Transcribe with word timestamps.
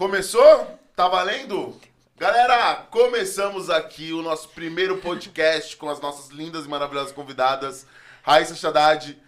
Começou? 0.00 0.80
Tá 0.96 1.06
valendo? 1.08 1.78
Galera, 2.16 2.86
começamos 2.90 3.68
aqui 3.68 4.14
o 4.14 4.22
nosso 4.22 4.48
primeiro 4.48 4.96
podcast 4.96 5.76
com 5.76 5.90
as 5.90 6.00
nossas 6.00 6.30
lindas 6.30 6.64
e 6.64 6.68
maravilhosas 6.70 7.12
convidadas, 7.12 7.86
Raíssa 8.22 8.66
Haddad, 8.66 9.18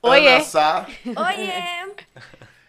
Oiê. 0.00 0.36
Ana 0.36 0.40
Sá 0.42 0.86
Oiê! 1.04 1.92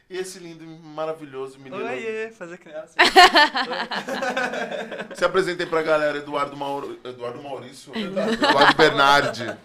e 0.10 0.18
esse 0.18 0.39
lindo 0.39 0.62
e 0.62 0.68
maravilhoso 0.68 1.57
menino. 1.57 1.86
Oiê, 1.86 2.34
fazer 2.38 2.57
criança. 2.57 2.96
Se 5.16 5.23
apresentem 5.23 5.66
pra 5.66 5.82
galera, 5.82 6.18
Eduardo, 6.18 6.57
Mauro... 6.57 7.00
Eduardo 7.02 7.41
Maurício, 7.41 7.93
Eduardo 7.98 8.75
Bernardi. 8.75 9.57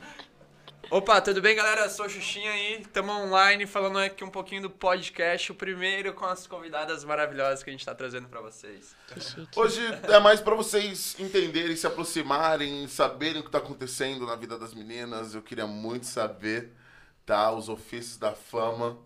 Opa, 0.90 1.20
tudo 1.20 1.42
bem, 1.42 1.54
galera? 1.54 1.82
Eu 1.82 1.90
sou 1.90 2.06
o 2.06 2.08
Xuxinha 2.08 2.50
aí. 2.50 2.80
Estamos 2.80 3.14
online 3.14 3.66
falando 3.66 3.98
aqui 3.98 4.24
um 4.24 4.30
pouquinho 4.30 4.62
do 4.62 4.70
podcast, 4.70 5.52
o 5.52 5.54
primeiro 5.54 6.14
com 6.14 6.24
as 6.24 6.46
convidadas 6.46 7.04
maravilhosas 7.04 7.62
que 7.62 7.68
a 7.68 7.72
gente 7.72 7.84
tá 7.84 7.94
trazendo 7.94 8.26
pra 8.26 8.40
vocês. 8.40 8.96
Hoje 9.54 9.82
é 10.04 10.18
mais 10.18 10.40
pra 10.40 10.54
vocês 10.54 11.14
entenderem, 11.18 11.76
se 11.76 11.86
aproximarem, 11.86 12.88
saberem 12.88 13.42
o 13.42 13.44
que 13.44 13.50
tá 13.50 13.58
acontecendo 13.58 14.24
na 14.24 14.34
vida 14.34 14.58
das 14.58 14.72
meninas. 14.72 15.34
Eu 15.34 15.42
queria 15.42 15.66
muito 15.66 16.06
saber, 16.06 16.72
tá? 17.26 17.52
Os 17.52 17.68
ofícios 17.68 18.16
da 18.16 18.32
fama. 18.32 18.98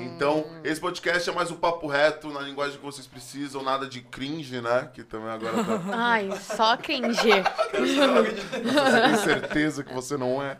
Então, 0.00 0.44
esse 0.64 0.80
podcast 0.80 1.28
é 1.28 1.32
mais 1.32 1.50
um 1.50 1.56
papo 1.56 1.86
reto, 1.86 2.28
na 2.30 2.40
linguagem 2.40 2.76
que 2.76 2.84
vocês 2.84 3.06
precisam, 3.06 3.62
nada 3.62 3.86
de 3.86 4.00
cringe, 4.00 4.60
né? 4.60 4.90
Que 4.92 5.02
também 5.02 5.30
agora 5.30 5.64
tá. 5.64 5.80
Ai, 5.92 6.30
só 6.40 6.76
cringe. 6.76 7.28
Você 7.72 9.00
tem 9.02 9.16
certeza 9.16 9.84
que 9.84 9.92
você 9.92 10.16
não 10.16 10.42
é? 10.42 10.58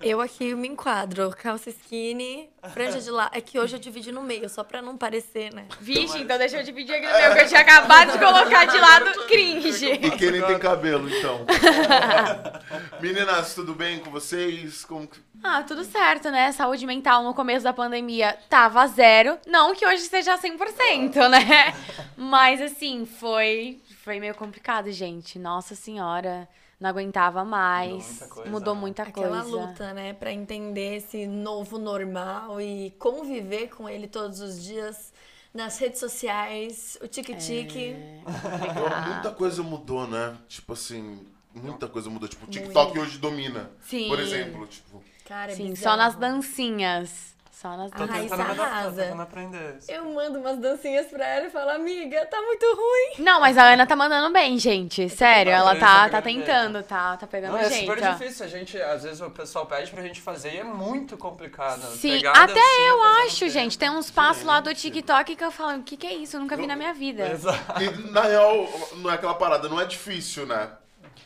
Eu 0.00 0.20
aqui 0.20 0.54
me 0.54 0.68
enquadro. 0.68 1.30
Calça 1.30 1.70
skinny, 1.70 2.48
franja 2.68 3.00
de 3.00 3.10
lado. 3.10 3.30
É 3.34 3.40
que 3.40 3.58
hoje 3.58 3.76
eu 3.76 3.80
dividi 3.80 4.12
no 4.12 4.22
meio, 4.22 4.48
só 4.48 4.62
pra 4.62 4.80
não 4.80 4.96
parecer, 4.96 5.52
né? 5.52 5.66
Vixe, 5.80 6.18
então 6.18 6.38
deixa 6.38 6.58
eu 6.58 6.62
dividir 6.62 6.94
aqui 6.94 7.06
no 7.06 7.12
meu, 7.18 7.34
que 7.34 7.40
eu 7.42 7.48
tinha 7.48 7.60
acabado 7.60 8.12
de 8.12 8.18
colocar 8.18 8.64
de 8.66 8.78
lado 8.78 9.10
cringe. 9.26 9.86
E 9.92 10.10
quem 10.12 10.30
nem 10.30 10.42
tem 10.42 10.58
cabelo, 10.58 11.08
então. 11.08 11.44
Meninas, 13.00 13.54
tudo 13.54 13.74
bem 13.74 13.98
com 14.00 14.10
vocês? 14.10 14.84
Como 14.84 15.06
que- 15.06 15.20
Ah, 15.42 15.62
tudo 15.62 15.84
certo, 15.84 16.30
né? 16.30 16.50
Saúde 16.52 16.86
mental 16.86 17.22
no 17.22 17.32
começo 17.34 17.64
da 17.64 17.72
pandemia 17.72 18.36
tava 18.48 18.86
zero. 18.86 19.38
Não 19.46 19.74
que 19.74 19.86
hoje 19.86 20.02
seja 20.02 20.36
100%, 20.36 21.28
né? 21.28 21.74
Mas 22.16 22.60
assim, 22.60 23.06
foi, 23.06 23.80
foi 24.04 24.18
meio 24.20 24.34
complicado, 24.34 24.90
gente. 24.90 25.38
Nossa 25.38 25.74
senhora, 25.74 26.48
não 26.80 26.90
aguentava 26.90 27.44
mais. 27.44 28.20
Mudou 28.20 28.24
muita 28.24 28.26
coisa, 28.28 28.50
Mudou 28.50 28.74
né? 28.74 28.80
muita 28.80 29.02
Aquela 29.02 29.42
coisa. 29.42 29.56
luta, 29.56 29.92
né? 29.94 30.12
Pra 30.12 30.32
entender 30.32 30.96
esse 30.96 31.26
novo 31.26 31.78
normal 31.78 32.60
e 32.60 32.90
conviver 32.98 33.68
com 33.68 33.88
ele 33.88 34.06
todos 34.06 34.40
os 34.40 34.62
dias 34.62 35.12
nas 35.52 35.78
redes 35.78 35.98
sociais, 35.98 36.96
o 37.02 37.08
tique-tique. 37.08 37.96
Pô, 38.24 39.10
Muita 39.12 39.30
coisa 39.32 39.62
mudou, 39.62 40.06
né? 40.06 40.36
Tipo 40.46 40.74
assim, 40.74 41.26
muita 41.54 41.88
coisa 41.88 42.08
mudou. 42.10 42.28
Tipo, 42.28 42.46
o 42.46 42.48
TikTok 42.48 42.98
hoje 42.98 43.18
domina. 43.18 43.70
Sim. 43.82 44.08
Por 44.08 44.20
exemplo, 44.20 44.66
tipo. 44.66 45.02
Cara, 45.24 45.52
é 45.52 45.54
Sim, 45.56 45.70
bizarro. 45.70 45.96
só 45.96 46.02
nas 46.02 46.14
dancinhas. 46.14 47.36
Só 47.60 47.76
nas 47.76 47.90
Tô 47.90 48.06
tentando 48.06 48.20
me 48.20 48.32
adaptar, 48.32 48.54
tô 48.54 48.62
arrasa. 48.62 49.02
tentando 49.02 49.22
aprender. 49.22 49.76
isso. 49.78 49.90
Eu 49.90 50.04
mando 50.12 50.38
umas 50.38 50.58
dancinhas 50.58 51.06
pra 51.08 51.26
ela 51.26 51.46
e 51.48 51.50
falo, 51.50 51.70
amiga, 51.70 52.24
tá 52.26 52.40
muito 52.40 52.64
ruim. 52.66 53.24
Não, 53.24 53.40
mas 53.40 53.58
a 53.58 53.64
Ana 53.72 53.84
tá 53.84 53.96
mandando 53.96 54.32
bem, 54.32 54.56
gente. 54.60 55.08
Sério, 55.08 55.50
ela 55.50 55.72
Isso, 55.72 55.80
tá, 55.80 56.08
tá 56.08 56.20
grande 56.20 56.38
tentando, 56.38 56.82
tá, 56.84 57.16
tá 57.16 57.26
pegando 57.26 57.54
Não, 57.54 57.58
é 57.58 57.68
jeito. 57.68 57.92
super 57.92 58.00
difícil, 58.12 58.46
a 58.46 58.48
gente, 58.48 58.80
às 58.80 59.02
vezes 59.02 59.20
o 59.20 59.28
pessoal 59.30 59.66
pede 59.66 59.90
pra 59.90 60.02
gente 60.04 60.20
fazer 60.20 60.54
e 60.54 60.58
é 60.58 60.62
muito 60.62 61.16
complicado. 61.16 61.82
Sim, 61.96 62.18
Pegar 62.18 62.30
a 62.30 62.44
até 62.44 62.54
dancinha, 62.54 62.88
eu 62.90 62.98
fazer 62.98 63.12
no 63.18 63.26
acho, 63.26 63.38
tempo. 63.40 63.50
gente. 63.50 63.78
Tem 63.78 63.90
uns 63.90 64.08
passos 64.08 64.44
lá 64.44 64.60
do 64.60 64.70
Gente. 64.70 64.80
TikTok 64.92 65.34
que 65.34 65.44
eu 65.44 65.50
falo, 65.50 65.78
o 65.80 65.82
que, 65.82 65.96
que 65.96 66.06
é 66.06 66.14
isso? 66.14 66.36
Eu 66.36 66.40
nunca 66.40 66.56
vi 66.56 66.64
na 66.64 66.76
minha 66.76 66.94
vida. 66.94 67.28
Exato. 67.28 67.82
E 67.82 67.90
na 68.12 68.22
real, 68.22 68.68
não 68.98 69.10
é 69.10 69.14
aquela 69.14 69.34
parada, 69.34 69.68
não 69.68 69.80
é 69.80 69.84
difícil, 69.84 70.46
né? 70.46 70.70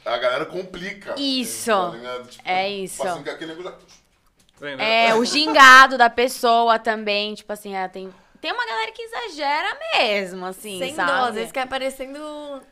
A 0.03 0.17
galera 0.17 0.47
complica. 0.47 1.15
Isso. 1.19 1.71
Tá 1.71 1.91
ligado? 1.91 2.27
Tipo, 2.29 2.49
É 2.49 2.71
isso. 2.71 3.07
Assim, 3.07 3.23
que 3.23 3.29
aquele 3.29 3.55
negócio. 3.55 3.79
É, 4.79 5.15
o 5.15 5.25
gingado 5.25 5.99
da 5.99 6.09
pessoa 6.09 6.79
também, 6.79 7.35
tipo 7.35 7.53
assim, 7.53 7.75
é, 7.75 7.89
tem, 7.89 8.13
tem 8.41 8.53
uma 8.53 8.65
galera 8.67 8.93
que 8.93 9.03
exagera 9.03 9.79
mesmo, 9.97 10.47
assim, 10.47 10.79
Sem 10.79 10.95
sabe? 10.95 11.11
dó, 11.11 11.25
às 11.25 11.35
vezes 11.35 11.53
quer 11.53 11.67
parecendo 11.67 12.63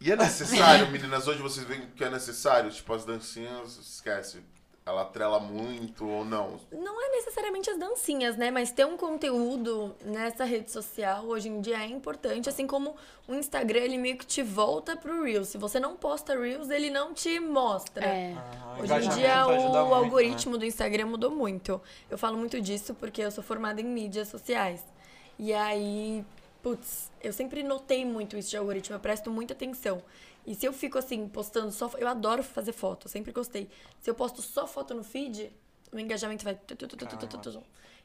E 0.00 0.10
é 0.10 0.16
necessário, 0.16 0.90
meninas, 0.90 1.28
hoje 1.28 1.40
vocês 1.40 1.64
veem 1.66 1.82
que 1.94 2.02
é 2.02 2.10
necessário, 2.10 2.70
tipo, 2.70 2.92
as 2.92 3.04
dancinhas, 3.04 3.76
esquece. 3.78 4.42
Ela 4.86 5.04
trela 5.04 5.40
muito 5.40 6.08
ou 6.08 6.24
não. 6.24 6.60
Não 6.70 7.04
é 7.04 7.16
necessariamente 7.16 7.68
as 7.68 7.76
dancinhas, 7.76 8.36
né? 8.36 8.52
Mas 8.52 8.70
ter 8.70 8.86
um 8.86 8.96
conteúdo 8.96 9.96
nessa 10.00 10.44
rede 10.44 10.70
social 10.70 11.24
hoje 11.24 11.48
em 11.48 11.60
dia 11.60 11.82
é 11.82 11.86
importante, 11.86 12.48
assim 12.48 12.68
como 12.68 12.94
o 13.26 13.34
Instagram, 13.34 13.80
ele 13.80 13.98
meio 13.98 14.16
que 14.16 14.24
te 14.24 14.44
volta 14.44 14.96
pro 14.96 15.24
Reels. 15.24 15.48
Se 15.48 15.58
você 15.58 15.80
não 15.80 15.96
posta 15.96 16.38
Reels, 16.38 16.70
ele 16.70 16.88
não 16.88 17.12
te 17.12 17.40
mostra. 17.40 18.06
É. 18.06 18.34
Ah, 18.36 18.76
Hoje 18.80 18.94
em 18.94 19.08
dia, 19.08 19.44
o 19.48 19.56
muito, 19.56 19.72
né? 19.72 19.78
algoritmo 19.78 20.56
do 20.56 20.64
Instagram 20.64 21.06
mudou 21.06 21.32
muito. 21.32 21.80
Eu 22.08 22.16
falo 22.16 22.38
muito 22.38 22.60
disso 22.60 22.94
porque 22.94 23.22
eu 23.22 23.32
sou 23.32 23.42
formada 23.42 23.80
em 23.80 23.84
mídias 23.84 24.28
sociais. 24.28 24.84
E 25.36 25.52
aí, 25.52 26.24
putz, 26.62 27.10
eu 27.20 27.32
sempre 27.32 27.64
notei 27.64 28.04
muito 28.04 28.36
isso 28.36 28.50
de 28.50 28.56
algoritmo, 28.56 28.94
eu 28.94 29.00
presto 29.00 29.32
muita 29.32 29.52
atenção. 29.52 30.00
E 30.46 30.54
se 30.54 30.64
eu 30.64 30.72
fico 30.72 30.96
assim, 30.96 31.28
postando 31.28 31.72
só. 31.72 31.90
Eu 31.98 32.06
adoro 32.06 32.42
fazer 32.42 32.72
foto, 32.72 33.08
sempre 33.08 33.32
gostei. 33.32 33.68
Se 34.00 34.08
eu 34.08 34.14
posto 34.14 34.40
só 34.40 34.66
foto 34.66 34.94
no 34.94 35.02
feed, 35.02 35.50
o 35.92 35.98
engajamento 35.98 36.44
vai. 36.44 36.56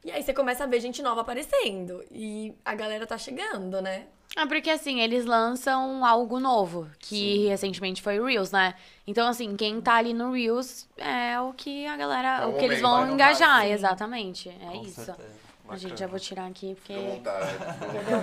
E 0.03 0.09
aí 0.11 0.23
você 0.23 0.33
começa 0.33 0.63
a 0.63 0.67
ver 0.67 0.79
gente 0.79 1.03
nova 1.03 1.21
aparecendo. 1.21 2.03
E 2.09 2.55
a 2.65 2.73
galera 2.73 3.05
tá 3.05 3.17
chegando, 3.17 3.79
né? 3.81 4.07
É 4.35 4.45
porque 4.45 4.69
assim, 4.69 5.01
eles 5.01 5.25
lançam 5.25 6.05
algo 6.05 6.39
novo, 6.39 6.89
que 6.97 7.47
recentemente 7.47 8.01
foi 8.01 8.17
o 8.17 8.25
Reels, 8.25 8.49
né? 8.49 8.75
Então, 9.05 9.27
assim, 9.27 9.55
quem 9.57 9.81
tá 9.81 9.95
ali 9.95 10.13
no 10.13 10.31
Reels 10.31 10.87
é 10.97 11.39
o 11.39 11.53
que 11.53 11.85
a 11.85 11.97
galera. 11.97 12.43
É 12.43 12.45
o 12.45 12.51
o 12.51 12.57
que 12.57 12.63
eles 12.63 12.81
vão 12.81 13.11
engajar, 13.11 13.57
hype, 13.57 13.67
sim. 13.67 13.73
exatamente. 13.73 14.49
É 14.49 14.71
Com 14.71 14.81
isso. 14.83 15.03
certeza. 15.03 15.40
A 15.71 15.77
gente 15.77 15.91
Bacana. 15.91 15.97
já 15.97 16.07
vou 16.07 16.19
tirar 16.19 16.45
aqui, 16.47 16.75
porque 16.75 16.93
Fica 16.93 17.09
vontade. 17.09 17.57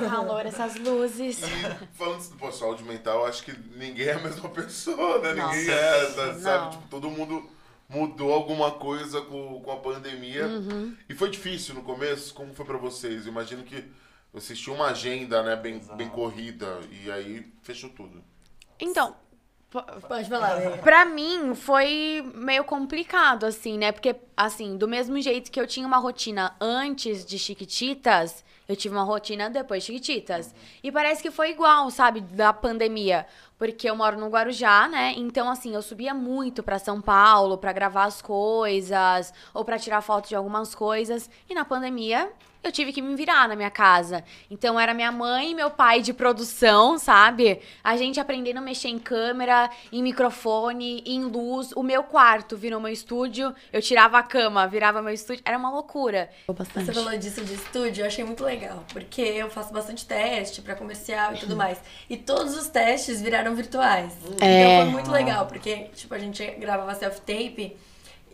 deu 0.00 0.10
calor 0.10 0.46
essas 0.46 0.76
luzes. 0.76 1.40
E 1.42 1.86
falando 1.94 2.28
do 2.28 2.36
pô, 2.36 2.52
saúde 2.52 2.82
mental, 2.84 3.24
acho 3.26 3.42
que 3.42 3.52
ninguém 3.76 4.08
é 4.08 4.12
a 4.12 4.18
mesma 4.18 4.48
pessoa, 4.50 5.18
né? 5.20 5.34
Nossa, 5.34 5.56
ninguém 5.56 5.74
é, 5.74 6.16
não. 6.16 6.40
sabe? 6.40 6.70
Tipo, 6.72 6.88
todo 6.88 7.10
mundo 7.10 7.48
mudou 7.88 8.32
alguma 8.32 8.72
coisa 8.72 9.22
com, 9.22 9.60
com 9.62 9.72
a 9.72 9.76
pandemia. 9.76 10.46
Uhum. 10.46 10.94
E 11.08 11.14
foi 11.14 11.30
difícil 11.30 11.74
no 11.74 11.82
começo? 11.82 12.34
Como 12.34 12.54
foi 12.54 12.66
pra 12.66 12.76
vocês? 12.76 13.24
Eu 13.24 13.32
imagino 13.32 13.62
que 13.62 13.82
vocês 14.32 14.58
tinham 14.58 14.76
uma 14.76 14.88
agenda, 14.88 15.42
né, 15.42 15.56
bem, 15.56 15.76
Exato. 15.76 15.96
bem 15.96 16.08
corrida, 16.10 16.80
e 16.90 17.10
aí 17.10 17.50
fechou 17.62 17.88
tudo. 17.90 18.22
Então, 18.78 19.16
Pode 19.70 20.28
falar. 20.28 20.78
Pra 20.82 21.04
mim 21.04 21.54
foi 21.54 22.24
meio 22.34 22.64
complicado, 22.64 23.44
assim, 23.44 23.76
né? 23.76 23.92
Porque, 23.92 24.16
assim, 24.36 24.78
do 24.78 24.88
mesmo 24.88 25.20
jeito 25.20 25.50
que 25.50 25.60
eu 25.60 25.66
tinha 25.66 25.86
uma 25.86 25.98
rotina 25.98 26.56
antes 26.58 27.24
de 27.24 27.38
Chiquititas, 27.38 28.42
eu 28.66 28.74
tive 28.74 28.94
uma 28.94 29.04
rotina 29.04 29.50
depois 29.50 29.82
de 29.82 29.88
Chiquititas. 29.88 30.54
E 30.82 30.90
parece 30.90 31.22
que 31.22 31.30
foi 31.30 31.50
igual, 31.50 31.90
sabe, 31.90 32.22
da 32.22 32.52
pandemia. 32.52 33.26
Porque 33.58 33.90
eu 33.90 33.96
moro 33.96 34.18
no 34.18 34.28
Guarujá, 34.28 34.86
né? 34.86 35.14
Então, 35.16 35.50
assim, 35.50 35.74
eu 35.74 35.82
subia 35.82 36.14
muito 36.14 36.62
pra 36.62 36.78
São 36.78 37.00
Paulo 37.00 37.58
pra 37.58 37.72
gravar 37.72 38.04
as 38.04 38.22
coisas, 38.22 39.34
ou 39.52 39.64
pra 39.64 39.78
tirar 39.78 40.00
foto 40.00 40.28
de 40.28 40.36
algumas 40.36 40.74
coisas. 40.74 41.28
E 41.50 41.54
na 41.54 41.64
pandemia, 41.64 42.30
eu 42.62 42.72
tive 42.72 42.92
que 42.92 43.00
me 43.00 43.14
virar 43.14 43.48
na 43.48 43.56
minha 43.56 43.70
casa. 43.70 44.24
Então 44.50 44.78
era 44.78 44.92
minha 44.92 45.12
mãe 45.12 45.52
e 45.52 45.54
meu 45.54 45.70
pai 45.70 46.02
de 46.02 46.12
produção, 46.12 46.98
sabe? 46.98 47.60
A 47.82 47.96
gente 47.96 48.18
aprendendo 48.18 48.58
a 48.58 48.60
mexer 48.60 48.88
em 48.88 48.98
câmera, 48.98 49.70
em 49.92 50.02
microfone, 50.02 51.02
em 51.06 51.22
luz. 51.24 51.70
O 51.74 51.82
meu 51.82 52.02
quarto 52.02 52.56
virou 52.56 52.80
meu 52.80 52.92
estúdio. 52.92 53.54
Eu 53.72 53.80
tirava 53.80 54.18
a 54.18 54.22
cama, 54.22 54.66
virava 54.66 55.00
meu 55.00 55.14
estúdio. 55.14 55.42
Era 55.44 55.56
uma 55.56 55.70
loucura. 55.70 56.30
Você 56.46 56.92
falou 56.92 57.16
disso 57.16 57.44
de 57.44 57.54
estúdio, 57.54 58.02
eu 58.02 58.06
achei 58.06 58.24
muito 58.24 58.44
legal, 58.44 58.84
porque 58.92 59.22
eu 59.22 59.48
faço 59.48 59.72
bastante 59.72 60.04
teste 60.04 60.60
pra 60.60 60.74
comercial 60.74 61.34
e 61.34 61.38
tudo 61.38 61.56
mais. 61.56 61.80
E 62.10 62.16
todos 62.16 62.56
os 62.56 62.68
testes 62.68 63.22
viraram 63.22 63.47
virtuais. 63.54 64.12
É. 64.40 64.62
Então 64.62 64.82
foi 64.82 64.92
muito 64.92 65.10
legal, 65.10 65.46
porque 65.46 65.84
tipo, 65.94 66.14
a 66.14 66.18
gente 66.18 66.44
gravava 66.58 66.94
self-tape 66.94 67.76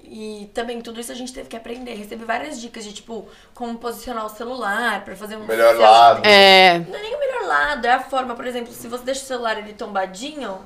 e 0.03 0.51
também 0.53 0.81
tudo 0.81 1.01
isso 1.01 1.11
a 1.11 1.15
gente 1.15 1.33
teve 1.33 1.49
que 1.49 1.57
aprender. 1.57 1.95
Recebi 1.95 2.25
várias 2.25 2.61
dicas 2.61 2.85
de 2.85 2.93
tipo 2.93 3.27
como 3.55 3.79
posicionar 3.79 4.27
o 4.27 4.29
celular 4.29 5.05
pra 5.05 5.17
fazer 5.17 5.37
um 5.37 5.47
Melhor 5.47 5.77
lado. 5.77 6.25
É. 6.27 6.79
Não 6.81 6.97
é 6.97 7.03
nem 7.03 7.15
o 7.15 7.19
melhor 7.19 7.47
lado, 7.47 7.87
é 7.87 7.93
a 7.93 8.01
forma, 8.01 8.35
por 8.35 8.47
exemplo, 8.47 8.73
se 8.73 8.87
você 8.87 9.05
deixa 9.05 9.23
o 9.23 9.27
celular 9.27 9.59
ele 9.59 9.73
tombadinho, 9.73 10.61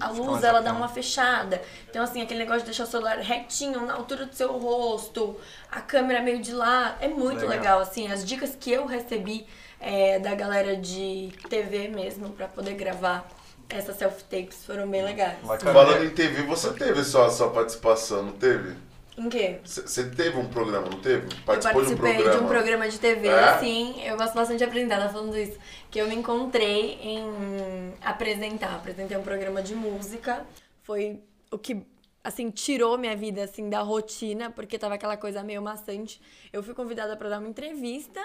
a 0.00 0.08
luz 0.08 0.42
ela 0.42 0.60
dá 0.60 0.72
uma 0.72 0.88
fechada. 0.88 1.62
Então, 1.88 2.02
assim, 2.02 2.20
aquele 2.20 2.40
negócio 2.40 2.60
de 2.60 2.66
deixar 2.66 2.84
o 2.84 2.86
celular 2.86 3.18
retinho, 3.18 3.86
na 3.86 3.94
altura 3.94 4.26
do 4.26 4.34
seu 4.34 4.58
rosto, 4.58 5.38
a 5.70 5.80
câmera 5.80 6.20
meio 6.20 6.40
de 6.40 6.52
lá, 6.52 6.96
é 7.00 7.08
muito 7.08 7.46
legal, 7.46 7.48
Legal. 7.50 7.80
assim. 7.80 8.10
As 8.10 8.24
dicas 8.24 8.56
que 8.58 8.72
eu 8.72 8.84
recebi 8.86 9.46
é, 9.80 10.18
da 10.18 10.34
galera 10.34 10.76
de 10.76 11.32
TV 11.48 11.88
mesmo, 11.88 12.30
pra 12.30 12.48
poder 12.48 12.74
gravar 12.74 13.28
essas 13.68 13.96
self-tapes, 13.96 14.64
foram 14.64 14.88
bem 14.88 15.02
legais. 15.02 15.38
Bacana. 15.44 15.72
Falando 15.72 16.04
em 16.04 16.10
TV, 16.10 16.42
você 16.42 16.72
teve 16.72 17.02
só 17.04 17.26
a 17.26 17.30
sua 17.30 17.50
participação, 17.50 18.22
não 18.24 18.32
teve? 18.32 18.74
Em 19.18 19.28
quê? 19.30 19.60
Você 19.64 20.10
teve 20.10 20.36
um 20.36 20.46
programa, 20.46 20.88
não 20.90 21.00
teve? 21.00 21.26
Eu 21.26 21.42
Participou 21.46 21.82
de 21.84 21.94
um 21.94 21.96
participei 21.96 22.12
programa. 22.22 22.38
de 22.38 22.44
um 22.44 22.48
programa 22.48 22.88
de 22.88 22.98
TV, 23.00 23.28
É? 23.28 23.58
sim. 23.60 24.02
Eu 24.04 24.16
gosto 24.16 24.34
bastante 24.34 24.58
de 24.58 24.64
apresentar, 24.64 24.96
ela 24.96 25.08
falando 25.08 25.36
isso. 25.38 25.58
Que 25.90 25.98
eu 26.00 26.06
me 26.06 26.14
encontrei 26.14 26.98
em 27.00 27.94
apresentar. 28.02 28.74
Apresentei 28.74 29.16
um 29.16 29.22
programa 29.22 29.62
de 29.62 29.74
música. 29.74 30.44
Foi 30.82 31.18
o 31.50 31.56
que, 31.58 31.82
assim, 32.22 32.50
tirou 32.50 32.98
minha 32.98 33.16
vida, 33.16 33.42
assim, 33.44 33.70
da 33.70 33.80
rotina, 33.80 34.50
porque 34.50 34.78
tava 34.78 34.94
aquela 34.96 35.16
coisa 35.16 35.42
meio 35.42 35.62
maçante. 35.62 36.20
Eu 36.52 36.62
fui 36.62 36.74
convidada 36.74 37.16
para 37.16 37.30
dar 37.30 37.38
uma 37.38 37.48
entrevista 37.48 38.20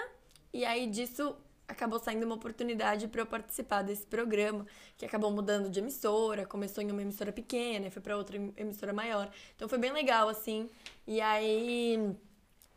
e 0.52 0.62
aí 0.62 0.86
disso 0.86 1.34
acabou 1.66 1.98
saindo 1.98 2.24
uma 2.24 2.34
oportunidade 2.34 3.08
para 3.08 3.20
eu 3.22 3.26
participar 3.26 3.82
desse 3.82 4.06
programa, 4.06 4.66
que 4.96 5.04
acabou 5.04 5.30
mudando 5.30 5.70
de 5.70 5.78
emissora, 5.80 6.46
começou 6.46 6.82
em 6.82 6.90
uma 6.90 7.02
emissora 7.02 7.32
pequena, 7.32 7.86
e 7.86 7.90
foi 7.90 8.02
para 8.02 8.16
outra 8.16 8.36
em- 8.36 8.52
emissora 8.56 8.92
maior. 8.92 9.30
Então 9.56 9.68
foi 9.68 9.78
bem 9.78 9.92
legal 9.92 10.28
assim. 10.28 10.68
E 11.06 11.20
aí 11.20 12.14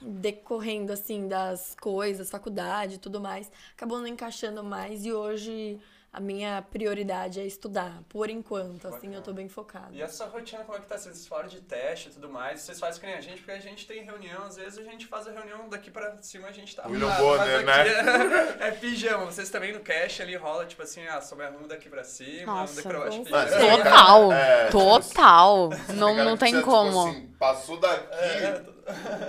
decorrendo 0.02 0.92
assim 0.92 1.28
das 1.28 1.76
coisas, 1.76 2.30
faculdade 2.30 3.00
tudo 3.00 3.20
mais, 3.22 3.50
acabou 3.74 4.00
não 4.00 4.08
encaixando 4.08 4.64
mais 4.64 5.06
e 5.06 5.14
hoje 5.14 5.80
a 6.16 6.20
minha 6.22 6.62
prioridade 6.72 7.42
é 7.42 7.46
estudar, 7.46 8.02
por 8.08 8.30
enquanto, 8.30 8.88
assim, 8.88 9.14
eu 9.14 9.22
tô 9.22 9.34
bem 9.34 9.50
focada. 9.50 9.90
E 9.92 10.02
essa 10.02 10.26
rotina, 10.26 10.64
como 10.64 10.78
é 10.78 10.82
que 10.82 10.88
tá? 10.88 10.98
Vocês 10.98 11.28
falaram 11.28 11.50
de 11.50 11.60
teste 11.60 12.08
e 12.08 12.12
tudo 12.14 12.30
mais. 12.30 12.62
Vocês 12.62 12.80
fazem 12.80 13.02
que 13.02 13.06
nem 13.06 13.16
a 13.18 13.22
gente, 13.22 13.38
porque 13.40 13.52
a 13.52 13.60
gente 13.60 13.86
tem 13.86 14.02
reunião, 14.02 14.44
às 14.44 14.56
vezes 14.56 14.80
a 14.80 14.84
gente 14.84 15.06
faz 15.08 15.28
a 15.28 15.32
reunião 15.32 15.68
daqui 15.68 15.92
pra 15.92 16.16
cima, 16.22 16.48
a 16.48 16.52
gente 16.54 16.74
tá 16.74 16.88
William 16.88 17.10
arrumado, 17.10 17.38
Bonner, 17.40 17.70
aqui 17.70 18.64
É, 18.64 18.68
é 18.68 18.72
pijama. 18.72 19.26
Vocês 19.26 19.50
também 19.50 19.74
no 19.74 19.82
cash 19.82 20.22
ali 20.22 20.36
rola, 20.38 20.66
tipo 20.66 20.82
assim, 20.84 21.06
ah, 21.08 21.20
só 21.20 21.36
me 21.36 21.44
arrumo 21.44 21.68
daqui 21.68 21.90
pra 21.90 22.04
cima, 22.06 22.46
Nossa, 22.46 22.76
daqui 22.76 22.88
pra 22.88 23.00
baixo. 23.00 23.24
pijama. 23.24 23.78
Total. 23.78 24.32
É, 24.32 24.70
Total. 24.70 25.70
Não, 25.96 26.16
Cara, 26.16 26.24
não 26.30 26.38
tem 26.38 26.52
você, 26.52 26.60
tipo 26.60 26.72
como. 26.72 27.08
assim, 27.10 27.28
passou 27.38 27.78
daqui. 27.78 28.06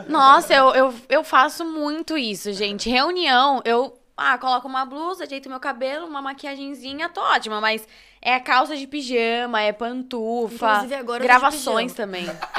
Nossa, 0.08 0.54
eu, 0.54 0.74
eu, 0.74 0.94
eu 1.08 1.24
faço 1.24 1.64
muito 1.64 2.16
isso, 2.16 2.52
gente. 2.52 2.88
Reunião, 2.88 3.60
eu 3.64 3.98
ah, 4.16 4.38
coloco 4.38 4.66
uma 4.66 4.84
blusa, 4.84 5.24
ajeito 5.24 5.48
meu 5.48 5.60
cabelo, 5.60 6.06
uma 6.06 6.22
maquiagenzinha, 6.22 7.08
tô 7.08 7.20
ótima, 7.20 7.60
mas 7.60 7.86
é 8.22 8.40
calça 8.40 8.76
de 8.76 8.86
pijama, 8.86 9.60
é 9.60 9.72
pantufa, 9.72 10.66
Inclusive, 10.72 10.94
agora 10.94 11.22
eu 11.22 11.26
gravações 11.28 11.92
também. 11.92 12.24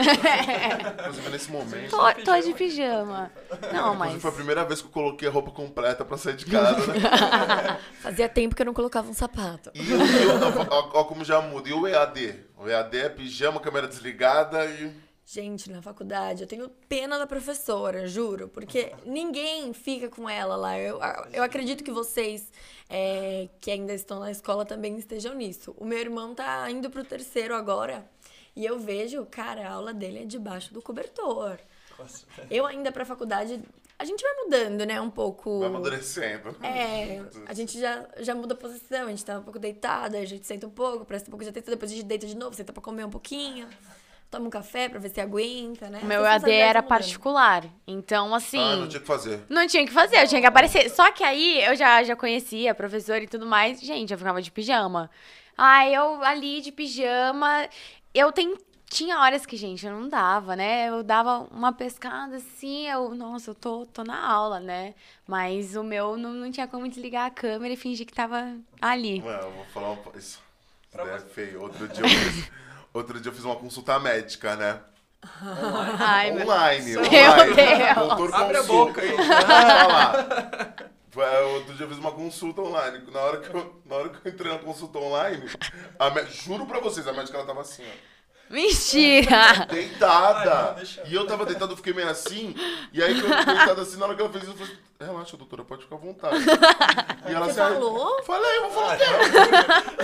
Inclusive, 1.00 1.30
nesse 1.30 1.51
momento. 1.51 1.89
tô, 1.89 2.13
tô 2.24 2.39
de 2.39 2.54
pijama. 2.54 3.31
Não, 3.74 3.95
mas 3.95 4.21
foi 4.21 4.30
a 4.30 4.33
primeira 4.33 4.63
vez 4.65 4.81
que 4.81 4.88
eu 4.88 4.92
coloquei 4.92 5.27
a 5.27 5.31
roupa 5.31 5.51
completa 5.51 6.06
pra 6.06 6.18
sair 6.18 6.36
de 6.36 6.45
casa, 6.45 6.94
né? 6.94 7.80
Fazia 8.01 8.30
tempo 8.30 8.56
que 8.56 8.62
eu 8.62 8.65
não 8.65 8.74
colocava 8.74 9.10
um 9.10 9.13
sapato. 9.13 9.71
E, 9.74 9.81
o- 9.81 9.83
e 10.06 10.25
o- 10.25 10.68
ó, 10.69 10.89
ó 11.01 11.03
como 11.06 11.24
já 11.25 11.42
muda. 11.42 11.68
E 11.69 11.74
o 11.74 11.88
EAD? 11.88 12.36
O 12.57 12.68
EAD 12.69 12.98
é 13.00 13.10
pijama, 13.10 13.60
câmera 13.60 13.88
desligada 13.88 14.63
e. 14.65 15.06
Gente, 15.29 15.69
na 15.69 15.81
faculdade 15.81 16.44
eu 16.44 16.47
tenho 16.47 16.69
pena 16.88 17.18
da 17.18 17.27
professora, 17.27 18.07
juro, 18.07 18.47
porque 18.47 18.94
ninguém 19.06 19.74
fica 19.74 20.07
com 20.07 20.29
ela 20.29 20.56
lá. 20.56 20.79
Eu, 20.79 21.01
eu 21.33 21.44
acredito 21.44 21.83
que 21.83 21.91
vocês 21.91 22.50
é, 22.89 23.50
que 23.59 23.69
ainda 23.69 23.94
estão 23.94 24.21
na 24.21 24.31
escola 24.31 24.65
também 24.65 24.97
estejam 24.97 25.35
nisso. 25.35 25.75
O 25.77 25.83
meu 25.83 25.97
irmão 25.97 26.33
tá 26.33 26.71
indo 26.71 26.89
pro 26.89 27.03
terceiro 27.03 27.53
agora 27.53 28.09
e 28.56 28.65
eu 28.65 28.79
vejo, 28.79 29.25
cara, 29.25 29.68
a 29.68 29.74
aula 29.74 29.94
dele 29.94 30.19
é 30.19 30.25
debaixo 30.25 30.74
do 30.74 30.81
cobertor. 30.81 31.59
Eu 32.50 32.65
ainda 32.65 32.89
pra 32.89 33.03
faculdade, 33.03 33.62
a 34.00 34.06
gente 34.06 34.21
vai 34.24 34.33
mudando, 34.45 34.85
né, 34.85 35.01
um 35.01 35.09
pouco. 35.09 35.59
Vai 35.59 35.68
amadurecendo. 35.68 36.56
É, 36.63 37.21
a 37.45 37.53
gente 37.53 37.77
já, 37.77 38.07
já 38.19 38.33
muda 38.33 38.53
a 38.53 38.57
posição, 38.57 39.07
a 39.07 39.09
gente 39.09 39.25
tá 39.25 39.39
um 39.39 39.44
pouco 39.44 39.59
deitada, 39.59 40.19
a 40.19 40.25
gente 40.25 40.47
senta 40.47 40.65
um 40.65 40.71
pouco, 40.71 41.03
presta 41.03 41.27
um 41.27 41.31
pouco 41.31 41.44
de 41.44 41.50
atenção, 41.50 41.74
depois 41.74 41.91
a 41.91 41.95
gente 41.95 42.06
deita 42.06 42.25
de 42.25 42.38
novo, 42.38 42.56
senta 42.56 42.71
pra 42.71 42.81
comer 42.81 43.06
um 43.06 43.09
pouquinho, 43.09 43.68
toma 44.29 44.47
um 44.47 44.50
café 44.50 44.89
pra 44.89 45.00
ver 45.00 45.09
se 45.09 45.21
aguenta, 45.21 45.89
né? 45.89 46.00
o 46.03 46.06
meu 46.06 46.25
AD 46.25 46.51
era 46.51 46.83
particular. 46.83 47.63
Então, 47.88 48.33
assim. 48.35 48.59
Ah, 48.59 48.75
não 48.75 48.88
tinha 48.88 49.00
que 49.01 49.07
fazer. 49.07 49.45
Não 49.50 49.68
tinha 49.68 49.85
que 49.85 49.94
fazer, 49.94 50.21
eu 50.24 50.27
tinha 50.27 50.41
que 50.41 50.47
aparecer. 50.47 50.89
Só 50.89 51.12
que 51.12 51.24
aí 51.24 51.63
eu 51.63 51.75
já, 51.75 52.03
já 52.03 52.15
conhecia 52.15 52.71
a 52.71 52.75
professora 52.75 53.24
e 53.24 53.27
tudo 53.27 53.45
mais. 53.45 53.79
Gente, 53.81 54.12
eu 54.12 54.18
ficava 54.18 54.41
de 54.41 54.51
pijama. 54.51 55.09
Aí 55.57 55.94
eu 55.94 56.24
ali 56.24 56.62
de 56.62 56.71
pijama. 56.71 57.68
Eu 58.13 58.31
tem, 58.31 58.56
tinha 58.89 59.19
horas 59.19 59.45
que, 59.45 59.56
gente, 59.57 59.85
eu 59.85 59.91
não 59.91 60.07
dava, 60.07 60.56
né? 60.56 60.89
Eu 60.89 61.03
dava 61.03 61.47
uma 61.51 61.71
pescada 61.74 62.38
assim, 62.38 62.88
eu, 62.88 63.13
nossa, 63.15 63.51
eu 63.51 63.56
tô, 63.56 63.85
tô 63.85 64.03
na 64.03 64.19
aula, 64.19 64.59
né? 64.59 64.94
Mas 65.27 65.75
o 65.75 65.83
meu 65.83 66.15
não, 66.18 66.31
não 66.31 66.51
tinha 66.51 66.68
como 66.68 66.88
desligar 66.88 67.25
a 67.25 67.31
câmera 67.31 67.74
e 67.74 67.77
fingir 67.77 68.06
que 68.06 68.13
tava 68.13 68.56
ali. 68.81 69.21
Mano, 69.21 69.44
eu 69.44 69.51
vou 69.51 69.65
falar 69.65 69.91
um. 69.91 69.97
Isso, 70.15 70.41
Pra 70.91 71.03
isso 71.03 71.13
é 71.13 71.19
você. 71.19 71.25
feio. 71.29 71.62
Outro 71.62 71.88
dia 71.88 72.03
eu 72.03 72.09
fiz. 72.09 72.51
Outro 72.98 73.20
dia 73.20 73.30
eu 73.30 73.36
fiz 73.36 73.44
uma 73.46 73.56
consulta 73.56 74.00
médica, 74.00 74.56
né? 74.56 74.80
Ai, 76.00 76.32
meu 76.32 76.46
online, 76.48 76.92
Meu 76.94 77.02
online. 77.04 77.54
Deus. 77.54 77.96
Doutor 77.96 78.34
Abre 78.36 78.58
a 78.58 78.64
boca 78.64 79.02
aí. 79.02 79.12
Foi, 81.12 81.44
Outro 81.54 81.74
dia 81.76 81.86
eu 81.86 81.90
fiz 81.90 81.98
uma 82.00 82.12
consulta 82.12 82.62
online. 82.62 83.04
Na 83.12 83.20
hora 83.22 83.38
que 83.40 83.56
eu, 83.56 83.82
na 83.86 83.96
hora 83.98 84.10
que 84.10 84.28
eu 84.28 84.32
entrei 84.32 84.52
na 84.52 84.58
consulta 84.60 84.98
online, 85.00 85.48
a 86.00 86.10
mé- 86.10 86.26
juro 86.26 86.66
pra 86.66 86.80
vocês, 86.80 87.08
a 87.08 87.14
médica 87.14 87.38
ela 87.38 87.46
tava 87.46 87.62
assim, 87.62 87.84
ó. 87.84 88.18
Mentira! 88.50 89.66
Deitada. 89.70 90.76
Ai, 90.78 90.88
não, 90.98 91.06
E 91.12 91.14
eu 91.14 91.28
tava 91.28 91.46
deitado, 91.46 91.74
eu 91.74 91.78
fiquei 91.78 91.92
meio 91.94 92.10
assim. 92.10 92.56
E 92.94 93.04
aí, 93.04 93.14
que 93.14 93.26
eu 93.26 93.30
fiquei 93.38 93.46
deitado 93.56 93.82
assim, 93.82 93.98
na 93.98 94.06
hora 94.06 94.16
que 94.16 94.22
ela 94.22 94.32
fez 94.32 94.44
isso, 94.46 94.54
eu 94.54 94.58
falei, 94.58 94.78
relaxa, 95.02 95.36
doutora, 95.38 95.66
pode 95.66 95.84
ficar 95.84 95.96
à 95.96 96.00
vontade. 96.00 96.38
E 97.28 97.34
ela 97.34 97.46
Você 97.46 97.60
assim, 97.62 97.74
falou? 97.74 98.24
Falei, 98.24 98.58
eu 98.58 98.62
vou 98.62 98.72
falar 98.72 98.96
o 98.96 98.98
quê? 98.98 99.06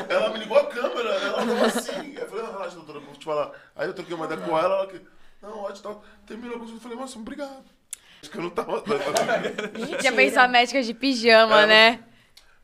Ela 0.10 0.30
me 0.31 0.40
ligou 0.40 0.57
a 0.60 0.66
câmera, 0.66 1.10
ela 1.10 1.38
tava 1.38 1.66
assim. 1.68 2.16
Eu 2.18 2.28
falei, 2.28 2.45
relaxa, 2.48 2.75
doutora, 2.75 2.98
eu 2.98 3.01
vou 3.04 3.12
te 3.23 3.25
falar. 3.25 3.51
Aí 3.75 3.87
eu 3.87 3.93
troquei 3.93 4.13
uma 4.15 4.25
ideia 4.25 4.41
com 4.41 4.57
ela, 4.57 4.75
ela 4.75 4.87
que. 4.87 5.01
Não, 5.41 5.59
ótimo, 5.59 5.83
tal. 5.83 6.03
Terminou 6.27 6.55
a 6.57 6.59
consulta, 6.59 6.77
eu 6.77 6.81
falei, 6.83 6.97
nossa, 6.97 7.17
obrigado. 7.19 7.63
Acho 8.21 8.31
que 8.31 8.37
eu 8.37 8.41
não 8.43 8.49
tava. 8.49 8.83
Já 10.01 10.11
pensou 10.13 10.41
a 10.41 10.47
médica 10.47 10.81
de 10.81 10.93
pijama, 10.93 11.61
É, 11.63 11.65
né? 11.67 12.03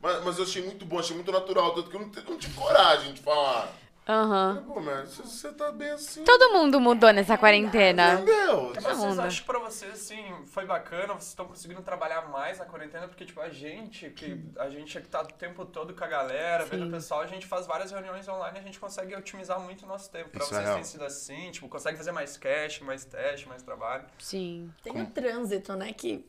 Mas, 0.00 0.24
mas 0.24 0.38
eu 0.38 0.44
achei 0.44 0.62
muito 0.64 0.86
bom, 0.86 0.98
achei 0.98 1.14
muito 1.14 1.30
natural, 1.30 1.74
tanto 1.74 1.90
que 1.90 1.96
eu 1.96 2.00
não, 2.00 2.08
te- 2.10 2.22
não 2.26 2.38
tive 2.38 2.54
coragem 2.54 3.12
de 3.12 3.20
falar. 3.20 3.68
Aham. 4.08 4.64
Pô, 4.66 4.80
você, 4.80 5.22
você 5.22 5.52
tá 5.52 5.70
bem 5.70 5.90
assim. 5.90 6.24
Todo 6.24 6.52
mundo 6.54 6.80
mudou 6.80 7.12
nessa 7.12 7.38
quarentena. 7.38 8.14
Entendeu? 8.14 8.72
Vocês 8.74 8.98
onda. 8.98 9.22
acham 9.24 9.40
que 9.40 9.46
pra 9.46 9.58
vocês, 9.60 9.92
assim, 9.92 10.24
foi 10.46 10.66
bacana? 10.66 11.08
Vocês 11.14 11.28
estão 11.28 11.46
conseguindo 11.46 11.80
trabalhar 11.82 12.28
mais 12.28 12.58
na 12.58 12.64
quarentena? 12.64 13.06
Porque, 13.06 13.24
tipo, 13.24 13.40
a 13.40 13.48
gente, 13.50 14.10
que 14.10 14.44
a 14.58 14.68
gente 14.68 14.98
é 14.98 15.00
que 15.00 15.08
tá 15.08 15.20
o 15.22 15.26
tempo 15.26 15.64
todo 15.64 15.94
com 15.94 16.02
a 16.02 16.08
galera, 16.08 16.64
vendo 16.64 16.86
o 16.88 16.90
pessoal, 16.90 17.20
a 17.20 17.26
gente 17.26 17.46
faz 17.46 17.66
várias 17.66 17.92
reuniões 17.92 18.26
online 18.26 18.58
e 18.58 18.60
a 18.60 18.64
gente 18.64 18.80
consegue 18.80 19.14
otimizar 19.14 19.60
muito 19.60 19.84
o 19.84 19.88
nosso 19.88 20.10
tempo. 20.10 20.30
Pra 20.30 20.42
Isso 20.44 20.54
é 20.54 20.56
vocês 20.56 20.64
real. 20.64 20.74
tem 20.76 20.84
sido 20.84 21.04
assim? 21.04 21.50
Tipo, 21.52 21.68
consegue 21.68 21.96
fazer 21.96 22.10
mais 22.12 22.36
cash, 22.36 22.80
mais 22.80 23.04
teste, 23.04 23.46
mais 23.48 23.62
trabalho? 23.62 24.04
Sim. 24.18 24.72
Tem 24.82 25.00
o 25.00 25.06
trânsito, 25.06 25.74
né? 25.76 25.92
Que, 25.92 26.26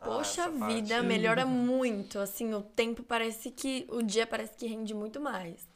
Ah, 0.00 0.04
poxa 0.04 0.50
parte. 0.50 0.74
vida, 0.74 1.02
melhora 1.02 1.46
muito. 1.46 2.18
Assim, 2.18 2.52
o 2.52 2.60
tempo 2.60 3.02
parece 3.02 3.50
que. 3.50 3.86
O 3.88 4.02
dia 4.02 4.26
parece 4.26 4.54
que 4.56 4.66
rende 4.66 4.92
muito 4.92 5.18
mais. 5.20 5.70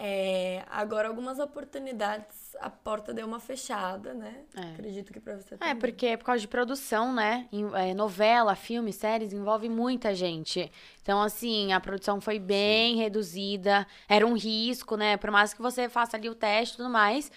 É, 0.00 0.62
agora, 0.70 1.08
algumas 1.08 1.40
oportunidades, 1.40 2.54
a 2.60 2.70
porta 2.70 3.12
deu 3.12 3.26
uma 3.26 3.40
fechada, 3.40 4.14
né? 4.14 4.42
É. 4.54 4.60
Acredito 4.74 5.12
que 5.12 5.18
pra 5.18 5.34
você 5.36 5.54
É, 5.54 5.58
também. 5.58 5.76
porque 5.76 6.06
é 6.06 6.16
por 6.16 6.24
causa 6.24 6.40
de 6.40 6.46
produção, 6.46 7.12
né? 7.12 7.48
Em- 7.50 7.68
é, 7.74 7.92
novela, 7.94 8.54
filme, 8.54 8.92
séries, 8.92 9.32
envolve 9.32 9.68
muita 9.68 10.14
gente. 10.14 10.70
Então, 11.02 11.20
assim, 11.20 11.72
a 11.72 11.80
produção 11.80 12.20
foi 12.20 12.38
bem 12.38 12.96
reduzida. 12.96 13.84
Era 14.08 14.24
um 14.24 14.34
risco, 14.34 14.96
né? 14.96 15.16
Por 15.16 15.32
mais 15.32 15.52
que 15.52 15.60
você 15.60 15.88
faça 15.88 16.16
ali 16.16 16.28
o 16.30 16.34
teste 16.34 16.74
e 16.74 16.76
tudo 16.76 16.88
mais. 16.90 17.32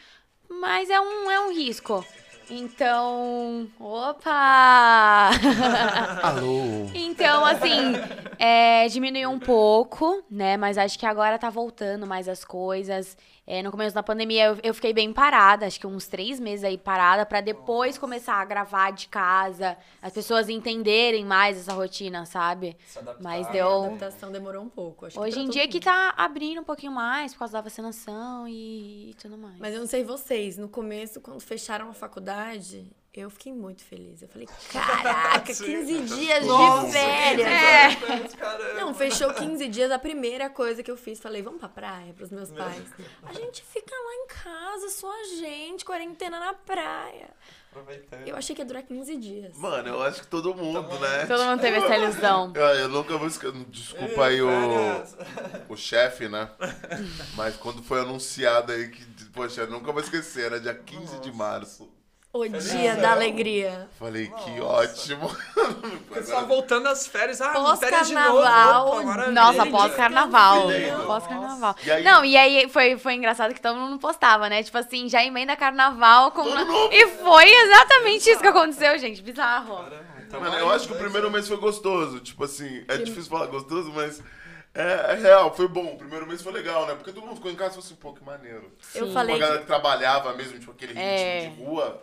Mas 0.48 0.90
é 0.92 1.02
um, 1.02 1.32
é 1.32 1.40
um 1.48 1.52
risco. 1.54 2.06
Então. 2.54 3.70
Opa! 3.80 5.30
Alô? 6.22 6.86
Então, 6.94 7.46
assim, 7.46 7.94
é, 8.38 8.90
diminuiu 8.90 9.30
um 9.30 9.40
pouco, 9.40 10.22
né? 10.30 10.58
Mas 10.58 10.78
acho 10.78 11.00
que 11.00 11.06
agora 11.06 11.40
tá 11.40 11.50
voltando 11.50 12.06
mais 12.06 12.28
as 12.28 12.44
coisas. 12.44 13.16
É, 13.46 13.64
no 13.64 13.72
começo 13.72 13.94
da 13.96 14.04
pandemia 14.04 14.46
eu, 14.46 14.58
eu 14.64 14.74
fiquei 14.74 14.94
bem 14.94 15.12
parada, 15.12 15.66
acho 15.66 15.80
que 15.80 15.88
uns 15.88 16.08
três 16.08 16.40
meses 16.40 16.64
aí 16.64 16.78
parada, 16.78 17.26
pra 17.26 17.42
depois 17.42 17.98
começar 17.98 18.36
a 18.36 18.46
gravar 18.46 18.92
de 18.92 19.08
casa, 19.08 19.76
as 20.02 20.14
pessoas 20.14 20.48
entenderem 20.48 21.26
mais 21.26 21.58
essa 21.58 21.74
rotina, 21.74 22.26
sabe? 22.26 22.78
Se 22.86 23.00
adaptar. 23.00 23.24
Mas 23.24 23.48
A 23.48 23.52
deu. 23.52 23.84
adaptação 23.86 24.32
demorou 24.32 24.64
um 24.64 24.70
pouco. 24.70 25.08
acho 25.08 25.16
que 25.18 25.22
Hoje 25.22 25.40
em 25.40 25.50
dia 25.50 25.68
que 25.68 25.76
mundo. 25.78 25.84
tá 25.86 26.14
abrindo 26.16 26.62
um 26.62 26.64
pouquinho 26.64 26.92
mais 26.92 27.34
por 27.34 27.40
causa 27.40 27.54
da 27.54 27.62
vacinação 27.62 28.48
e, 28.48 29.10
e 29.10 29.14
tudo 29.16 29.38
mais. 29.38 29.58
Mas 29.60 29.74
eu 29.74 29.80
não 29.80 29.88
sei 29.88 30.04
vocês, 30.04 30.58
no 30.58 30.70
começo, 30.70 31.20
quando 31.20 31.40
fecharam 31.42 31.90
a 31.90 31.94
faculdade, 31.94 32.92
eu 33.20 33.30
fiquei 33.30 33.52
muito 33.52 33.84
feliz. 33.84 34.22
Eu 34.22 34.30
falei, 34.30 34.48
caraca, 34.72 35.54
15 35.54 36.00
dias 36.02 36.46
Nossa, 36.46 36.86
de 36.86 36.94
férias. 36.94 37.48
É. 37.48 38.74
Não, 38.76 38.94
fechou 38.94 39.34
15 39.34 39.68
dias. 39.68 39.92
A 39.92 40.00
primeira 40.00 40.50
coisa 40.50 40.82
que 40.82 40.90
eu 40.90 40.96
fiz, 40.96 41.20
falei, 41.20 41.42
vamos 41.42 41.60
pra 41.60 41.68
praia, 41.68 42.14
pros 42.14 42.30
meus 42.30 42.52
pais. 42.52 42.84
A 43.24 43.34
gente 43.34 43.64
fica 43.64 43.94
lá 43.94 44.16
em 44.16 44.28
casa, 44.28 44.90
só 44.90 45.12
a 45.12 45.24
gente, 45.36 45.84
quarentena 45.84 46.40
na 46.40 46.54
praia. 46.54 47.30
Aproveitando. 47.72 48.28
Eu 48.28 48.36
achei 48.36 48.54
que 48.54 48.62
ia 48.62 48.66
durar 48.66 48.84
15 48.84 49.18
dias. 49.18 49.58
Mano, 49.58 49.88
eu 49.88 50.02
acho 50.04 50.22
que 50.22 50.28
todo 50.28 50.54
mundo, 50.54 50.82
né? 51.00 51.26
Todo 51.26 51.44
mundo 51.46 51.62
teve 51.62 51.78
essa 51.78 51.98
ilusão. 51.98 52.52
Eu, 52.54 52.62
eu 52.76 52.90
nunca 52.90 53.18
vou 53.18 53.28
esquecer. 53.28 53.66
Desculpa 53.70 54.26
aí 54.26 54.42
o, 54.42 54.50
o 55.70 55.78
chefe, 55.78 56.28
né? 56.28 56.50
Mas 57.36 57.56
quando 57.56 57.82
foi 57.82 58.02
anunciado 58.02 58.74
aí 58.74 58.90
que, 58.90 59.06
poxa, 59.32 59.62
eu 59.62 59.72
nunca 59.72 59.92
vou 59.92 60.02
esquecer, 60.02 60.48
era 60.48 60.60
dia 60.60 60.74
15 60.74 61.20
de 61.20 61.32
março. 61.32 61.90
O 62.34 62.48
dia 62.48 62.96
da 62.96 63.12
alegria. 63.12 63.90
Falei, 64.00 64.28
que 64.28 64.52
Nossa. 64.52 64.64
ótimo. 64.84 65.30
Pessoal 66.14 66.46
voltando 66.48 66.88
às 66.88 67.06
férias. 67.06 67.42
Ah, 67.42 67.76
férias 67.76 68.08
de 68.08 68.14
novo. 68.14 68.38
Pós-carnaval. 68.42 69.32
Nossa, 69.34 69.66
pós-carnaval. 69.66 70.72
Lindo. 70.72 71.04
Pós-carnaval. 71.06 71.76
E 71.84 71.92
aí- 71.92 72.04
Não, 72.06 72.24
e 72.24 72.38
aí 72.38 72.70
foi, 72.70 72.98
foi 72.98 73.16
engraçado 73.16 73.54
que 73.54 73.60
todo 73.62 73.76
mundo 73.78 74.00
postava, 74.00 74.48
né? 74.48 74.64
Tipo 74.64 74.78
assim, 74.78 75.10
já 75.10 75.22
emenda 75.24 75.58
carnaval 75.58 76.32
com. 76.32 76.44
E 76.90 77.08
foi 77.18 77.50
exatamente 77.52 78.30
isso 78.30 78.40
que 78.40 78.48
aconteceu, 78.48 78.98
gente. 78.98 79.22
Bizarro. 79.22 79.76
Caramba, 79.84 80.06
então 80.26 80.40
Mano, 80.40 80.56
eu 80.56 80.70
acho 80.72 80.88
que 80.88 80.94
o 80.94 80.98
primeiro 80.98 81.30
mês 81.30 81.50
foi 81.50 81.58
gostoso. 81.58 82.22
Tipo 82.22 82.46
assim, 82.46 82.86
é 82.88 82.96
difícil 82.96 83.30
falar 83.30 83.48
gostoso, 83.48 83.92
mas 83.94 84.24
é, 84.74 85.12
é 85.12 85.16
real, 85.16 85.54
foi 85.54 85.68
bom. 85.68 85.84
O 85.96 85.98
primeiro 85.98 86.26
mês 86.26 86.42
foi 86.42 86.54
legal, 86.54 86.86
né? 86.88 86.96
Porque 86.96 87.12
todo 87.12 87.26
mundo 87.26 87.36
ficou 87.36 87.52
em 87.52 87.56
casa 87.56 87.72
e 87.72 87.74
falou 87.74 87.86
assim, 87.86 87.96
pô, 87.96 88.14
que 88.14 88.24
maneiro. 88.24 88.72
Eu 88.96 89.08
Sim. 89.08 89.14
falei 89.14 89.36
a 89.36 89.40
galera 89.40 89.58
que, 89.58 89.64
que 89.64 89.68
trabalhava 89.68 90.34
mesmo, 90.34 90.58
tipo, 90.58 90.72
aquele 90.72 90.94
ritmo 90.94 91.06
É. 91.06 91.40
de 91.50 91.62
rua, 91.62 92.02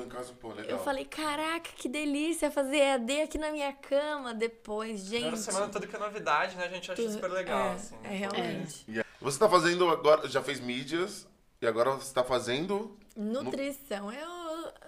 ficou 0.00 0.04
em 0.04 0.08
casa, 0.08 0.32
pô, 0.40 0.48
legal. 0.52 0.70
eu 0.70 0.78
falei, 0.84 1.04
caraca, 1.04 1.70
que 1.76 1.88
delícia 1.88 2.50
fazer 2.50 2.76
EAD 2.78 3.22
aqui 3.22 3.38
na 3.38 3.50
minha 3.50 3.72
cama 3.72 4.34
depois, 4.34 5.00
gente. 5.04 5.38
semana 5.38 5.68
toda 5.68 5.86
que 5.86 5.94
é 5.94 5.98
novidade, 5.98 6.56
né? 6.56 6.64
A 6.66 6.68
gente 6.68 6.90
acha 6.90 7.02
tudo- 7.02 7.12
super 7.14 7.30
legal, 7.30 7.58
é, 7.60 7.72
assim. 7.72 7.96
é 8.04 8.08
realmente. 8.08 8.84
Aí, 8.88 9.04
Você 9.20 9.38
tá 9.38 9.48
fazendo 9.48 9.88
agora, 9.88 10.28
já 10.28 10.42
fez 10.42 10.60
mídias, 10.60 11.26
e 11.60 11.66
agora 11.66 11.90
você 11.92 12.12
tá 12.12 12.24
fazendo... 12.24 12.96
Nutrição. 13.16 14.10
Eu, 14.12 14.28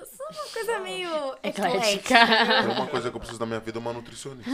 eu 0.03 0.07
sou 0.07 0.27
uma 0.31 0.53
coisa 0.53 0.79
meio 0.81 1.11
Eclética. 1.43 2.15
É 2.19 2.61
uma 2.63 2.87
coisa 2.87 3.11
que 3.11 3.17
eu 3.17 3.21
preciso 3.21 3.39
da 3.39 3.47
minha 3.47 3.61
vida, 3.61 3.79
uma 3.79 3.93
nutricionista. 3.93 4.51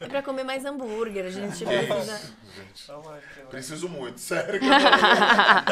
É 0.00 0.06
pra 0.08 0.22
comer 0.22 0.44
mais 0.44 0.64
hambúrguer, 0.64 1.26
a 1.26 1.30
gente 1.30 1.58
Que 1.58 1.64
precisa. 1.64 2.16
isso, 2.16 2.32
gente. 2.56 2.86
Que- 3.34 3.46
Preciso 3.50 3.88
muito, 3.88 4.20
sério. 4.20 4.60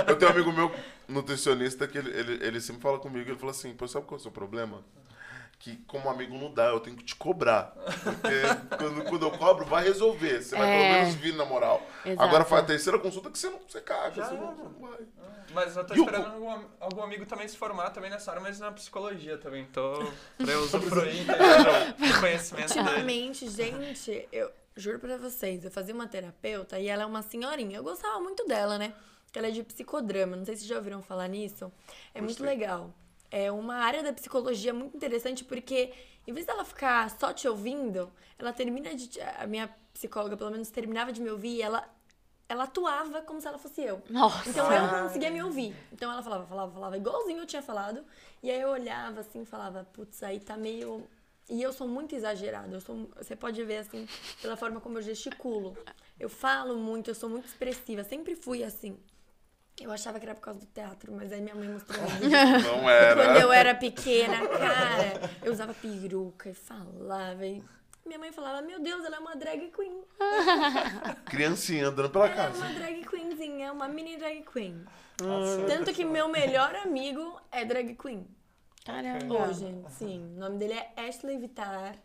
Eu 0.08 0.16
tenho 0.16 0.30
um 0.30 0.34
amigo 0.34 0.52
meu 0.52 0.74
nutricionista 1.08 1.86
que 1.86 1.98
ele, 1.98 2.10
ele, 2.10 2.44
ele 2.46 2.60
sempre 2.60 2.82
fala 2.82 2.98
comigo, 2.98 3.30
ele 3.30 3.38
fala 3.38 3.52
assim, 3.52 3.72
pô, 3.74 3.86
sabe 3.86 4.06
qual 4.06 4.16
é 4.16 4.20
o 4.20 4.22
seu 4.22 4.30
problema? 4.32 4.82
Que 5.64 5.76
como 5.86 6.10
amigo 6.10 6.36
não 6.36 6.52
dá, 6.52 6.66
eu 6.66 6.78
tenho 6.78 6.94
que 6.94 7.04
te 7.04 7.16
cobrar. 7.16 7.72
Porque 7.74 8.42
quando, 8.76 9.04
quando 9.04 9.22
eu 9.24 9.30
cobro, 9.30 9.64
vai 9.64 9.82
resolver. 9.82 10.42
Você 10.42 10.54
vai 10.54 10.68
É. 10.70 10.78
pelo 10.88 11.00
menos 11.00 11.14
vir 11.14 11.34
na 11.36 11.46
moral. 11.46 11.80
Exato. 12.04 12.22
Agora 12.22 12.44
faz 12.44 12.64
a 12.64 12.66
terceira 12.66 12.98
consulta 12.98 13.30
que 13.30 13.38
você 13.38 13.48
não 13.48 13.58
você 13.66 13.80
caga, 13.80 14.14
Já 14.14 14.26
você 14.28 14.34
não, 14.34 14.54
não 14.54 14.70
vai. 14.78 14.98
Mas 15.54 15.74
eu 15.74 15.84
tô 15.86 15.94
E 15.94 16.00
o- 16.00 16.04
esperando 16.04 16.26
algum, 16.26 16.64
algum 16.80 17.02
amigo 17.02 17.24
também 17.24 17.48
se 17.48 17.56
formar 17.56 17.88
também 17.90 18.10
nessa 18.10 18.30
área, 18.30 18.42
mas 18.42 18.60
na 18.60 18.72
psicologia 18.72 19.38
também. 19.38 19.64
Tô 19.72 20.04
pra 20.36 20.52
eu 20.52 20.60
usufruir 20.60 21.24
do 21.98 22.20
conhecimento 22.20 22.68
dele. 22.74 22.80
Ultimamente, 22.86 23.48
gente, 23.48 24.28
eu 24.30 24.50
juro 24.76 24.98
pra 24.98 25.16
vocês, 25.16 25.64
eu 25.64 25.70
fazia 25.70 25.94
uma 25.94 26.06
terapeuta 26.06 26.78
e 26.78 26.88
ela 26.88 27.04
é 27.04 27.06
uma 27.06 27.22
senhorinha. 27.22 27.78
Eu 27.78 27.82
gostava 27.84 28.20
muito 28.20 28.46
dela, 28.46 28.76
né? 28.76 28.92
Que 29.32 29.38
ela 29.38 29.48
é 29.48 29.50
de 29.50 29.62
psicodrama. 29.62 30.36
Não 30.36 30.44
sei 30.44 30.56
se 30.56 30.66
já 30.66 30.76
ouviram 30.76 31.00
falar 31.02 31.26
nisso. 31.28 31.72
É 32.14 32.20
muito 32.20 32.36
Gostei. 32.38 32.46
legal. 32.46 32.92
É 33.36 33.50
uma 33.50 33.78
área 33.78 34.00
da 34.00 34.12
psicologia 34.12 34.72
muito 34.72 34.96
interessante 34.96 35.42
porque, 35.42 35.92
em 36.24 36.32
vez 36.32 36.46
dela 36.46 36.64
ficar 36.64 37.10
só 37.10 37.32
te 37.32 37.48
ouvindo, 37.48 38.08
ela 38.38 38.52
termina 38.52 38.94
de. 38.94 39.20
A 39.20 39.44
minha 39.44 39.68
psicóloga, 39.92 40.36
pelo 40.36 40.52
menos, 40.52 40.70
terminava 40.70 41.12
de 41.12 41.20
me 41.20 41.28
ouvir 41.28 41.56
e 41.56 41.62
ela, 41.62 41.84
ela 42.48 42.62
atuava 42.62 43.22
como 43.22 43.40
se 43.40 43.48
ela 43.48 43.58
fosse 43.58 43.82
eu. 43.82 44.00
Nossa. 44.08 44.48
Então 44.48 44.72
eu 44.72 44.82
não 44.82 45.02
conseguia 45.02 45.32
me 45.32 45.42
ouvir. 45.42 45.74
Então 45.92 46.12
ela 46.12 46.22
falava, 46.22 46.46
falava, 46.46 46.72
falava 46.72 46.96
igualzinho 46.96 47.40
eu 47.40 47.46
tinha 47.46 47.60
falado. 47.60 48.04
E 48.40 48.52
aí 48.52 48.60
eu 48.60 48.68
olhava 48.68 49.18
assim 49.18 49.42
e 49.42 49.44
falava, 49.44 49.82
putz, 49.92 50.22
aí 50.22 50.38
tá 50.38 50.56
meio. 50.56 51.04
E 51.50 51.60
eu 51.60 51.72
sou 51.72 51.88
muito 51.88 52.14
exagerada. 52.14 52.72
Eu 52.72 52.80
sou, 52.80 53.10
você 53.16 53.34
pode 53.34 53.60
ver 53.64 53.78
assim, 53.78 54.06
pela 54.40 54.56
forma 54.56 54.80
como 54.80 54.98
eu 54.98 55.02
gesticulo. 55.02 55.76
Eu 56.20 56.28
falo 56.28 56.76
muito, 56.76 57.10
eu 57.10 57.16
sou 57.16 57.28
muito 57.28 57.46
expressiva. 57.46 58.04
Sempre 58.04 58.36
fui 58.36 58.62
assim. 58.62 58.96
Eu 59.80 59.90
achava 59.90 60.18
que 60.20 60.24
era 60.26 60.34
por 60.34 60.40
causa 60.42 60.60
do 60.60 60.66
teatro, 60.66 61.12
mas 61.12 61.32
aí 61.32 61.40
minha 61.40 61.54
mãe 61.54 61.68
mostrou. 61.68 62.00
Não 62.62 62.80
Quando 62.80 62.88
era. 62.88 63.40
eu 63.40 63.52
era 63.52 63.74
pequena, 63.74 64.46
cara, 64.46 65.30
eu 65.42 65.52
usava 65.52 65.74
peruca 65.74 66.48
e 66.50 66.54
falava. 66.54 67.44
E 67.44 67.62
minha 68.06 68.18
mãe 68.18 68.30
falava, 68.32 68.62
meu 68.62 68.80
Deus, 68.80 69.04
ela 69.04 69.16
é 69.16 69.18
uma 69.18 69.34
drag 69.34 69.72
queen. 69.72 70.02
Criancinha 71.26 71.88
andando 71.88 72.10
pela 72.10 72.26
Ela 72.26 72.34
é 72.34 72.36
casa. 72.36 72.58
uma 72.58 72.72
drag 72.72 73.04
queenzinha, 73.04 73.72
uma 73.72 73.88
mini 73.88 74.16
drag 74.16 74.42
queen. 74.42 74.84
Nossa, 75.20 75.64
Tanto 75.66 75.92
que 75.92 76.04
meu 76.04 76.28
melhor 76.28 76.74
amigo 76.76 77.40
é 77.50 77.64
drag 77.64 77.94
queen. 77.94 78.26
Caramba. 78.84 79.48
Hoje, 79.48 79.74
sim. 79.90 80.34
O 80.36 80.40
nome 80.40 80.58
dele 80.58 80.74
é 80.74 80.92
Ashley 81.08 81.38
Vitar. 81.38 81.96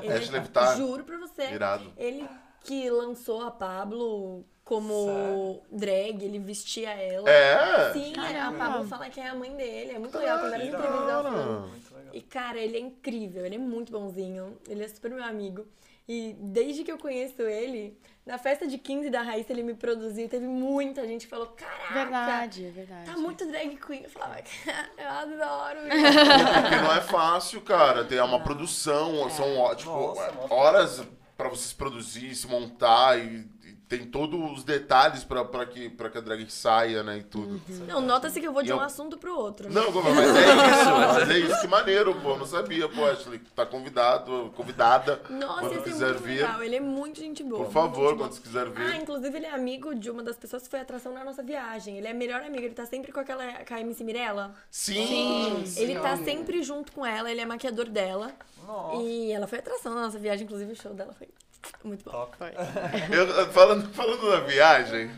Ele, 0.00 0.12
Ashley 0.12 0.40
Vitar. 0.40 0.76
Juro 0.76 1.04
pra 1.04 1.18
você. 1.18 1.50
Irado. 1.50 1.92
Ele 1.96 2.28
que 2.60 2.88
lançou 2.90 3.42
a 3.42 3.50
Pablo 3.50 4.44
como 4.68 5.62
drag, 5.72 6.22
ele 6.22 6.38
vestia 6.38 6.90
ela. 6.90 7.28
É? 7.30 7.90
Sim, 7.94 8.12
a 8.12 8.32
Caramba. 8.32 8.58
Pablo 8.58 8.86
fala 8.86 9.08
que 9.08 9.18
é 9.18 9.26
a 9.26 9.34
mãe 9.34 9.50
dele. 9.56 9.92
É 9.92 9.98
muito 9.98 10.18
legal 10.18 10.38
quando 10.40 10.50
da 10.50 10.58
entrevista 10.58 10.82
ela. 10.84 11.70
E, 12.12 12.20
cara, 12.20 12.58
ele 12.58 12.76
é 12.76 12.80
incrível, 12.80 13.46
ele 13.46 13.54
é 13.54 13.58
muito 13.58 13.90
bonzinho, 13.90 14.58
ele 14.68 14.84
é 14.84 14.88
super 14.88 15.10
meu 15.10 15.24
amigo. 15.24 15.66
E 16.06 16.36
desde 16.38 16.84
que 16.84 16.92
eu 16.92 16.98
conheço 16.98 17.40
ele, 17.42 17.98
na 18.26 18.36
festa 18.36 18.66
de 18.66 18.76
15 18.76 19.08
da 19.08 19.22
Raíssa, 19.22 19.52
ele 19.52 19.62
me 19.62 19.72
produziu 19.74 20.26
e 20.26 20.28
teve 20.28 20.46
muita 20.46 21.06
gente 21.06 21.24
que 21.24 21.30
falou: 21.30 21.46
Caraca, 21.48 21.94
Verdade, 21.94 22.66
é 22.66 22.70
verdade. 22.70 23.10
tá 23.10 23.16
muito 23.16 23.46
drag 23.46 23.74
queen. 23.76 24.02
Eu 24.04 24.10
falava: 24.10 24.38
Eu 24.98 25.08
adoro 25.08 25.80
Porque 25.88 26.76
não 26.76 26.92
é 26.94 27.00
fácil, 27.00 27.62
cara. 27.62 28.04
Tem 28.04 28.20
uma 28.20 28.40
produção, 28.40 29.28
são 29.30 29.58
ó, 29.58 29.74
tipo, 29.74 29.90
Nossa, 29.90 30.32
nossa. 30.32 30.54
horas 30.54 31.02
pra 31.38 31.48
você 31.48 31.68
se 31.68 31.74
produzir, 31.74 32.34
se 32.34 32.46
montar 32.48 33.18
e 33.18 33.46
tem 33.88 34.04
todos 34.04 34.38
os 34.58 34.64
detalhes 34.64 35.24
pra, 35.24 35.44
pra, 35.44 35.64
que, 35.64 35.88
pra 35.88 36.10
que 36.10 36.18
a 36.18 36.20
drag 36.20 36.50
saia, 36.50 37.02
né? 37.02 37.18
E 37.18 37.22
tudo. 37.22 37.60
Não, 37.86 38.00
nota-se 38.00 38.38
que 38.38 38.46
eu 38.46 38.52
vou 38.52 38.62
de 38.62 38.68
E 38.68 38.72
um 38.72 38.76
eu- 38.76 38.82
assunto 38.82 39.16
pro 39.16 39.34
outro. 39.34 39.68
né? 39.70 39.80
Não, 39.80 39.90
mas 39.90 40.16
é 40.18 40.20
isso, 40.20 40.90
mas 40.92 41.30
é 41.30 41.38
isso, 41.38 41.60
que 41.62 41.66
maneiro, 41.66 42.14
pô. 42.20 42.36
Não 42.36 42.44
sabia, 42.46 42.88
pô, 42.88 43.04
Ashley. 43.06 43.38
Tá 43.54 43.64
convidado, 43.64 44.52
convidada. 44.54 45.20
Nossa, 45.30 45.60
quando 45.60 45.74
ser 45.74 45.82
quiser 45.82 46.08
muito 46.10 46.22
vir. 46.22 46.42
legal. 46.42 46.62
Ele 46.62 46.76
é 46.76 46.80
muito 46.80 47.18
gente 47.18 47.42
boa. 47.42 47.64
Por 47.64 47.72
favor, 47.72 48.16
quando 48.16 48.32
você 48.32 48.40
quiser 48.42 48.66
Ah, 48.66 48.70
vir. 48.70 48.96
inclusive 49.00 49.36
ele 49.36 49.46
é 49.46 49.54
amigo 49.54 49.94
de 49.94 50.10
uma 50.10 50.22
das 50.22 50.36
pessoas 50.36 50.64
que 50.64 50.68
foi 50.68 50.80
atração 50.80 51.12
na 51.14 51.24
nossa 51.24 51.42
viagem. 51.42 51.96
Ele 51.96 52.08
é 52.08 52.12
melhor 52.12 52.42
amigo, 52.42 52.64
ele 52.64 52.74
tá 52.74 52.84
sempre 52.84 53.10
com 53.10 53.20
aquela 53.20 53.44
com 53.64 53.74
a 53.74 53.80
MC 53.80 54.04
Mirella. 54.04 54.54
Sim! 54.70 55.64
Ele 55.76 55.98
tá 55.98 56.16
sempre 56.18 56.62
junto 56.62 56.92
com 56.92 57.04
ela, 57.06 57.30
ele 57.30 57.40
é 57.40 57.46
maquiador 57.46 57.86
dela. 57.88 58.32
Nossa. 58.66 59.02
E 59.02 59.32
ela 59.32 59.46
foi 59.46 59.58
atração 59.60 59.94
na 59.94 60.02
nossa 60.02 60.18
viagem, 60.18 60.44
inclusive 60.44 60.72
o 60.72 60.76
show 60.76 60.92
dela 60.92 61.12
foi 61.14 61.28
muito 61.84 62.04
bom. 62.04 62.10
Top. 62.10 62.36
Eu, 63.12 63.52
falando, 63.52 63.92
falando 63.92 64.30
da 64.30 64.40
viagem, 64.40 65.10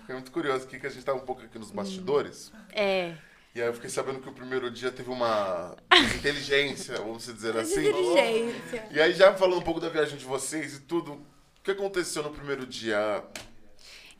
fiquei 0.00 0.14
muito 0.14 0.30
curioso 0.30 0.64
aqui 0.64 0.78
que 0.80 0.86
a 0.86 0.90
gente 0.90 1.04
tava 1.04 1.18
um 1.18 1.24
pouco 1.24 1.42
aqui 1.42 1.58
nos 1.58 1.70
bastidores. 1.70 2.52
É. 2.72 3.14
E 3.54 3.60
aí 3.62 3.68
eu 3.68 3.72
fiquei 3.74 3.88
sabendo 3.88 4.20
que 4.20 4.28
o 4.28 4.32
primeiro 4.32 4.70
dia 4.70 4.90
teve 4.90 5.08
uma 5.10 5.74
inteligência, 6.18 6.96
vamos 6.98 7.24
dizer 7.24 7.56
assim. 7.56 7.88
Inteligência. 7.88 8.86
E 8.90 9.00
aí 9.00 9.14
já 9.14 9.32
falando 9.34 9.58
um 9.60 9.62
pouco 9.62 9.80
da 9.80 9.88
viagem 9.88 10.18
de 10.18 10.26
vocês 10.26 10.74
e 10.76 10.80
tudo, 10.80 11.12
o 11.14 11.26
que 11.64 11.70
aconteceu 11.70 12.22
no 12.22 12.30
primeiro 12.30 12.66
dia? 12.66 13.24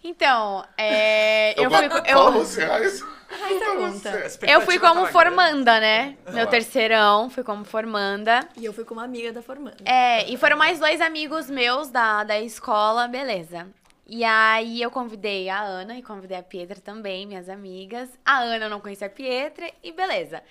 Então, 0.03 0.65
é, 0.79 1.53
eu, 1.63 1.69
ba- 1.69 1.79
fui, 1.79 1.89
co- 1.91 2.05
Fala 2.07 2.31
eu, 2.37 2.45
você, 2.45 2.65
Raíssa. 2.65 3.07
Pergunta. 3.49 4.11
A 4.11 4.13
eu 4.13 4.27
expectativa 4.27 4.61
fui 4.65 4.79
como 4.79 5.07
formanda, 5.07 5.81
né? 5.81 6.17
Meu 6.33 6.47
terceirão, 6.47 7.31
fui 7.31 7.43
como 7.45 7.65
formanda. 7.65 8.49
E 8.57 8.65
eu 8.65 8.73
fui 8.73 8.85
com 8.85 8.95
uma 8.95 9.05
amiga 9.05 9.33
da 9.33 9.43
formanda. 9.43 9.77
É, 9.85 10.29
e 10.31 10.37
foram 10.37 10.57
mais 10.57 10.79
dois 10.79 11.01
amigos 11.01 11.49
meus 11.51 11.89
da, 11.89 12.25
da 12.25 12.41
escola, 12.41 13.07
beleza. 13.09 13.67
E 14.07 14.23
aí 14.25 14.81
eu 14.81 14.91
convidei 14.91 15.49
a 15.49 15.61
Ana 15.61 15.99
e 15.99 16.03
convidei 16.03 16.39
a 16.39 16.43
Pietra 16.43 16.81
também, 16.81 17.27
minhas 17.27 17.49
amigas. 17.49 18.09
A 18.25 18.39
Ana 18.39 18.67
eu 18.67 18.71
não 18.71 18.81
conhecia 18.81 19.09
a 19.09 19.11
Pietra 19.11 19.69
e 19.83 19.91
beleza. 19.93 20.43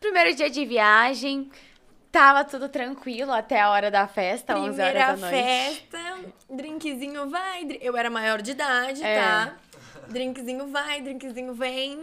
Primeiro 0.00 0.34
dia 0.34 0.48
de 0.48 0.64
viagem, 0.64 1.50
tava 2.10 2.42
tudo 2.42 2.68
tranquilo 2.70 3.30
até 3.32 3.60
a 3.60 3.70
hora 3.70 3.90
da 3.90 4.06
festa, 4.08 4.56
11 4.56 4.68
Primeira 4.76 4.98
horas 5.08 5.20
da 5.20 5.26
noite. 5.30 5.42
festa, 5.44 5.98
drinkzinho 6.48 7.28
vai. 7.28 7.78
Eu 7.82 7.96
era 7.96 8.08
maior 8.10 8.40
de 8.40 8.52
idade, 8.52 9.02
É. 9.04 9.20
tá? 9.20 9.56
Drinkzinho 10.08 10.66
vai, 10.68 11.00
drinkzinho 11.02 11.54
vem. 11.54 12.00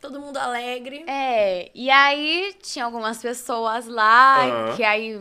Todo 0.00 0.18
mundo 0.18 0.38
alegre. 0.38 1.04
É, 1.06 1.70
e 1.74 1.90
aí 1.90 2.54
tinha 2.62 2.86
algumas 2.86 3.20
pessoas 3.20 3.86
lá 3.86 4.46
Aham. 4.46 4.76
que 4.76 4.82
aí 4.82 5.20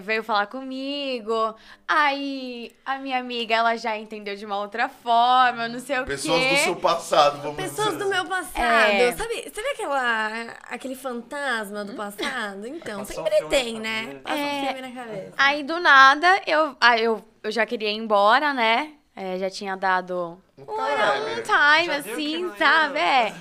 veio 0.00 0.22
falar 0.22 0.46
comigo. 0.46 1.54
Aí 1.88 2.70
a 2.86 2.96
minha 2.98 3.18
amiga, 3.18 3.56
ela 3.56 3.76
já 3.76 3.98
entendeu 3.98 4.36
de 4.36 4.46
uma 4.46 4.56
outra 4.58 4.88
forma, 4.88 5.66
não 5.66 5.80
sei 5.80 5.98
o 5.98 6.04
Pessoas 6.04 6.42
quê. 6.42 6.50
do 6.50 6.56
seu 6.58 6.76
passado, 6.76 7.42
vamos 7.42 7.56
Pessoas 7.56 7.88
dizer. 7.94 8.04
do 8.04 8.08
meu 8.10 8.24
passado. 8.24 8.62
É. 8.62 9.12
Sabe, 9.12 9.50
sabe 9.52 9.68
aquela, 9.72 10.44
aquele 10.70 10.94
fantasma 10.94 11.84
do 11.84 11.94
passado? 11.94 12.66
Então, 12.68 13.00
um 13.00 13.04
sempre 13.04 13.40
na 13.40 13.48
tem, 13.48 13.80
né? 13.80 14.20
Passa 14.22 14.38
É. 14.38 14.44
um 14.62 14.66
filme 14.66 14.80
na 14.80 14.90
cabeça. 15.02 15.32
Aí 15.36 15.62
do 15.64 15.80
nada, 15.80 16.40
eu, 16.46 16.76
aí 16.80 17.02
eu, 17.04 17.24
eu 17.42 17.50
já 17.50 17.66
queria 17.66 17.90
ir 17.90 17.96
embora, 17.96 18.54
né? 18.54 18.92
É, 19.16 19.38
já 19.38 19.48
tinha 19.48 19.76
dado 19.76 20.38
Um 20.58 20.62
um, 20.62 20.66
time. 20.66 21.40
um 21.40 21.42
time, 21.42 21.94
assim, 21.94 22.42
não 22.44 22.56
sabe? 22.56 22.98
É. 22.98 23.32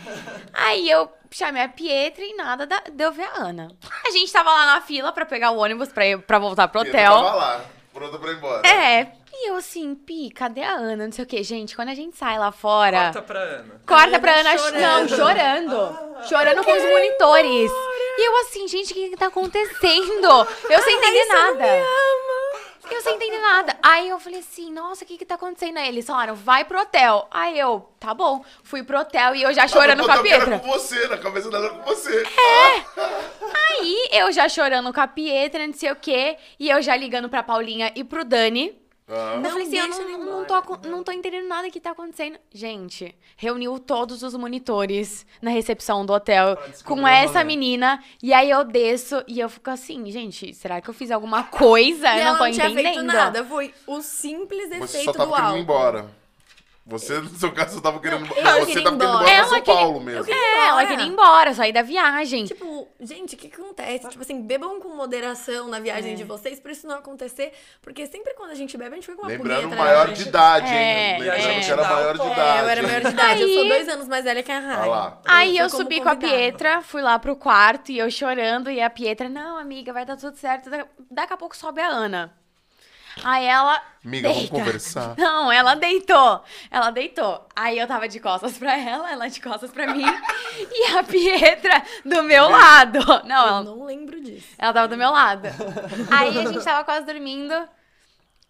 Aí 0.53 0.87
eu 0.89 1.09
chamei 1.31 1.63
a 1.63 1.67
Pietra 1.67 2.23
e 2.23 2.35
nada 2.35 2.67
da, 2.67 2.81
deu 2.91 3.11
ver 3.11 3.23
a 3.23 3.41
Ana. 3.41 3.69
A 4.05 4.11
gente 4.11 4.31
tava 4.31 4.51
lá 4.51 4.65
na 4.75 4.81
fila 4.81 5.11
pra 5.11 5.25
pegar 5.25 5.49
o 5.51 5.57
ônibus 5.57 5.89
pra, 5.91 6.05
ir, 6.05 6.19
pra 6.21 6.37
voltar 6.37 6.67
pro 6.67 6.81
hotel. 6.81 7.11
tava 7.11 7.33
lá, 7.33 7.61
pronto 7.91 8.19
pra 8.19 8.31
ir 8.31 8.35
embora. 8.35 8.67
É, 8.67 9.11
E 9.35 9.49
eu 9.49 9.55
assim, 9.55 9.95
Pi, 9.95 10.29
cadê 10.29 10.61
a 10.61 10.73
Ana? 10.75 11.05
Não 11.05 11.11
sei 11.11 11.23
o 11.23 11.27
quê. 11.27 11.41
Gente, 11.41 11.75
quando 11.75 11.89
a 11.89 11.95
gente 11.95 12.15
sai 12.15 12.37
lá 12.37 12.51
fora. 12.51 13.05
Corta 13.05 13.21
pra 13.23 13.39
Ana. 13.39 13.81
Corta 13.87 14.19
pra 14.19 14.31
Ana 14.41 14.57
chorando. 14.59 14.79
não, 14.79 15.07
chorando. 15.17 16.27
chorando 16.29 16.63
com 16.63 16.71
os 16.71 16.83
monitores. 16.83 17.71
E 18.15 18.27
eu 18.27 18.37
assim, 18.41 18.67
gente, 18.67 18.91
o 18.91 18.93
que, 18.95 19.09
que 19.09 19.17
tá 19.17 19.25
acontecendo? 19.25 20.47
Eu 20.69 20.81
sem 20.83 20.95
entender 20.97 21.25
nada. 21.25 21.65
Eu 22.93 23.01
sem 23.01 23.15
entender 23.15 23.39
nada. 23.39 23.75
Aí 23.81 24.07
eu 24.09 24.19
falei 24.19 24.39
assim, 24.39 24.71
nossa, 24.71 25.03
o 25.03 25.07
que 25.07 25.17
que 25.17 25.25
tá 25.25 25.35
acontecendo? 25.35 25.77
Aí 25.77 25.87
eles 25.87 26.05
falaram, 26.05 26.35
vai 26.35 26.63
pro 26.63 26.79
hotel. 26.79 27.27
Aí 27.31 27.57
eu, 27.57 27.89
tá 27.99 28.13
bom. 28.13 28.45
Fui 28.63 28.83
pro 28.83 28.99
hotel 28.99 29.35
e 29.35 29.41
eu 29.41 29.53
já 29.53 29.67
chorando 29.67 30.03
com 30.03 30.11
a 30.11 30.21
Pietra. 30.21 30.59
com 30.59 30.67
você, 30.67 31.07
na 31.07 31.17
cabeça 31.17 31.49
dela 31.49 31.65
era 31.65 31.75
com 31.75 31.83
você. 31.83 32.23
Aí 33.55 34.09
eu 34.11 34.31
já 34.31 34.47
chorando 34.47 34.93
com 34.93 35.01
a 35.01 35.07
Pietra, 35.07 35.65
não 35.65 35.73
sei 35.73 35.91
o 35.91 35.95
quê. 35.95 36.37
E 36.59 36.69
eu 36.69 36.81
já 36.81 36.95
ligando 36.95 37.29
pra 37.29 37.41
Paulinha 37.41 37.91
e 37.95 38.03
pro 38.03 38.23
Dani. 38.23 38.82
Ah. 39.07 39.35
eu 39.35 39.49
falei 39.49 39.67
assim, 39.67 39.77
eu 39.77 39.87
não, 40.17 40.25
não, 40.25 40.45
tô, 40.45 40.87
não 40.87 41.03
tô 41.03 41.11
entendendo 41.11 41.47
nada 41.47 41.69
que 41.69 41.79
tá 41.79 41.91
acontecendo. 41.91 42.37
Gente, 42.53 43.13
reuniu 43.35 43.77
todos 43.77 44.23
os 44.23 44.33
monitores 44.35 45.25
na 45.41 45.51
recepção 45.51 46.05
do 46.05 46.13
hotel 46.13 46.57
com 46.85 47.05
essa 47.07 47.43
menina. 47.43 48.01
E 48.21 48.33
aí 48.33 48.49
eu 48.49 48.63
desço 48.63 49.23
e 49.27 49.39
eu 49.39 49.49
fico 49.49 49.69
assim, 49.69 50.09
gente, 50.09 50.53
será 50.53 50.79
que 50.79 50.89
eu 50.89 50.93
fiz 50.93 51.11
alguma 51.11 51.43
coisa? 51.43 52.07
E 52.15 52.17
eu 52.17 52.21
ela 52.21 52.31
não 52.31 52.37
tô 52.39 52.45
não 52.45 52.51
tinha 52.51 52.65
entendendo. 52.69 52.93
feito 52.93 53.03
nada. 53.03 53.43
Foi 53.43 53.73
o 53.85 54.01
simples 54.01 54.65
efeito 54.71 54.87
Você 54.87 55.03
só 55.03 55.11
do 55.11 55.17
tava 55.17 55.31
querendo 55.31 55.45
álcool. 55.47 55.57
ir 55.57 55.61
embora. 55.61 56.22
Você, 56.85 57.17
no 57.19 57.29
seu 57.29 57.49
caso, 57.53 57.75
você 57.75 57.81
tava 57.81 57.97
querendo. 58.01 58.23
eu 58.25 58.27
você 58.27 58.33
queria 58.35 58.43
tava 58.43 58.59
ir 58.59 58.65
querendo 58.65 58.87
ir 58.87 59.05
embora. 59.05 59.23
embora 59.23 59.23
pra 59.35 59.43
São 59.45 59.61
queria- 59.61 59.73
Paulo 59.79 59.99
mesmo. 60.01 60.25
queria- 60.25 60.41
É, 60.41 60.67
ela 60.67 60.83
É. 60.83 60.85
queria 60.85 61.05
ir 61.05 61.07
embora, 61.07 61.53
sair 61.53 61.71
da 61.71 61.81
viagem. 61.81 62.43
Tipo, 62.43 62.87
gente, 62.99 63.35
o 63.35 63.37
que, 63.37 63.47
que 63.47 63.61
acontece? 63.61 64.09
Tipo 64.09 64.21
assim, 64.21 64.41
bebam 64.41 64.81
com 64.81 64.89
moderação 64.89 65.69
na 65.69 65.79
viagem 65.79 66.11
É. 66.11 66.15
de 66.15 66.25
vocês 66.25 66.59
pra 66.59 66.73
isso 66.73 66.85
não 66.85 66.95
acontecer. 66.97 67.53
Porque 67.81 68.05
sempre 68.05 68.33
quando 68.33 68.51
a 68.51 68.55
gente 68.55 68.77
bebe, 68.77 68.91
a 68.91 68.95
gente 68.95 69.05
fica 69.05 69.15
com 69.15 69.23
uma 69.23 69.29
Lembrando 69.29 69.61
punheta 69.63 69.81
maior 69.81 70.07
na 70.09 70.13
de 70.13 70.21
idade, 70.23 70.67
É, 70.73 71.11
hein? 71.13 71.19
Lembrando 71.21 71.39
é. 71.41 71.59
que 71.61 71.71
era 71.71 71.83
maior 71.87 72.13
de 72.17 72.21
É, 72.21 72.25
idade. 72.33 72.57
É, 72.57 72.61
eu 72.63 72.67
era 72.69 72.83
maior 72.83 73.01
de 73.01 73.07
idade. 73.07 73.41
Eu 73.41 73.47
sou 73.47 73.61
Aí- 73.63 73.69
dois 73.69 73.87
anos 73.89 74.07
mais 74.09 74.23
velha 74.25 74.43
que 74.43 74.51
a 74.51 74.59
Rai. 74.59 74.77
Olha 74.81 74.89
lá. 74.89 75.21
Aí 75.25 75.57
eu 75.57 75.69
subi 75.69 76.01
com 76.01 76.09
a. 76.09 76.15
Pietra, 76.17 76.81
fui 76.81 77.01
lá 77.01 77.17
pro 77.17 77.35
quarto 77.37 77.93
e 77.93 77.97
eu 77.99 78.11
chorando. 78.11 78.69
E 78.69 78.81
a 78.81 78.89
Pietra, 78.89 79.29
não, 79.29 79.57
amiga, 79.57 79.93
vai 79.93 80.05
dar 80.05 80.17
tudo 80.17 80.35
certo. 80.37 80.69
Da- 80.69 80.85
Daqui 81.09 81.31
a 81.33 81.37
pouco 81.37 81.55
sobe 81.55 81.79
a 81.79 81.87
Ana. 81.87 82.33
Aí 83.23 83.45
ela. 83.45 83.81
Amiga, 84.05 84.27
vamos 84.29 84.43
deita. 84.49 84.55
conversar. 84.57 85.15
Não, 85.19 85.51
ela 85.51 85.75
deitou. 85.75 86.43
Ela 86.71 86.89
deitou. 86.91 87.47
Aí 87.55 87.77
eu 87.79 87.87
tava 87.87 88.07
de 88.07 88.19
costas 88.19 88.57
pra 88.57 88.77
ela, 88.77 89.11
ela 89.11 89.27
de 89.29 89.39
costas 89.41 89.71
pra 89.71 89.87
mim. 89.93 90.03
e 90.71 90.97
a 90.97 91.03
Pietra 91.03 91.83
do 92.03 92.23
meu 92.23 92.49
lado. 92.49 92.99
Não, 93.25 93.41
Eu 93.43 93.47
ela, 93.47 93.63
não 93.63 93.85
lembro 93.85 94.19
disso. 94.21 94.47
ela 94.57 94.73
tava 94.73 94.87
do 94.87 94.97
meu 94.97 95.09
lado. 95.11 95.47
Aí 96.11 96.37
a 96.39 96.45
gente 96.45 96.63
tava 96.63 96.83
quase 96.83 97.05
dormindo. 97.05 97.53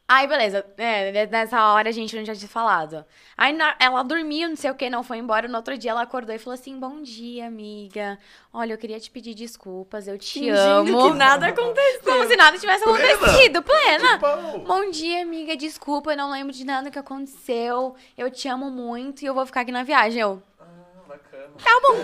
Aí, 0.05 0.27
beleza. 0.27 0.65
É, 0.77 1.25
nessa 1.27 1.65
hora 1.73 1.87
a 1.87 1.91
gente 1.91 2.13
não 2.15 2.25
já 2.25 2.35
tinha 2.35 2.47
falado. 2.49 3.05
Aí 3.37 3.53
na- 3.53 3.73
ela 3.79 4.03
dormiu, 4.03 4.49
não 4.49 4.55
sei 4.55 4.69
o 4.69 4.75
que, 4.75 4.89
não 4.89 5.01
foi 5.01 5.17
embora. 5.17 5.47
No 5.47 5.55
outro 5.55 5.77
dia 5.77 5.91
ela 5.91 6.01
acordou 6.01 6.35
e 6.35 6.37
falou 6.37 6.53
assim: 6.55 6.77
Bom 6.77 7.01
dia, 7.01 7.47
amiga. 7.47 8.19
Olha, 8.53 8.73
eu 8.73 8.77
queria 8.77 8.99
te 8.99 9.09
pedir 9.09 9.33
desculpas, 9.33 10.05
eu 10.07 10.17
te 10.17 10.33
Fingindo 10.33 10.57
amo. 10.59 11.11
que 11.11 11.17
nada 11.17 11.47
aconteceu. 11.47 12.01
Como 12.03 12.27
se 12.27 12.35
nada 12.35 12.57
tivesse 12.59 12.83
Plena. 12.83 13.13
acontecido, 13.13 13.63
plena. 13.63 14.19
Pau. 14.19 14.59
Bom 14.59 14.91
dia, 14.91 15.21
amiga. 15.23 15.55
Desculpa, 15.55 16.11
eu 16.11 16.17
não 16.17 16.29
lembro 16.31 16.51
de 16.53 16.65
nada 16.65 16.91
que 16.91 16.99
aconteceu. 16.99 17.95
Eu 18.17 18.29
te 18.29 18.47
amo 18.49 18.69
muito 18.69 19.23
e 19.23 19.25
eu 19.25 19.33
vou 19.33 19.45
ficar 19.45 19.61
aqui 19.61 19.71
na 19.71 19.83
viagem. 19.83 20.19
Eu, 20.21 20.43
Ah, 20.59 20.65
bacana. 21.07 21.47
tá 21.63 21.79
bom. 21.81 21.95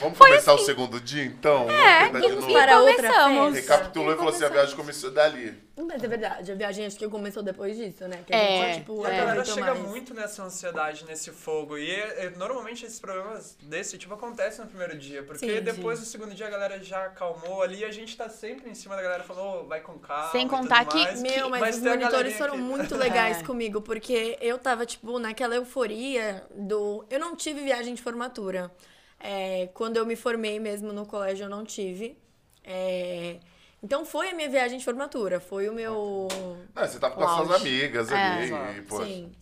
Vamos 0.00 0.18
começar 0.18 0.54
o 0.54 0.58
segundo 0.58 0.98
dia, 0.98 1.24
então? 1.24 1.70
É, 1.70 2.06
e, 2.06 2.08
e 2.08 2.32
começamos. 2.32 3.54
Recapitulou 3.54 4.12
e 4.14 4.16
falou 4.16 4.30
assim: 4.32 4.44
a 4.44 4.48
viagem 4.48 4.74
começou 4.74 5.10
dali. 5.10 5.68
Mas 5.86 6.02
é 6.02 6.08
verdade, 6.08 6.50
a 6.52 6.54
viagem 6.54 6.86
acho 6.86 6.96
que 6.98 7.08
começou 7.08 7.42
depois 7.42 7.76
disso, 7.76 8.06
né? 8.08 8.22
Que 8.26 8.34
a 8.34 8.38
É, 8.38 8.62
gente, 8.72 8.78
tipo, 8.80 8.94
E 9.02 9.06
a 9.06 9.10
galera 9.10 9.22
aproveitou 9.32 9.54
chega 9.54 9.74
mais. 9.74 9.86
muito 9.88 10.14
nessa 10.14 10.42
ansiedade, 10.42 11.04
nesse 11.04 11.30
fogo. 11.30 11.76
E 11.78 11.90
é- 11.90 12.26
é- 12.26 12.30
normalmente 12.30 12.84
esses 12.84 12.98
problemas 13.00 13.56
desse 13.62 13.96
tipo 13.98 14.14
acontecem 14.14 14.64
no 14.64 14.68
primeiro 14.70 14.96
dia. 14.98 15.22
Porque 15.22 15.46
Sim, 15.46 15.60
depois 15.62 16.00
do 16.00 16.06
segundo 16.06 16.34
dia 16.34 16.46
a 16.46 16.50
galera 16.50 16.82
já 16.82 17.06
acalmou 17.06 17.62
ali 17.62 17.80
e 17.80 17.84
a 17.84 17.90
gente 17.92 18.16
tá 18.16 18.28
sempre 18.28 18.68
em 18.70 18.74
cima 18.74 18.96
da 18.96 19.02
galera 19.02 19.22
falando, 19.22 19.62
"Ô, 19.64 19.66
vai 19.66 19.80
com 19.80 19.98
calma. 19.98 20.30
Sem 20.32 20.42
e 20.42 20.48
tudo 20.48 20.56
contar 20.58 20.84
que- 20.86 20.96
mais. 20.96 21.20
Meu, 21.22 21.48
mas, 21.50 21.60
Mas 21.60 21.76
os 21.76 21.82
monitores 21.82 22.36
foram 22.36 22.54
que- 22.54 22.60
muito 22.60 22.94
legais 22.96 23.38
É. 23.40 23.42
comigo, 23.44 23.80
porque 23.80 24.38
eu 24.40 24.58
tava, 24.58 24.84
tipo, 24.86 25.18
naquela 25.18 25.54
euforia 25.54 26.44
do. 26.54 27.04
Eu 27.10 27.18
não 27.18 27.34
tive 27.36 27.60
viagem 27.62 27.94
de 27.94 28.02
formatura. 28.02 28.70
É, 29.18 29.68
quando 29.74 29.96
eu 29.98 30.06
me 30.06 30.16
formei 30.16 30.58
mesmo 30.58 30.92
no 30.92 31.04
colégio, 31.04 31.44
eu 31.44 31.48
não 31.50 31.64
tive. 31.64 32.16
É, 32.64 33.38
Então 33.82 34.04
foi 34.04 34.30
a 34.30 34.34
minha 34.34 34.48
viagem 34.48 34.78
de 34.78 34.84
formatura, 34.84 35.40
foi 35.40 35.68
o 35.68 35.72
meu. 35.72 36.28
Ah, 36.76 36.86
você 36.86 36.98
tava 36.98 37.14
com 37.14 37.22
O 37.22 37.26
as 37.26 37.36
suas 37.46 37.60
amigas 37.60 38.10
É. 38.12 38.14
ali. 38.14 38.44
Exato. 38.44 38.72
E, 38.78 38.82
pô, 38.82 39.04
Sim. 39.04 39.32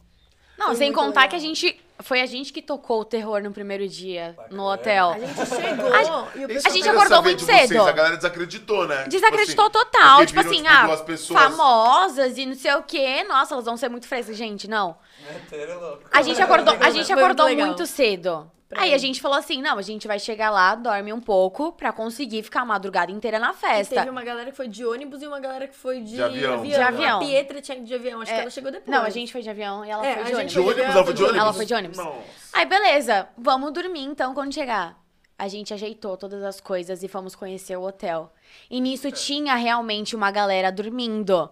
Não, 0.56 0.66
Foi 0.68 0.76
sem 0.76 0.88
muito 0.90 0.98
contar 1.04 1.20
legal. 1.22 1.28
que 1.30 1.36
a 1.36 1.38
gente. 1.38 1.80
Foi 2.00 2.20
a 2.20 2.26
gente 2.26 2.52
que 2.52 2.62
tocou 2.62 3.00
o 3.00 3.04
terror 3.04 3.40
no 3.42 3.50
primeiro 3.52 3.88
dia, 3.88 4.28
no 4.50 4.64
Bacana. 4.64 4.64
hotel. 4.64 5.10
A 5.10 5.18
gente 5.18 5.46
chegou 5.46 5.92
A- 5.92 6.02
e 6.36 6.44
o 6.44 6.46
Isso 6.46 6.46
pessoal. 6.46 6.72
A 6.72 6.76
gente 6.76 6.88
acordou 6.88 7.22
muito 7.22 7.38
de 7.40 7.44
vocês, 7.44 7.68
cedo. 7.68 7.82
A 7.82 7.92
galera 7.92 8.16
desacreditou, 8.16 8.86
né? 8.86 9.04
Desacreditou 9.08 9.64
Tipo 9.66 9.78
assim, 9.78 9.90
total. 9.90 10.26
Tipo 10.26 10.40
viram, 10.40 10.52
assim, 10.52 10.62
tipo, 10.62 10.74
ah, 10.76 10.86
duas 10.86 11.00
pessoas- 11.00 11.40
famosas 11.42 12.38
e 12.38 12.46
não 12.46 12.54
sei 12.54 12.72
o 12.74 12.82
quê. 12.84 13.24
Nossa, 13.24 13.54
elas 13.54 13.64
vão 13.64 13.76
ser 13.76 13.88
muito 13.88 14.06
frescas. 14.06 14.36
Gente, 14.36 14.68
não. 14.68 14.96
Meteram 15.32 15.80
louco. 15.80 16.02
A 16.12 16.22
gente 16.22 16.40
acordou, 16.40 16.74
a 16.80 16.90
gente 16.90 17.08
muito 17.08 17.12
acordou 17.18 17.46
legal. 17.46 17.66
muito 17.66 17.86
cedo. 17.86 18.48
Pra 18.68 18.82
Aí 18.82 18.92
a 18.92 18.98
gente 18.98 19.20
falou 19.20 19.38
assim: 19.38 19.62
não, 19.62 19.78
a 19.78 19.82
gente 19.82 20.06
vai 20.06 20.18
chegar 20.18 20.50
lá, 20.50 20.74
dorme 20.74 21.10
um 21.10 21.20
pouco 21.20 21.72
pra 21.72 21.90
conseguir 21.90 22.42
ficar 22.42 22.60
a 22.60 22.64
madrugada 22.66 23.10
inteira 23.10 23.38
na 23.38 23.52
E 23.52 23.54
festa. 23.54 23.94
Teve 23.94 24.10
uma 24.10 24.22
galera 24.22 24.50
que 24.50 24.56
foi 24.56 24.68
de 24.68 24.84
ônibus 24.84 25.22
e 25.22 25.26
uma 25.26 25.40
galera 25.40 25.66
que 25.66 25.74
foi 25.74 26.00
de, 26.02 26.16
De 26.16 26.22
avião. 26.22 26.62
De 26.62 26.74
avião. 26.74 27.16
A 27.16 27.20
Pietra 27.20 27.62
tinha 27.62 27.80
de 27.80 27.94
avião, 27.94 28.20
acho 28.20 28.30
É. 28.30 28.34
que 28.34 28.40
ela 28.42 28.50
chegou 28.50 28.70
depois. 28.70 28.94
Não, 28.94 29.02
a 29.04 29.10
gente 29.10 29.32
foi 29.32 29.40
de 29.40 29.48
avião 29.48 29.84
e 29.86 29.90
ela 29.90 30.06
É, 30.06 30.14
foi 30.16 30.24
de 30.24 30.34
ônibus. 30.34 30.52
De 30.52 30.60
ônibus? 30.60 30.84
Ela 30.84 31.04
foi 31.04 31.14
de 31.14 31.22
ônibus? 31.22 31.40
Ela 31.42 31.52
foi 31.54 31.66
de 31.66 31.74
ônibus. 31.74 31.96
Nossa. 31.96 32.18
Aí, 32.52 32.66
beleza, 32.66 33.28
vamos 33.38 33.72
dormir 33.72 34.02
então 34.04 34.34
quando 34.34 34.52
chegar. 34.52 34.98
A 35.38 35.48
gente 35.48 35.72
ajeitou 35.72 36.16
todas 36.16 36.42
as 36.42 36.60
coisas 36.60 37.02
e 37.02 37.08
fomos 37.08 37.34
conhecer 37.36 37.76
o 37.76 37.82
hotel. 37.84 38.32
E 38.68 38.80
nisso 38.80 39.10
tinha 39.12 39.54
realmente 39.54 40.16
uma 40.16 40.30
galera 40.30 40.70
dormindo. 40.70 41.48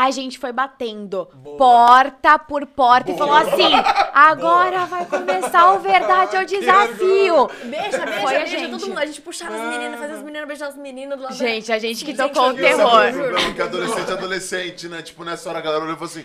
A 0.00 0.12
gente 0.12 0.38
foi 0.38 0.52
batendo 0.52 1.28
Boa. 1.34 1.56
porta 1.58 2.38
por 2.38 2.64
porta 2.66 3.10
e 3.10 3.14
Boa. 3.14 3.26
falou 3.26 3.52
assim: 3.52 3.72
agora 4.14 4.86
vai 4.86 5.04
começar 5.06 5.72
o 5.72 5.80
verdade 5.80 6.36
é 6.36 6.42
o 6.42 6.46
desafio. 6.46 7.46
Beija, 7.64 7.98
beija, 7.98 8.20
Foi 8.20 8.36
a 8.36 8.38
beija 8.38 8.58
gente. 8.58 8.70
todo 8.70 8.86
mundo. 8.88 8.98
A 8.98 9.06
gente 9.06 9.20
puxava 9.20 9.56
as 9.56 9.60
meninas, 9.62 9.98
fazia 9.98 10.14
as 10.16 10.22
meninas 10.22 10.46
beijar 10.46 10.68
as 10.68 10.76
meninas 10.76 11.18
do 11.18 11.24
lado 11.24 11.32
da- 11.32 11.44
Gente, 11.44 11.72
a 11.72 11.78
gente 11.80 12.04
que 12.04 12.14
tocou 12.14 12.50
o 12.50 12.52
E 12.52 12.56
terror. 12.56 13.08
o 13.08 13.12
problema 13.12 13.54
que 13.54 13.62
adolescente 13.62 14.08
é 14.10 14.12
adolescente, 14.12 14.88
né? 14.88 15.02
Tipo, 15.02 15.24
nessa 15.24 15.48
hora 15.48 15.58
a 15.58 15.62
galera 15.62 15.82
olhou 15.82 15.94
e 15.94 15.98
falou 15.98 16.10
assim. 16.12 16.24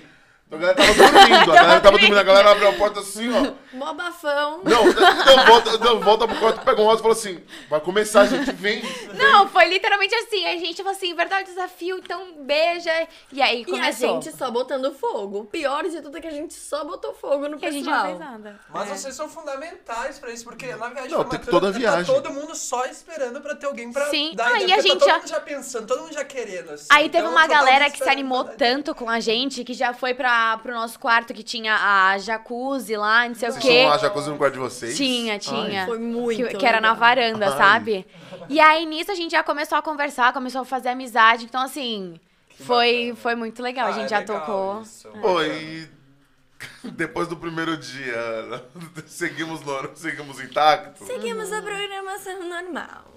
A 0.54 0.58
galera 0.58 0.76
tava 0.76 0.94
dormindo, 0.94 1.52
a 1.52 1.56
galera 1.56 1.82
tava 1.82 1.98
dormindo, 1.98 2.20
a 2.20 2.24
galera 2.24 2.52
abriu 2.52 2.70
a 2.70 2.74
porta 2.74 3.00
assim, 3.00 3.30
ó. 3.34 3.54
Mó 3.78 3.94
bafão. 3.94 4.62
Não, 4.64 4.84
não, 4.86 5.46
volta, 5.46 5.78
não, 5.80 6.00
volta 6.00 6.28
pro 6.28 6.38
quarto, 6.38 6.62
pega 6.64 6.82
um 6.82 6.86
rosa 6.86 7.00
e 7.00 7.02
falou 7.02 7.18
assim: 7.18 7.44
vai 7.70 7.80
começar, 7.80 8.26
gente, 8.26 8.52
vem. 8.52 8.84
Não, 9.16 9.48
foi 9.50 9.66
literalmente 9.66 10.14
assim. 10.16 10.46
A 10.46 10.58
gente 10.58 10.78
falou 10.78 10.92
assim: 10.92 11.14
verdade 11.16 11.42
é 11.42 11.44
o 11.44 11.48
desafio, 11.48 11.98
então 11.98 12.34
beija. 12.40 12.92
E 13.32 13.42
aí 13.42 13.60
E 13.62 13.64
a 13.64 13.66
começou. 13.66 14.22
gente 14.22 14.36
só 14.38 14.52
botando 14.52 14.94
fogo. 14.94 15.40
O 15.40 15.46
pior 15.46 15.84
de 15.84 16.02
tudo 16.02 16.18
é 16.18 16.22
que 16.22 16.28
a 16.28 16.32
gente 16.32 16.54
só 16.54 16.84
botou 16.84 17.14
fogo 17.14 17.48
no 17.50 17.58
que 17.58 17.66
a 17.66 17.72
gente 17.72 17.86
pessoal. 17.86 18.04
não 18.04 18.06
fez 18.18 18.20
nada. 18.20 18.60
Mas 18.70 18.92
É. 18.92 18.96
vocês 18.96 19.16
são 19.16 19.28
fundamentais 19.28 20.20
pra 20.20 20.32
isso, 20.32 20.44
porque 20.44 20.68
na 20.76 20.90
viagem 20.90 21.12
Não, 21.12 21.24
tem 21.24 21.40
que 21.40 21.46
formatura 21.46 21.52
toda 21.52 21.72
viagem. 21.72 22.06
tá 22.06 22.22
todo 22.22 22.32
mundo 22.34 22.56
só 22.56 22.86
esperando 22.86 23.42
pra 23.42 23.56
ter 23.56 23.66
alguém 23.66 23.92
pra 23.92 24.06
Sim. 24.08 24.34
dar 24.36 24.48
Aí 24.54 24.64
ideia, 24.64 24.74
a 24.74 24.76
porque 24.78 24.90
gente 24.90 25.00
tá 25.00 25.06
todo 25.06 25.10
já- 25.10 25.18
mundo 25.20 25.28
já 25.30 25.40
pensando, 25.40 25.88
todo 25.88 26.02
mundo 26.04 26.14
já 26.14 26.24
querendo, 26.26 26.72
assim. 26.72 26.88
Aí 26.92 27.10
teve 27.10 27.24
Então, 27.24 27.32
uma 27.32 27.42
tá 27.42 27.48
galera 27.48 27.90
que 27.90 27.98
se 27.98 28.10
animou 28.10 28.44
tanto 28.44 28.94
com 28.94 29.10
a 29.10 29.20
gente 29.20 29.64
que 29.64 29.74
já 29.74 29.94
foi 29.94 30.14
pra, 30.14 30.43
pro 30.62 30.74
nosso 30.74 31.00
quarto 31.00 31.34
que 31.34 31.44
tinha 31.44 31.76
a 31.76 32.18
jacuzzi 32.18 32.96
lá, 32.96 33.28
não 33.28 33.36
sei 33.36 33.50
o 33.50 33.52
Vocês 33.54 33.64
quê. 33.64 33.78
chamam 33.82 33.94
a 33.94 33.98
jacuzzi 33.98 34.30
no 34.30 34.38
quarto 34.38 34.54
de 34.54 34.60
vocês? 34.60 34.96
Tinha, 34.98 35.38
tinha. 35.40 35.86
Foi 35.86 36.00
muito 36.00 36.48
que, 36.48 36.58
que 36.58 36.66
era 36.66 36.80
na 36.82 36.94
varanda, 36.94 37.48
Ai. 37.50 37.58
sabe? 37.58 38.06
E 38.50 38.60
aí 38.60 38.86
nisso 38.86 39.12
a 39.12 39.16
gente 39.16 39.32
já 39.32 39.44
começou 39.44 39.78
a 39.78 39.82
conversar, 39.82 40.32
começou 40.34 40.62
a 40.62 40.66
fazer 40.66 40.90
amizade. 40.90 41.46
Então, 41.46 41.62
assim, 41.62 42.20
foi, 42.60 43.00
bacana. 43.08 43.16
foi 43.16 43.36
muito 43.36 43.62
legal. 43.62 43.88
a 43.88 43.90
Ah, 43.90 43.94
gente 43.94 44.06
é 44.06 44.10
já 44.10 44.20
legal 44.20 44.40
tocou. 44.40 44.82
isso. 44.82 45.08
Pô, 45.22 45.42
e 45.42 45.88
depois 46.84 47.28
do 47.28 47.36
primeiro 47.38 47.76
dia, 47.78 48.64
seguimos, 49.06 49.62
seguimos 49.96 50.40
intactos? 50.42 51.06
Seguimos 51.08 51.52
a 51.52 51.62
programação 51.62 52.44
normal. 52.50 53.13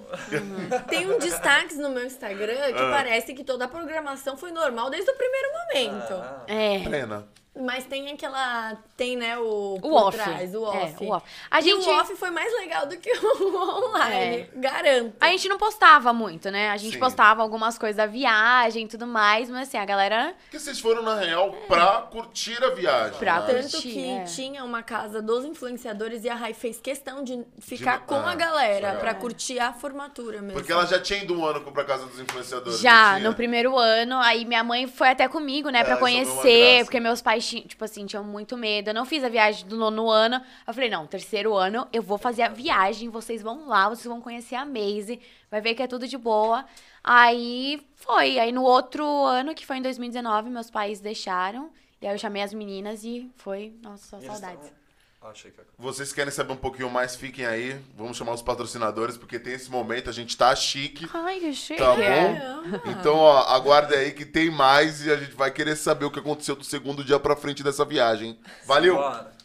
Tem 0.88 1.06
um 1.10 1.18
destaque 1.18 1.74
no 1.76 1.90
meu 1.90 2.04
Instagram 2.04 2.72
que 2.72 2.80
Ah. 2.82 2.90
parece 2.90 3.34
que 3.34 3.44
toda 3.44 3.64
a 3.64 3.68
programação 3.68 4.36
foi 4.36 4.50
normal 4.52 4.90
desde 4.90 5.10
o 5.10 5.14
primeiro 5.14 5.48
momento. 5.52 6.14
Ah, 6.14 6.44
É. 6.46 6.78
Plena. 6.80 7.26
Mas 7.58 7.84
tem 7.84 8.10
aquela. 8.10 8.76
Tem, 8.96 9.16
né, 9.16 9.38
o. 9.38 9.74
O 9.76 9.80
por 9.80 9.92
off. 10.08 10.16
Trás, 10.18 10.54
o 10.54 10.64
É, 10.64 10.68
off. 10.68 10.96
o 11.04 11.10
off. 11.10 11.26
A 11.50 11.60
E 11.60 11.62
gente, 11.62 11.88
o 11.88 11.92
off 11.98 12.14
foi 12.16 12.30
mais 12.30 12.52
legal 12.54 12.86
do 12.86 12.96
que 12.96 13.10
o 13.16 13.84
online. 13.86 14.14
É. 14.14 14.48
Garanto. 14.56 15.14
a 15.20 15.28
gente 15.28 15.48
não 15.48 15.58
postava 15.58 16.12
muito, 16.12 16.50
né? 16.50 16.70
A 16.70 16.76
gente 16.76 16.94
Sim. 16.94 16.98
postava 16.98 17.42
algumas 17.42 17.78
coisas 17.78 17.96
da 17.96 18.06
viagem 18.06 18.84
e 18.84 18.88
tudo 18.88 19.06
mais, 19.06 19.48
mas 19.50 19.68
assim, 19.68 19.78
a 19.78 19.84
galera. 19.84 20.34
Porque 20.44 20.58
vocês 20.58 20.78
foram, 20.80 21.02
na 21.02 21.14
real, 21.18 21.52
pra 21.66 22.02
curtir 22.10 22.62
a 22.62 22.70
viagem. 22.70 23.18
Pra 23.18 23.40
né? 23.40 23.46
curtir. 23.46 23.70
Tanto 23.70 23.82
que 23.82 24.10
é. 24.10 24.24
tinha 24.24 24.64
uma 24.64 24.82
casa 24.82 25.22
dos 25.22 25.44
influenciadores 25.44 26.24
e 26.24 26.28
a 26.28 26.34
Rai 26.34 26.52
fez 26.54 26.78
questão 26.80 27.24
de 27.24 27.44
ficar 27.58 28.00
De- 28.00 28.04
com 28.06 28.16
ah, 28.16 28.32
a 28.32 28.34
galera 28.34 28.86
legal. 28.88 29.00
pra 29.00 29.14
curtir 29.14 29.58
a 29.58 29.72
formatura 29.72 30.40
mesmo. 30.42 30.52
Porque 30.58 30.72
ela 30.72 30.84
já 30.86 31.00
tinha 31.00 31.22
ido 31.22 31.34
um 31.38 31.44
ano 31.44 31.60
pra 31.60 31.84
casa 31.84 32.06
dos 32.06 32.20
influenciadores. 32.20 32.80
Já, 32.80 33.18
no 33.18 33.34
primeiro 33.34 33.76
ano, 33.78 34.16
aí 34.18 34.44
minha 34.44 34.62
mãe 34.64 34.86
foi 34.86 35.08
até 35.08 35.26
comigo, 35.28 35.70
né, 35.70 35.80
É, 35.80 35.84
pra 35.84 35.96
conhecer, 35.96 36.84
porque 36.84 37.00
meus 37.00 37.20
pais, 37.22 37.45
tipo 37.46 37.84
assim, 37.84 38.06
tinham 38.06 38.24
muito 38.24 38.56
medo. 38.56 38.90
Eu 38.90 38.94
não 38.94 39.04
fiz 39.04 39.22
a 39.24 39.28
viagem 39.28 39.66
do 39.66 39.76
nono 39.76 40.10
ano. 40.10 40.40
Eu 40.66 40.74
falei, 40.74 40.90
não, 40.90 41.06
terceiro 41.06 41.54
ano 41.54 41.86
eu 41.92 42.02
vou 42.02 42.18
fazer 42.18 42.42
a 42.42 42.48
viagem, 42.48 43.08
vocês 43.08 43.42
vão 43.42 43.68
lá, 43.68 43.88
vocês 43.88 44.06
vão 44.06 44.20
conhecer 44.20 44.54
a 44.54 44.64
Maze, 44.64 45.20
vai 45.50 45.60
ver 45.60 45.74
que 45.74 45.82
é 45.82 45.86
tudo 45.86 46.06
de 46.06 46.18
boa. 46.18 46.64
Aí 47.02 47.80
foi. 47.94 48.38
Aí 48.38 48.52
no 48.52 48.62
outro 48.62 49.04
ano, 49.24 49.54
que 49.54 49.66
foi 49.66 49.78
em 49.78 49.82
2019, 49.82 50.50
meus 50.50 50.70
pais 50.70 51.00
deixaram. 51.00 51.70
E 52.00 52.06
aí 52.06 52.14
eu 52.14 52.18
chamei 52.18 52.42
as 52.42 52.52
meninas 52.52 53.04
e 53.04 53.30
foi, 53.36 53.74
nossa, 53.82 54.06
só 54.06 54.20
saudades. 54.20 54.70
Ah, 54.70 54.85
achei 55.30 55.50
que 55.50 55.60
Vocês 55.78 56.12
querem 56.12 56.32
saber 56.32 56.52
um 56.52 56.56
pouquinho 56.56 56.90
mais, 56.90 57.16
fiquem 57.16 57.46
aí. 57.46 57.80
Vamos 57.96 58.16
chamar 58.16 58.32
os 58.32 58.42
patrocinadores, 58.42 59.16
porque 59.16 59.38
tem 59.38 59.54
esse 59.54 59.70
momento, 59.70 60.10
a 60.10 60.12
gente 60.12 60.36
tá 60.36 60.54
chique. 60.54 61.08
Ai, 61.12 61.40
que 61.40 61.52
chique. 61.52 61.80
Tá 61.80 61.94
é. 61.94 62.34
bom? 62.34 62.90
Então, 62.90 63.16
ó, 63.16 63.42
aguarde 63.48 63.94
aí 63.94 64.12
que 64.12 64.24
tem 64.24 64.50
mais 64.50 65.04
e 65.04 65.10
a 65.10 65.16
gente 65.16 65.34
vai 65.34 65.50
querer 65.50 65.76
saber 65.76 66.04
o 66.04 66.10
que 66.10 66.18
aconteceu 66.18 66.56
do 66.56 66.64
segundo 66.64 67.04
dia 67.04 67.18
pra 67.18 67.36
frente 67.36 67.62
dessa 67.62 67.84
viagem. 67.84 68.38
Valeu! 68.66 68.96
Bora. 68.96 69.36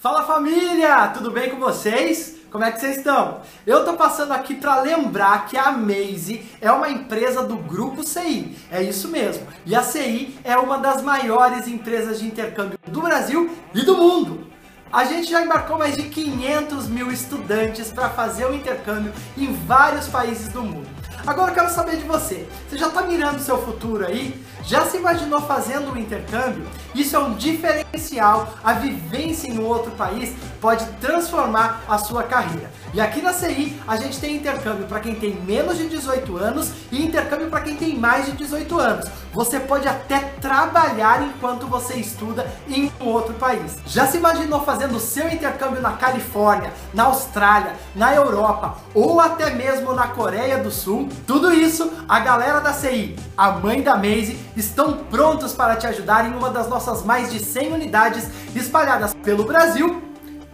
Fala 0.00 0.22
família, 0.22 1.08
tudo 1.08 1.30
bem 1.30 1.50
com 1.50 1.58
vocês? 1.58 2.40
Como 2.50 2.64
é 2.64 2.72
que 2.72 2.80
vocês 2.80 2.96
estão? 2.96 3.42
Eu 3.66 3.84
tô 3.84 3.92
passando 3.94 4.32
aqui 4.32 4.54
para 4.54 4.80
lembrar 4.80 5.46
que 5.46 5.58
a 5.58 5.70
Maze 5.70 6.48
é 6.60 6.72
uma 6.72 6.88
empresa 6.88 7.42
do 7.42 7.56
grupo 7.56 8.02
CI. 8.02 8.56
É 8.72 8.82
isso 8.82 9.08
mesmo. 9.08 9.46
E 9.66 9.74
a 9.74 9.82
CI 9.82 10.38
é 10.42 10.56
uma 10.56 10.78
das 10.78 11.02
maiores 11.02 11.68
empresas 11.68 12.18
de 12.18 12.26
intercâmbio 12.26 12.78
do 12.88 13.02
Brasil 13.02 13.54
e 13.74 13.82
do 13.82 13.96
mundo. 13.96 14.49
A 14.92 15.04
gente 15.04 15.30
já 15.30 15.40
embarcou 15.40 15.78
mais 15.78 15.94
de 15.94 16.02
500 16.02 16.88
mil 16.88 17.12
estudantes 17.12 17.92
para 17.92 18.08
fazer 18.08 18.44
o 18.46 18.52
intercâmbio 18.52 19.12
em 19.36 19.52
vários 19.52 20.08
países 20.08 20.48
do 20.48 20.64
mundo. 20.64 20.88
Agora 21.24 21.52
eu 21.52 21.54
quero 21.54 21.70
saber 21.70 21.96
de 21.96 22.02
você. 22.02 22.48
Você 22.68 22.76
já 22.76 22.88
está 22.88 23.02
mirando 23.02 23.38
seu 23.38 23.56
futuro 23.64 24.04
aí? 24.04 24.44
Já 24.64 24.86
se 24.86 24.96
imaginou 24.96 25.40
fazendo 25.42 25.92
um 25.92 25.96
intercâmbio? 25.96 26.66
Isso 26.92 27.14
é 27.14 27.20
um 27.20 27.34
diferencial. 27.34 28.52
A 28.64 28.72
vivência 28.72 29.46
em 29.46 29.60
outro 29.60 29.92
país 29.92 30.34
pode 30.60 30.84
transformar 31.00 31.84
a 31.88 31.96
sua 31.96 32.24
carreira. 32.24 32.68
E 32.92 33.00
aqui 33.00 33.22
na 33.22 33.32
CI 33.32 33.80
a 33.86 33.96
gente 33.96 34.18
tem 34.18 34.36
intercâmbio 34.36 34.86
para 34.86 34.98
quem 34.98 35.14
tem 35.14 35.34
menos 35.42 35.78
de 35.78 35.88
18 35.88 36.36
anos 36.36 36.72
e 36.90 37.04
intercâmbio 37.04 37.48
para 37.48 37.60
quem 37.60 37.76
tem 37.76 37.96
mais 37.96 38.26
de 38.26 38.32
18 38.32 38.78
anos. 38.80 39.06
Você 39.32 39.60
pode 39.60 39.86
até 39.86 40.18
trabalhar 40.40 41.22
enquanto 41.22 41.68
você 41.68 41.94
estuda 41.94 42.50
em 42.68 42.90
outro 42.98 43.34
país. 43.34 43.78
Já 43.86 44.08
se 44.08 44.16
imaginou 44.16 44.64
fazendo 44.64 44.98
seu 44.98 45.28
intercâmbio 45.28 45.80
na 45.80 45.92
Califórnia, 45.92 46.72
na 46.92 47.04
Austrália, 47.04 47.76
na 47.94 48.12
Europa 48.12 48.78
ou 48.92 49.20
até 49.20 49.50
mesmo 49.50 49.92
na 49.92 50.08
Coreia 50.08 50.58
do 50.58 50.72
Sul? 50.72 51.08
Tudo 51.28 51.52
isso, 51.52 51.92
a 52.08 52.18
galera 52.18 52.60
da 52.60 52.72
CI, 52.72 53.14
a 53.36 53.52
mãe 53.52 53.82
da 53.82 53.94
Maze, 53.94 54.36
estão 54.56 55.04
prontos 55.04 55.52
para 55.52 55.76
te 55.76 55.86
ajudar 55.86 56.26
em 56.26 56.34
uma 56.34 56.50
das 56.50 56.68
nossas 56.68 57.04
mais 57.04 57.30
de 57.30 57.38
100 57.38 57.72
unidades 57.72 58.28
espalhadas 58.54 59.14
pelo 59.14 59.44
Brasil 59.44 60.02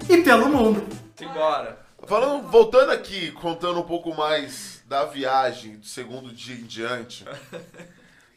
e 0.07 0.19
pelo 0.19 0.51
mundo. 0.51 0.85
Simbora. 1.17 1.86
Falando, 2.07 2.49
voltando 2.49 2.93
aqui, 2.93 3.33
contando 3.33 3.81
um 3.81 3.83
pouco 3.83 4.15
mais 4.15 4.81
da 4.87 5.05
viagem, 5.07 5.77
do 5.77 5.87
segundo 5.87 6.33
dia 6.33 6.55
em 6.55 6.63
diante. 6.63 7.25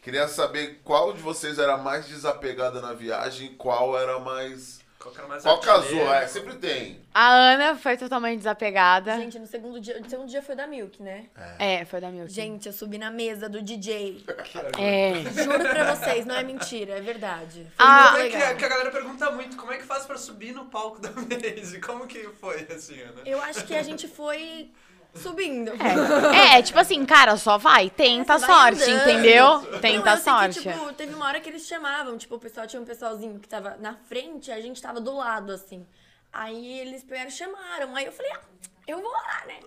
Queria 0.01 0.27
saber 0.27 0.81
qual 0.83 1.13
de 1.13 1.21
vocês 1.21 1.59
era 1.59 1.77
mais 1.77 2.07
desapegada 2.07 2.81
na 2.81 2.93
viagem 2.93 3.51
e 3.51 3.55
qual 3.55 3.95
era 3.95 4.17
mais. 4.17 4.78
Qual 5.01 5.13
que 5.13 5.19
era 5.19 5.29
mais 5.29 5.43
Qual 5.43 5.55
artilheiro? 5.55 5.81
casou? 6.07 6.13
É, 6.13 6.27
sempre 6.27 6.55
tem. 6.57 6.99
A 7.13 7.29
Ana 7.33 7.75
foi 7.77 7.95
totalmente 7.95 8.39
desapegada. 8.39 9.15
Gente, 9.15 9.39
no 9.39 9.47
segundo 9.47 9.79
dia, 9.79 9.97
no 9.97 10.09
segundo 10.09 10.27
dia 10.27 10.41
foi 10.41 10.55
da 10.57 10.67
Milk, 10.67 11.01
né? 11.01 11.27
É, 11.57 11.85
foi 11.85 12.01
da 12.01 12.09
Milk. 12.11 12.29
Gente, 12.29 12.65
eu 12.67 12.73
subi 12.73 12.97
na 12.97 13.09
mesa 13.09 13.47
do 13.47 13.61
DJ. 13.61 14.25
É. 14.77 15.13
Juro 15.41 15.59
pra 15.59 15.95
vocês, 15.95 16.25
não 16.25 16.35
é 16.35 16.43
mentira, 16.43 16.97
é 16.97 17.01
verdade. 17.01 17.65
Foi 17.77 17.85
Ah, 17.85 18.11
muito 18.11 18.25
é 18.25 18.29
que, 18.29 18.37
legal. 18.37 18.55
que 18.57 18.65
a 18.65 18.67
galera 18.69 18.91
pergunta 18.91 19.31
muito, 19.31 19.55
como 19.55 19.71
é 19.71 19.77
que 19.77 19.83
faz 19.85 20.05
pra 20.05 20.17
subir 20.17 20.53
no 20.53 20.65
palco 20.65 20.99
da 20.99 21.09
Maze? 21.15 21.79
Como 21.79 22.05
que 22.05 22.19
foi, 22.39 22.67
assim, 22.69 22.99
Ana? 23.01 23.21
Eu 23.25 23.41
acho 23.41 23.63
que 23.65 23.75
a 23.75 23.81
gente 23.83 24.05
foi 24.07 24.69
subindo. 25.15 25.71
É, 26.33 26.61
tipo 26.61 26.79
assim, 26.79 27.05
cara, 27.05 27.35
só 27.37 27.57
vai. 27.57 27.89
Tenta 27.89 28.37
Você 28.39 28.45
vai 28.45 28.55
sorte, 28.75 28.91
andando. 28.91 29.09
entendeu? 29.09 29.79
Tenta 29.79 30.09
eu 30.11 30.15
sei 30.17 30.23
sorte. 30.23 30.59
Que, 30.61 30.71
tipo, 30.71 30.93
teve 30.93 31.13
uma 31.13 31.25
hora 31.27 31.39
que 31.39 31.49
eles 31.49 31.65
chamavam, 31.67 32.17
tipo, 32.17 32.35
o 32.35 32.39
pessoal 32.39 32.67
tinha 32.67 32.81
um 32.81 32.85
pessoalzinho 32.85 33.39
que 33.39 33.47
tava 33.47 33.77
na 33.79 33.95
frente, 33.95 34.51
a 34.51 34.61
gente 34.61 34.81
tava 34.81 34.99
do 35.01 35.15
lado, 35.15 35.51
assim. 35.51 35.85
Aí 36.31 36.79
eles 36.79 37.03
pegaram 37.03 37.29
e 37.29 37.31
chamaram. 37.31 37.95
Aí 37.95 38.05
eu 38.05 38.11
falei, 38.11 38.31
ah, 38.33 38.39
eu 38.87 39.01
vou 39.01 39.11
lá, 39.11 39.43
né? 39.47 39.59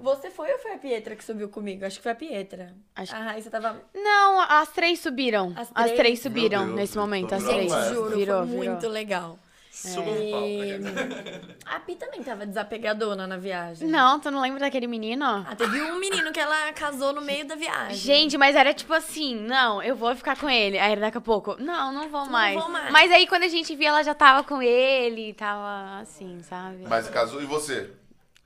Você 0.00 0.30
foi 0.30 0.52
ou 0.52 0.58
foi 0.58 0.72
a 0.74 0.78
Pietra 0.78 1.16
que 1.16 1.24
subiu 1.24 1.48
comigo? 1.48 1.84
Acho 1.84 1.96
que 1.96 2.02
foi 2.02 2.12
a 2.12 2.14
Pietra. 2.14 2.72
Acho- 2.94 3.14
A 3.14 3.18
Raíssa 3.18 3.50
tava. 3.50 3.80
Não, 3.94 4.40
as 4.40 4.68
três 4.70 5.00
subiram. 5.00 5.52
As 5.56 5.68
As 5.74 5.84
três? 5.86 5.96
três, 5.98 6.22
subiram 6.22 6.64
Deus, 6.66 6.76
nesse 6.76 6.96
momento, 6.96 7.34
as 7.34 7.42
virou 7.42 7.54
três. 7.56 7.72
Gente, 7.72 7.94
juro, 7.94 8.16
virou, 8.16 8.38
foi 8.38 8.46
virou. 8.48 8.64
muito 8.74 8.88
legal. 8.88 9.38
Suba 9.78 10.10
no 10.10 10.30
palco. 10.30 10.46
E... 10.46 10.78
né? 10.78 11.40
A 11.64 11.78
Pi 11.78 11.94
também 11.94 12.20
tava 12.22 12.44
desapegadona 12.44 13.26
na 13.28 13.36
viagem. 13.36 13.86
Não, 13.88 14.18
tu 14.18 14.28
não 14.28 14.40
lembra 14.40 14.58
daquele 14.58 14.88
menino? 14.88 15.24
Ah, 15.24 15.54
teve 15.54 15.80
um 15.82 16.00
menino 16.00 16.32
que 16.32 16.40
ela 16.40 16.72
casou 16.72 17.12
no 17.12 17.20
meio 17.20 17.46
da 17.46 17.54
viagem. 17.54 17.94
Gente, 17.96 18.36
mas 18.36 18.56
era 18.56 18.74
tipo 18.74 18.92
assim, 18.92 19.36
não, 19.36 19.80
eu 19.80 19.94
vou 19.94 20.16
ficar 20.16 20.36
com 20.36 20.50
ele. 20.50 20.78
Aí 20.78 20.96
daqui 20.96 21.18
a 21.18 21.20
pouco, 21.20 21.56
não, 21.60 21.92
não 21.92 22.08
vou 22.08 22.24
Não 22.24 22.32
mais. 22.32 22.58
vou 22.58 22.68
mais. 22.68 22.90
Mas 22.90 23.12
aí 23.12 23.26
quando 23.28 23.44
a 23.44 23.48
gente 23.48 23.76
via, 23.76 23.90
ela 23.90 24.02
já 24.02 24.14
tava 24.14 24.42
com 24.42 24.60
ele, 24.60 25.32
tava 25.34 26.00
assim, 26.00 26.40
sabe? 26.42 26.84
Mas 26.88 27.08
casou. 27.08 27.40
E 27.40 27.46
você? 27.46 27.88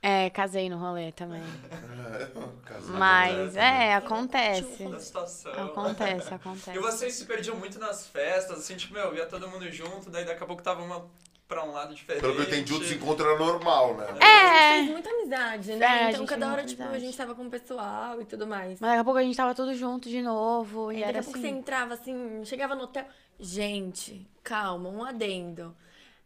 É, 0.05 0.29
casei 0.29 0.69
no 0.69 0.77
rolê 0.77 1.13
também. 1.13 1.41
Mas, 2.99 3.55
é, 3.55 3.93
acontece. 3.95 4.83
Da 4.83 4.99
situação. 4.99 5.53
Acontece, 5.53 6.27
acontece. 6.35 6.77
E 6.77 6.79
vocês 6.79 7.13
se 7.13 7.25
perdiam 7.25 7.55
muito 7.55 7.79
nas 7.79 8.05
festas, 8.05 8.59
assim, 8.59 8.75
tipo, 8.75 8.93
meu, 8.93 9.15
ia 9.15 9.25
todo 9.25 9.47
mundo 9.47 9.71
junto, 9.71 10.09
daí 10.09 10.25
daqui 10.25 10.43
a 10.43 10.45
pouco 10.45 10.61
tava 10.61 10.83
uma 10.83 11.05
pra 11.47 11.63
um 11.63 11.71
lado 11.71 11.95
diferente. 11.95 12.21
Pelo 12.21 12.35
que 12.35 12.41
eu 12.41 12.45
entendi, 12.47 12.73
o 12.73 12.79
desencontro 12.79 13.25
era 13.25 13.39
normal, 13.39 13.95
né? 13.95 14.05
A 14.09 14.11
gente 14.13 14.23
É, 14.25 14.73
fez 14.73 14.89
muita 14.91 15.09
amizade, 15.09 15.75
né? 15.75 15.85
É, 15.85 16.09
então 16.11 16.25
cada 16.25 16.51
hora, 16.51 16.65
tipo, 16.65 16.83
a 16.83 16.99
gente 16.99 17.15
tava 17.15 17.33
com 17.33 17.45
o 17.45 17.49
pessoal 17.49 18.19
e 18.21 18.25
tudo 18.25 18.45
mais. 18.45 18.81
mas 18.81 18.89
daqui 18.89 18.99
a 19.01 19.03
pouco 19.05 19.19
a 19.19 19.23
gente 19.23 19.37
tava 19.37 19.55
tudo 19.55 19.73
junto 19.73 20.09
de 20.09 20.21
novo. 20.21 20.91
E 20.91 20.97
Aí 20.97 21.13
daqui 21.13 21.19
a 21.19 21.23
pouco 21.23 21.39
você 21.39 21.47
assim. 21.47 21.57
entrava 21.57 21.93
assim, 21.93 22.43
chegava 22.43 22.75
no 22.75 22.83
hotel. 22.83 23.05
Gente, 23.39 24.29
calma, 24.43 24.89
um 24.89 25.03
adendo. 25.03 25.73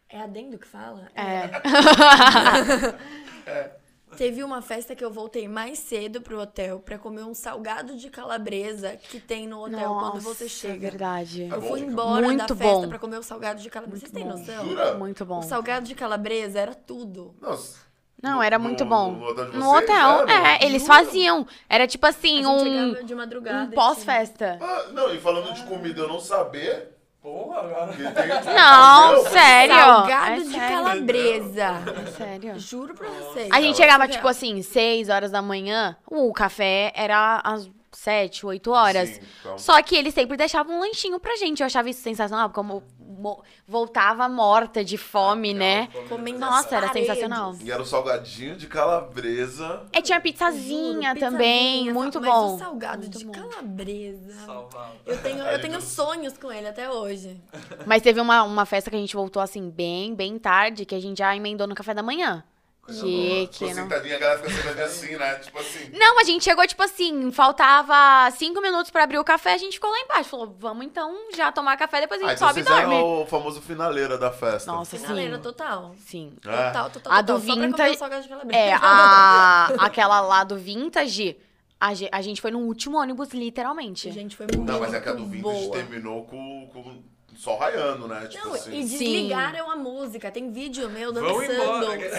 É 0.10 0.22
adendo 0.22 0.58
que 0.58 0.68
fala? 0.68 1.10
É. 1.14 1.50
Teve 4.16 4.42
uma 4.42 4.62
festa 4.62 4.96
que 4.96 5.04
eu 5.04 5.12
voltei 5.12 5.50
mais 5.50 5.80
cedo 5.80 6.22
pro 6.22 6.40
hotel 6.40 6.80
pra 6.80 6.98
comer 6.98 7.24
um 7.24 7.34
salgado 7.34 7.98
de 7.98 8.10
calabresa 8.10 8.96
que 8.96 9.20
tem 9.20 9.46
no 9.46 9.66
hotel 9.66 9.96
quando 10.00 10.22
você 10.22 10.46
Nossa, 10.46 10.48
chega. 10.56 10.80
verdade. 10.80 11.44
Eu 11.52 11.60
bom, 11.60 11.68
fui 11.68 11.82
embora 11.82 12.26
Muito 12.26 12.48
da 12.48 12.56
festa 12.56 12.74
bom. 12.82 12.88
pra 12.88 13.00
comer 13.00 13.18
o 13.18 13.24
salgado 13.24 13.62
de 13.62 13.70
calabresa. 13.70 14.00
Vocês 14.00 14.12
têm 14.14 14.24
noção? 14.26 14.66
Jura? 14.66 14.94
Muito 14.94 15.26
bom. 15.26 15.40
O 15.40 15.44
salgado 15.44 15.86
de 15.86 15.94
calabresa 15.94 16.58
era 16.58 16.74
tudo. 16.74 17.36
Nossa. 17.42 17.86
Não, 18.24 18.42
era 18.42 18.58
muito 18.58 18.84
no- 18.86 18.90
bom. 18.90 19.12
no 19.12 19.26
hotel 19.28 19.46
No 19.52 19.52
vocês, 19.66 19.84
hotel, 19.84 20.28
é, 20.30 20.66
eles 20.66 20.88
faziam. 20.88 21.46
Era 21.70 21.86
tipo 21.86 22.06
A 22.06 22.10
assim, 22.10 22.38
gente 22.38 22.48
um, 22.48 22.60
chegava 22.64 23.04
de 23.04 23.14
madrugada. 23.14 23.68
um 23.70 23.72
pós-festa. 23.72 24.58
Ah, 24.62 24.86
não, 24.94 25.14
e 25.14 25.20
falando 25.20 25.54
de 25.54 25.64
comida, 25.66 26.00
eu 26.02 26.08
não 26.08 26.20
saber. 26.20 26.97
Porra, 27.28 27.60
agora. 27.60 27.92
Não, 28.56 29.24
sério. 29.30 29.76
Salgado 29.76 30.32
É 30.32 30.36
de 30.40 30.50
sério. 30.50 30.76
calabresa. 30.78 31.64
É 32.08 32.12
sério. 32.12 32.60
Juro 32.60 32.94
pra 32.94 33.10
vocês. 33.10 33.50
A 33.52 33.60
gente 33.60 33.76
chegava, 33.76 34.08
tipo 34.08 34.26
assim, 34.28 34.62
6 34.62 35.10
horas 35.10 35.30
da 35.30 35.42
manhã. 35.42 35.98
O 36.10 36.32
café 36.32 36.94
era 36.96 37.42
às 37.44 37.70
7, 37.92 38.46
8 38.46 38.72
horas. 38.72 39.10
Sim, 39.10 39.22
então. 39.42 39.58
Só 39.58 39.82
que 39.82 39.96
eles 39.98 40.14
sempre 40.14 40.38
dachavam 40.38 40.78
um 40.78 40.80
lanchinho 40.80 41.20
pra 41.20 41.36
gente. 41.36 41.60
Eu 41.62 41.66
achava 41.66 41.90
isso 41.90 42.02
sensacional, 42.02 42.50
como 42.52 42.82
mo- 43.18 43.42
voltava 43.68 44.28
morta 44.30 44.84
de 44.84 44.98
fome, 44.98 45.54
né? 45.54 45.88
Comendo 46.10 46.40
Nossa, 46.40 46.76
era 46.76 46.88
paredes. 46.88 47.08
sensacional. 47.08 47.56
E 47.62 47.72
era 47.72 47.82
o 47.82 47.86
salgadinho 47.86 48.56
de 48.56 48.68
calabresa. 48.68 49.84
É, 49.92 50.02
tinha 50.02 50.18
Juro, 50.18 50.24
pizzazinha 50.24 51.14
pizzazinha, 51.14 51.16
também, 51.16 51.86
sal- 51.86 51.94
muito 51.94 52.22
mas 52.22 52.30
bom. 52.30 52.56
o 52.56 52.60
salgado 52.60 53.02
Muito 53.02 53.18
de 53.18 53.26
bom. 53.26 53.32
calabresa. 53.32 54.34
Salvava. 54.46 54.96
Eu 55.06 55.22
tenho, 55.22 55.44
eu 55.44 55.62
tenho 55.62 55.82
sonhos 55.82 56.38
com 56.38 56.52
ele 56.52 56.68
até 56.68 56.90
hoje. 56.90 57.40
Mas 57.86 58.02
teve 58.02 58.20
uma, 58.22 58.44
uma 58.44 58.66
festa 58.66 58.90
que 58.90 58.96
a 58.96 59.00
gente 59.00 59.16
voltou 59.16 59.42
assim, 59.42 59.70
bem, 59.70 60.14
bem 60.14 60.38
tarde, 60.38 60.86
que 60.86 60.96
a 60.96 61.00
gente 61.00 61.18
já 61.20 61.36
emendou 61.36 61.68
no 61.68 61.76
café 61.76 61.94
da 61.94 62.04
manhã. 62.04 62.44
Coisa 62.88 63.02
Que, 63.06 63.50
Tô 63.52 63.58
que 63.60 63.66
não. 63.74 63.84
sentadinha, 63.84 64.16
a 64.16 64.20
galera 64.20 64.40
fica 64.40 64.50
sentadinha 64.62 64.86
assim, 64.86 65.16
né? 65.18 65.36
Tipo 65.36 65.60
assim. 65.60 65.90
Não, 65.94 66.20
a 66.20 66.24
gente 66.24 66.44
chegou, 66.44 66.66
tipo 66.66 66.82
assim, 66.82 67.32
faltava 67.32 68.32
cinco 68.32 68.62
minutos 68.62 68.90
pra 68.90 69.04
abrir 69.04 69.20
o 69.20 69.24
café, 69.26 69.54
a 69.54 69.58
gente 69.58 69.74
ficou 69.74 69.90
lá 69.90 70.00
embaixo. 70.00 70.30
Falou, 70.30 70.56
vamos 70.58 70.86
então 70.86 71.14
já 71.36 71.52
tomar 71.52 71.76
café, 71.78 72.00
depois 72.00 72.22
a 72.22 72.24
Aí 72.24 72.30
gente 72.32 72.40
sobe 72.40 72.62
e 72.62 72.64
vocês 72.64 72.78
eram 72.78 72.90
dorme. 72.90 73.24
o 73.24 73.26
famoso 73.26 73.62
finaleira 73.62 74.18
da 74.18 74.32
festa. 74.32 74.72
Nossa, 74.72 74.98
Finaleira 74.98 75.36
sim. 75.36 75.42
total. 75.42 75.96
Sim. 76.06 76.34
É. 76.46 76.68
Total, 76.68 76.90
total, 76.90 77.14
A 77.14 77.24
total. 77.24 77.24
do 77.24 77.32
Só 77.34 77.46
pra 77.46 77.54
comer 77.56 77.68
Vintage- 77.68 77.96
o 77.96 78.00
salgado 78.00 78.24
de 78.24 78.30
calabresa. 78.30 78.60
É, 78.60 78.74
a, 78.82 79.66
aquela 79.80 80.22
lá 80.22 80.44
do 80.46 80.56
Vintage, 80.58 81.38
a, 81.80 81.94
ge- 81.94 82.10
a 82.12 82.22
gente 82.22 82.42
foi 82.42 82.52
no 82.52 82.60
último 82.60 82.98
ônibus, 82.98 83.30
literalmente. 83.32 84.10
Gente, 84.12 84.36
foi 84.36 84.46
muito 84.46 84.64
Não, 84.72 84.80
mas 84.80 84.94
é 84.94 85.02
que 85.02 85.10
a 85.10 85.14
do 85.14 85.26
Vintage 85.28 85.42
boa. 85.66 85.72
terminou 85.76 86.24
com, 86.26 86.70
com 86.72 87.04
sol 87.38 87.58
raiando, 87.58 88.08
né? 88.08 88.28
Tipo 88.28 88.48
Não, 88.48 88.54
assim. 88.56 88.72
e 88.74 88.84
desligaram 88.84 89.70
a 89.72 89.76
música. 89.76 90.32
Tem 90.32 90.52
vídeo 90.52 90.90
meu 90.90 91.12
dançando, 91.12 91.40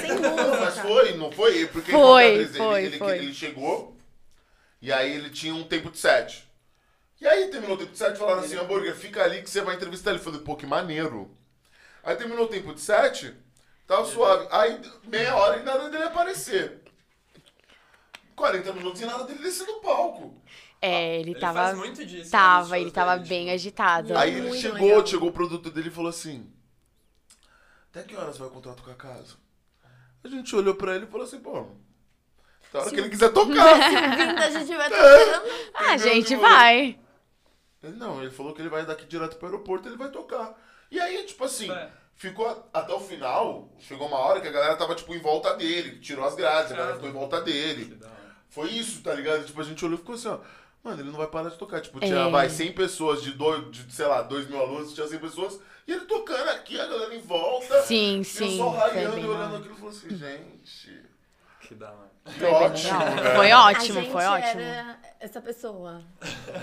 sem 0.00 0.18
mas 0.18 0.33
música. 0.33 0.83
foi, 0.83 1.12
não 1.16 1.31
foi? 1.33 1.66
Porque 1.66 1.90
Foi, 1.90 2.46
foi, 2.46 2.78
ele, 2.85 2.87
ele, 2.87 2.98
foi. 2.98 3.18
ele 3.18 3.35
chegou 3.35 3.96
e 4.81 4.92
aí 4.92 5.12
ele 5.12 5.31
tinha 5.31 5.54
um 5.54 5.64
tempo 5.64 5.90
de 5.90 5.98
set. 5.98 6.48
E 7.20 7.26
aí 7.26 7.48
terminou 7.48 7.74
o 7.74 7.78
tempo 7.78 7.90
de 7.92 7.98
set 7.98 8.14
e 8.14 8.18
falaram 8.18 8.40
assim, 8.40 8.57
hambúrguer, 8.57 8.94
fica 8.94 9.24
ali 9.24 9.42
que 9.42 9.50
você 9.50 9.61
vai 9.61 9.74
entrevistar 9.74 10.11
ele. 10.11 10.20
Eu 10.20 10.24
falei, 10.24 10.40
pô, 10.40 10.54
que 10.54 10.66
maneiro. 10.66 11.31
Aí 12.04 12.14
terminou 12.14 12.44
o 12.44 12.48
tempo 12.48 12.72
de 12.72 12.81
set, 12.81 13.35
tava 13.87 14.04
suave. 14.07 14.46
Aí 14.52 14.81
meia 15.04 15.35
hora 15.35 15.59
e 15.59 15.64
nada 15.64 15.90
dele 15.90 16.04
aparecer. 16.04 16.81
40 18.37 18.72
minutos 18.72 19.00
e 19.00 19.04
nada 19.04 19.24
dele 19.24 19.40
descer 19.42 19.66
do 19.66 19.81
palco. 19.81 20.40
É, 20.81 21.19
ele, 21.19 21.31
Ele 21.33 21.41
tava. 21.41 21.59
faz 21.61 21.77
muito 21.79 22.05
disso. 22.07 22.23
nos 22.23 22.31
Tava, 22.31 22.79
ele 22.79 22.91
tava 22.91 23.17
dele, 23.17 23.29
bem 23.29 23.41
tipo, 23.45 23.55
agitado. 23.55 24.17
Aí 24.17 24.31
ele 24.33 24.49
muito 24.49 24.61
chegou, 24.61 24.81
legal. 24.88 25.07
chegou 25.07 25.29
o 25.29 25.33
produto 25.33 25.71
dele 25.71 25.88
e 25.88 25.93
falou 25.93 26.11
assim: 26.11 26.49
Até 27.91 28.03
que 28.03 28.14
horas 28.17 28.38
vai 28.38 28.49
o 28.49 28.51
contrato 28.51 28.83
com 28.83 28.91
a 28.91 28.95
casa? 28.95 29.35
A 30.23 30.29
gente 30.29 30.55
olhou 30.55 30.75
pra 30.75 30.95
ele 30.95 31.05
e 31.05 31.09
falou 31.09 31.27
assim: 31.27 31.41
pô, 31.41 31.67
da 32.73 32.81
hora 32.81 32.91
que 32.91 32.97
ele 33.01 33.09
quiser 33.09 33.33
tocar. 33.33 33.55
A 34.38 34.51
gente 34.51 34.77
vai 34.77 34.88
tocando. 34.91 35.43
Ah, 35.75 35.95
Entendeu? 35.95 36.12
gente, 36.14 36.27
Tipo, 36.29 36.43
vai. 36.43 36.99
Ele, 37.83 37.97
não, 37.97 38.21
ele 38.21 38.31
falou 38.31 38.53
que 38.53 38.61
ele 38.61 38.69
vai 38.69 38.85
daqui 38.85 39.07
direto 39.07 39.37
pro 39.37 39.47
aeroporto 39.47 39.88
ele 39.88 39.97
vai 39.97 40.11
tocar. 40.11 40.55
E 40.91 40.99
aí, 41.01 41.25
tipo 41.25 41.45
assim, 41.45 41.71
É. 41.71 41.91
ficou 42.17 42.47
a- 42.49 42.62
até 42.81 42.93
o 42.93 43.01
final, 43.01 43.73
chegou 43.79 44.09
uma 44.09 44.19
hora 44.19 44.41
que 44.41 44.49
a 44.49 44.53
galera 44.53 44.77
tava, 44.77 44.95
tipo, 44.97 45.14
em 45.14 45.21
volta 45.21 45.55
dele, 45.57 45.99
tirou 46.01 46.25
as 46.27 46.35
grades, 46.35 46.73
a 46.73 46.77
galera 46.77 46.95
ficou 46.97 47.09
em 47.09 47.12
volta 47.12 47.41
dele. 47.41 47.99
Foi 48.49 48.69
isso, 48.71 49.03
tá 49.03 49.14
ligado? 49.14 49.45
Tipo, 49.47 49.61
a 49.61 49.64
gente 49.64 49.85
olhou 49.85 49.97
e 49.97 50.01
ficou 50.01 50.14
assim, 50.17 50.29
ó. 50.29 50.38
Mano, 50.83 51.01
ele 51.03 51.11
não 51.11 51.19
vai 51.19 51.27
parar 51.27 51.51
de 51.51 51.57
tocar. 51.59 51.81
Tipo, 51.81 51.99
É. 51.99 52.07
tinha, 52.07 52.29
vai, 52.29 52.49
100 52.49 52.73
pessoas 52.73 53.23
de, 53.23 53.33
dois, 53.33 53.71
de, 53.71 53.93
sei 53.93 54.07
lá, 54.07 54.23
2 54.23 54.49
mil 54.49 54.61
alunos, 54.61 54.95
tinha 54.95 55.07
100 55.07 55.19
pessoas, 55.19 55.61
e 55.87 55.93
ele 55.93 56.05
tocando 56.07 56.49
aqui, 56.51 56.79
a 56.81 56.87
galera 56.87 57.14
em 57.14 57.21
volta. 57.21 57.83
Sim, 57.83 58.17
E 58.17 58.19
eu 58.19 58.25
sim. 58.25 58.57
só 58.59 58.71
raiando 58.71 59.19
e 59.19 59.25
olhando 59.27 59.57
aquilo 59.57 59.75
e 59.75 59.77
falou 59.77 59.91
assim, 59.91 60.17
gente, 60.17 61.03
Que 61.61 61.75
da 61.75 61.91
hora. 61.91 62.11
Foi 62.29 62.51
ótimo. 62.51 63.01
Foi 63.37 63.51
a 63.51 63.64
ótimo, 63.67 64.01
gente 64.01 64.11
foi 64.12 64.25
ótimo. 64.27 64.61
era 64.61 64.97
essa 65.21 65.41
pessoa. 65.41 66.03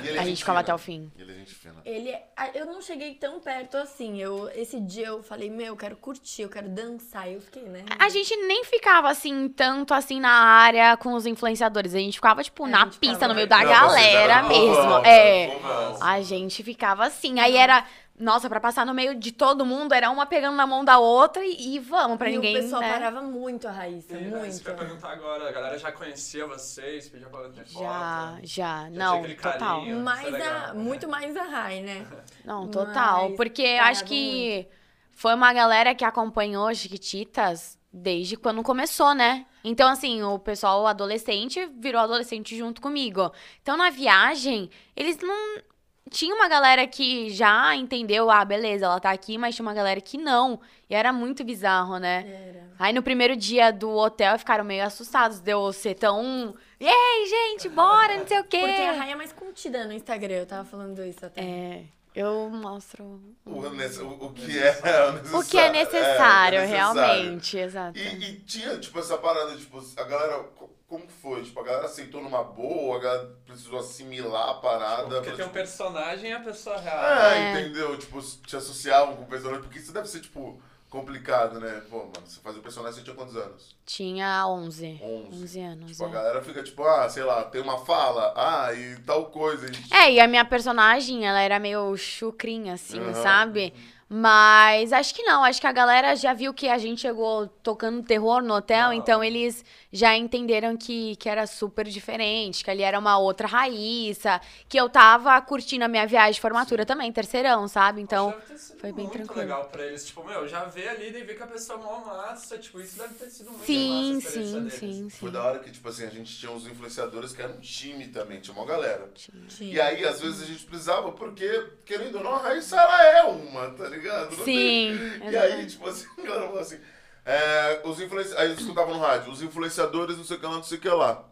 E 0.04 0.08
ele 0.08 0.18
é 0.18 0.22
A 0.22 0.26
gente 0.26 0.38
ficava 0.40 0.60
até 0.60 0.74
o 0.74 0.78
fim. 0.78 1.12
Ele 1.18 1.32
é 1.32 1.36
gente 1.36 1.54
fina. 1.54 1.76
Ele, 1.84 2.16
a- 2.38 2.50
eu 2.54 2.66
não 2.66 2.82
cheguei 2.82 3.14
tão 3.16 3.40
perto 3.40 3.76
assim. 3.78 4.22
Eu, 4.22 4.50
esse 4.56 4.80
dia 4.80 5.08
eu 5.08 5.22
falei, 5.24 5.50
meu, 5.50 5.68
eu 5.68 5.76
quero 5.76 5.96
curtir, 5.98 6.44
eu 6.44 6.50
quero 6.50 6.70
dançar. 6.70 7.30
Eu 7.30 7.42
fiquei, 7.42 7.64
né? 7.64 7.84
A 8.00 8.08
gente 8.10 8.36
nem 8.38 8.64
ficava 8.64 9.10
assim, 9.10 9.50
tanto 9.50 9.94
assim 9.94 10.20
na 10.20 10.30
área 10.32 10.96
com 10.98 11.14
os 11.14 11.26
influenciadores. 11.26 11.94
A 11.94 12.00
gente 12.00 12.16
ficava, 12.16 12.44
tipo, 12.44 12.64
A 12.66 12.68
na 12.70 12.78
ficava 12.80 12.98
pista, 13.00 13.28
no 13.28 13.36
meio 13.36 13.48
da 13.48 13.60
Não, 13.60 13.70
galera 13.70 14.44
mesmo. 14.44 15.06
É. 15.06 15.58
A 16.02 16.22
gente 16.22 16.64
ficava 16.64 17.06
assim. 17.06 17.40
Aí 17.40 17.58
era. 17.58 17.84
Nossa, 18.18 18.48
pra 18.48 18.62
passar 18.62 18.86
no 18.86 18.94
meio 18.94 19.14
de 19.14 19.32
todo 19.34 19.66
mundo, 19.66 19.94
era 19.94 20.10
uma 20.10 20.26
pegando 20.26 20.56
na 20.56 20.66
mão 20.66 20.86
da 20.86 20.98
outra 20.98 21.46
e, 21.46 21.76
e 21.76 21.80
vamos, 21.80 22.18
pra 22.18 22.30
e 22.30 22.34
ninguém. 22.34 22.58
o 22.58 22.62
pessoal 22.62 22.82
né? 22.82 22.94
parava 22.94 23.22
muito 23.22 23.68
a 23.68 23.72
Raíssa, 23.72 24.18
E, 24.18 24.22
né, 24.22 24.48
Isso 24.48 24.64
que 24.64 24.70
eu 24.70 24.74
muito. 24.76 24.88
perguntar 24.88 25.12
agora. 25.12 25.50
A 25.50 25.52
galera 25.52 25.78
já 25.78 25.92
conhecia 25.92 26.48
vocês, 26.48 27.10
pedia 27.10 27.28
pra 27.28 27.42
bater 27.42 27.66
foto. 27.66 27.84
Já, 27.84 28.38
já. 28.42 28.90
Não, 28.90 29.22
total. 29.36 29.60
carinho. 29.82 30.00
É 30.00 30.02
Mais 30.02 30.32
legal. 30.32 30.70
a, 30.70 30.74
muito 30.74 31.10
mais 31.10 31.36
a 31.36 31.44
Rai, 31.44 31.82
né? 31.82 32.08
Não, 32.46 32.68
total. 32.70 33.30
Mas 33.30 33.38
Porque 33.38 33.64
acho 33.82 34.06
que 34.06 34.68
foi 35.12 35.34
uma 35.34 35.52
galera 35.52 35.94
que 35.94 36.06
acompanhou 36.06 36.74
Chiquititas 36.74 37.78
desde 37.92 38.38
quando 38.38 38.62
começou, 38.64 39.14
né? 39.14 39.46
Então, 39.64 39.90
assim, 39.90 40.22
o 40.22 40.38
pessoal 40.38 40.86
adolescente 40.86 41.66
virou 41.80 42.00
adolescente 42.02 42.56
junto 42.56 42.80
comigo. 42.82 43.32
Então, 43.62 43.76
na 43.76 43.90
viagem, 43.90 44.70
eles 44.96 45.18
não. 45.20 45.62
Tinha 46.10 46.36
uma 46.36 46.48
galera 46.48 46.86
que 46.86 47.32
já 47.32 47.76
entendeu, 47.76 48.30
ah, 48.30 48.46
beleza, 48.46 48.86
ela 48.86 49.00
tá 49.00 49.10
aqui, 49.10 49.38
mas 49.38 49.56
tinha 49.56 49.66
uma 49.66 49.74
galera 49.74 50.00
que 50.00 50.18
não. 50.18 50.60
E 50.88 50.94
era 50.94 51.12
muito 51.12 51.44
bizarro, 51.44 51.98
né? 51.98 52.26
Era. 52.28 52.70
Aí 52.78 52.94
no 52.94 53.02
primeiro 53.02 53.36
dia 53.36 53.72
do 53.72 53.90
hotel 53.90 54.38
ficaram 54.38 54.64
meio 54.64 54.86
assustados 54.86 55.40
de 55.40 55.52
eu 55.52 55.74
ser 55.74 55.96
tão. 55.96 56.54
Ei, 56.80 57.26
gente, 57.28 57.70
bora, 57.70 58.18
não 58.18 58.28
sei 58.28 58.40
o 58.40 58.44
quê. 58.44 58.60
Porque 58.60 58.82
a 58.82 58.92
Rai 58.92 59.12
é 59.12 59.16
mais 59.16 59.34
contida 59.34 59.86
no 59.86 59.94
Instagram, 59.94 60.36
eu 60.36 60.46
tava 60.46 60.66
falando 60.66 61.04
isso 61.04 61.26
até. 61.26 61.42
É, 61.42 61.84
eu 62.16 62.50
mostro 62.50 63.22
O, 63.46 63.70
nesse- 63.70 64.00
o- 64.02 64.10
o 64.26 64.32
que 64.34 64.58
é 64.58 64.72
necessário. 64.72 65.38
o 65.38 65.44
que 65.44 65.58
é 65.58 65.72
necessário, 65.72 66.60
é, 66.60 66.62
é 66.64 66.68
necessário. 66.68 67.04
realmente, 67.04 67.58
exato. 67.58 67.98
E, 68.00 68.02
e 68.30 68.40
tinha, 68.42 68.78
tipo, 68.80 68.98
essa 69.00 69.18
parada, 69.18 69.56
tipo, 69.58 69.84
a 69.98 70.04
galera. 70.04 70.44
co- 70.56 70.74
Como 70.88 71.08
que 71.08 71.14
foi? 71.14 71.42
Tipo, 71.42 71.60
a 71.62 71.64
galera 71.64 71.86
aceitou 71.88 72.22
numa 72.22 72.44
boa, 72.44 72.98
a 72.98 73.00
galera 73.00 73.36
precisou 73.44 73.80
assimilar 73.80 74.50
a 74.50 74.54
parada. 74.54 75.16
Porque 75.16 75.30
pra, 75.30 75.36
tem 75.36 75.46
um 75.46 75.48
tipo, 75.48 75.50
personagem 75.50 76.30
e 76.30 76.34
a 76.34 76.40
pessoa 76.40 76.78
real. 76.80 77.04
É, 77.04 77.38
É. 77.38 77.52
entendeu? 77.60 77.98
Tipo, 77.98 78.22
te 78.22 78.56
associavam 78.56 79.16
com 79.16 79.24
o 79.24 79.26
personagem, 79.26 79.64
porque 79.64 79.80
isso 79.80 79.92
deve 79.92 80.08
ser, 80.08 80.20
tipo, 80.22 80.62
complicado, 80.90 81.60
né? 81.60 81.82
Pô, 81.90 82.00
mano, 82.00 82.14
você 82.26 82.40
faz 82.40 82.58
o 82.58 82.62
personagem, 82.62 83.00
você 83.00 83.04
tinha 83.04 83.16
quantos 83.16 83.36
anos? 83.36 83.76
Tinha 83.86 84.48
11. 84.48 85.00
11. 85.02 85.44
11 85.44 85.60
anos. 85.60 85.92
Tipo, 85.92 86.06
a 86.06 86.08
é. 86.08 86.12
galera 86.12 86.42
fica, 86.42 86.64
tipo, 86.64 86.84
ah, 86.84 87.10
sei 87.10 87.24
lá, 87.24 87.44
tem 87.44 87.62
uma 87.62 87.78
fala, 87.80 88.34
ah, 88.36 88.74
e 88.74 88.96
tal 89.02 89.26
coisa. 89.26 89.68
E, 89.68 89.94
É, 89.94 90.12
e 90.14 90.20
a 90.20 90.28
minha 90.28 90.46
personagem, 90.46 91.26
ela 91.28 91.42
era 91.42 91.60
meio 91.60 91.96
chucrinha, 91.98 92.74
assim, 92.74 93.00
Aham. 93.00 93.14
sabe? 93.14 93.74
Mas 94.08 94.94
acho 94.94 95.16
que 95.16 95.24
não, 95.24 95.44
acho 95.44 95.60
que 95.60 95.66
a 95.66 95.72
galera 95.72 96.16
já 96.16 96.32
viu 96.32 96.54
que 96.54 96.70
a 96.70 96.78
gente 96.78 97.02
chegou 97.02 97.48
tocando 97.64 98.04
terror 98.04 98.42
no 98.44 98.54
hotel, 98.54 98.90
Ah. 98.90 98.96
então 98.96 99.24
eles 99.24 99.66
já 99.92 100.16
entenderam 100.16 100.78
que, 100.78 101.16
que 101.16 101.28
era 101.28 101.48
super 101.48 101.88
diferente, 101.88 102.64
que 102.64 102.70
ali 102.70 102.84
era 102.84 103.00
uma 103.00 103.18
outra 103.18 103.48
Raíssa, 103.48 104.40
que 104.70 104.78
eu 104.78 104.88
tava 104.90 105.42
curtindo 105.42 105.86
a 105.86 105.88
minha 105.88 106.06
viagem 106.06 106.34
de 106.34 106.42
formatura 106.42 106.86
também, 106.86 107.12
terceirão, 107.12 107.68
sabe? 107.68 108.00
Então, 108.02 108.32
foi 108.80 108.92
bem 108.92 109.06
muito 109.06 109.14
tranquilo. 109.14 109.40
legal 109.42 109.66
pra 109.66 109.84
eles. 109.86 110.06
Tipo, 110.06 110.24
meu, 110.24 110.48
já 110.48 110.66
vê 110.66 110.88
ali 110.88 111.08
e 111.08 111.24
vê 111.24 111.34
que 111.34 111.42
a 111.42 111.48
pessoa 111.48 111.80
é 111.80 111.84
mó 111.84 112.00
massa. 112.06 112.58
Tipo, 112.60 112.82
isso 112.82 113.00
deve 113.00 113.14
ter 113.16 113.30
sido 113.32 113.50
muito 113.52 113.66
sim, 113.66 114.16
massa 114.16 114.30
sim, 114.30 114.54
deles. 114.54 114.74
sim, 114.74 115.10
Foi 115.10 115.30
sim. 115.30 115.34
da 115.34 115.44
hora 115.44 115.60
que, 115.60 115.72
tipo 115.72 115.88
assim, 115.90 116.06
a 116.06 116.10
gente 116.10 116.38
tinha 116.38 116.52
uns 116.52 116.68
influenciadores 116.68 117.34
que 117.34 117.42
eram 117.42 117.56
um 117.56 117.60
time 117.60 118.08
também, 118.10 118.40
tinha 118.40 118.56
uma 118.56 118.66
galera. 118.66 119.10
Tinha. 119.16 119.74
E 119.74 119.82
aí, 119.82 120.06
às 120.06 120.22
vezes, 120.22 120.44
a 120.44 120.46
gente 120.46 120.64
precisava, 120.66 121.12
porque, 121.14 121.70
querendo 121.86 122.18
ou 122.20 122.24
não, 122.24 122.36
a 122.36 122.40
Raíssa, 122.40 122.76
ela 122.76 123.04
é 123.04 123.24
uma, 123.24 123.72
tá 123.72 123.86
ligado? 123.86 123.95
Não 124.04 124.32
Sim, 124.46 125.20
tem- 125.20 125.30
E 125.32 125.38
aí, 125.38 125.66
tipo 125.66 125.88
assim, 125.88 126.08
a 126.18 126.22
galera 126.22 126.46
falou 126.48 126.60
assim, 126.62 126.80
é, 127.26 127.82
os 127.84 128.00
influenci... 128.00 128.36
aí 128.38 128.50
eu 128.50 128.56
escutava 128.56 128.94
no 128.94 129.00
rádio, 129.00 129.32
os 129.32 129.42
influenciadores, 129.42 130.18
não 130.18 130.24
sei 130.24 130.38
o 130.38 130.40
que 130.40 130.46
lá, 130.46 130.52
não 130.54 130.64
sei 130.64 130.78
o 130.78 130.82
que 130.82 130.90
lá. 130.90 131.24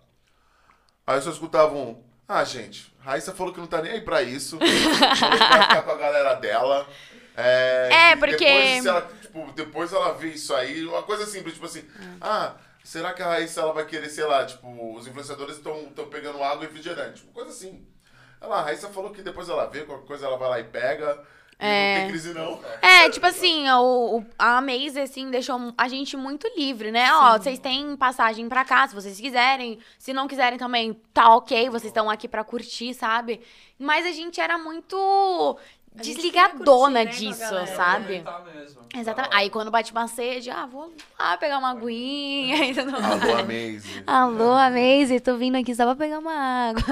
Aí 1.05 1.17
eu 1.17 1.21
só 1.21 1.29
escutava 1.31 1.73
um, 1.73 2.01
ah, 2.27 2.43
gente, 2.43 2.93
Raíssa 2.99 3.33
falou 3.33 3.53
que 3.53 3.59
não 3.59 3.67
tá 3.67 3.81
nem 3.81 3.91
aí 3.91 4.01
pra 4.01 4.21
isso, 4.23 4.57
falou 5.17 5.37
que 5.37 5.43
vai 5.43 5.61
ficar 5.63 5.81
com 5.83 5.91
a 5.91 5.97
galera 5.97 6.33
dela. 6.35 6.87
É, 7.35 7.89
É, 8.11 8.15
porque- 8.15 8.35
Depois, 8.37 8.85
ela, 8.85 9.01
tipo, 9.21 9.51
depois 9.53 9.91
ela 9.93 10.13
vê 10.13 10.27
isso 10.29 10.53
aí, 10.53 10.85
uma 10.85 11.03
coisa 11.03 11.25
simples, 11.25 11.53
tipo 11.55 11.65
assim, 11.65 11.83
ah, 12.21 12.53
será 12.83 13.11
que 13.13 13.21
a 13.21 13.27
Raíssa 13.27 13.61
ela 13.61 13.73
vai 13.73 13.85
querer, 13.85 14.09
sei 14.09 14.23
lá, 14.25 14.45
tipo, 14.45 14.95
os 14.95 15.07
influenciadores 15.07 15.57
estão 15.57 15.91
pegando 16.11 16.43
água 16.43 16.63
e 16.63 16.67
refrigerante, 16.67 17.21
tipo, 17.21 17.33
coisa 17.33 17.49
assim. 17.49 17.85
Ela, 18.39 18.57
a 18.59 18.61
Raíssa 18.61 18.89
falou 18.89 19.11
que 19.11 19.21
depois 19.21 19.47
ela 19.49 19.65
vê, 19.67 19.81
qualquer 19.83 20.05
coisa 20.05 20.25
ela 20.25 20.37
vai 20.37 20.49
lá 20.49 20.59
e 20.59 20.63
pega, 20.65 21.17
É. 21.59 21.93
não 21.93 22.01
tem 22.01 22.09
crise 22.09 22.33
não. 22.33 22.59
É, 22.81 23.09
tipo 23.09 23.25
assim, 23.25 23.69
o, 23.69 24.17
o- 24.19 24.25
a 24.37 24.59
Maze, 24.61 24.99
assim, 24.99 25.29
deixou 25.31 25.73
a 25.77 25.87
gente 25.87 26.17
muito 26.17 26.47
livre, 26.57 26.91
né? 26.91 27.13
Ó, 27.13 27.37
vocês 27.37 27.59
têm 27.59 27.95
passagem 27.95 28.49
pra 28.49 28.65
cá, 28.65 28.87
se 28.87 28.95
vocês 28.95 29.19
quiserem. 29.19 29.79
Se 29.97 30.11
não 30.13 30.27
quiserem 30.27 30.57
também, 30.57 30.93
tá 31.13 31.35
ok, 31.35 31.69
vocês 31.69 31.85
estão 31.91 32.09
aqui 32.09 32.27
pra 32.27 32.43
curtir, 32.43 32.93
sabe? 32.93 33.39
Mas 33.79 34.05
a 34.05 34.11
gente 34.11 34.41
era 34.41 34.57
muito 34.57 35.57
desligadona 35.95 37.05
queria 37.05 37.05
curtir, 37.05 37.25
né, 37.25 37.29
disso, 37.35 37.39
galera. 37.51 37.75
sabe? 37.75 38.23
Mesmo. 38.55 38.81
Exatamente. 38.95 39.35
Aí 39.35 39.49
quando 39.49 39.69
bate 39.69 39.91
uma 39.91 40.07
sede, 40.07 40.49
ah, 40.49 40.65
vou 40.65 40.91
lá 41.19 41.37
pegar 41.37 41.59
uma 41.59 41.69
aguinha. 41.71 42.65
entendeu? 42.65 42.95
Alô, 42.95 43.37
Amaze. 43.37 44.03
Alô, 44.07 44.51
a 44.53 44.69
Maze, 44.71 45.19
tô 45.19 45.35
vindo 45.37 45.55
aqui 45.55 45.73
só 45.75 45.85
pra 45.85 45.95
pegar 45.95 46.17
uma 46.19 46.33
água. 46.69 46.83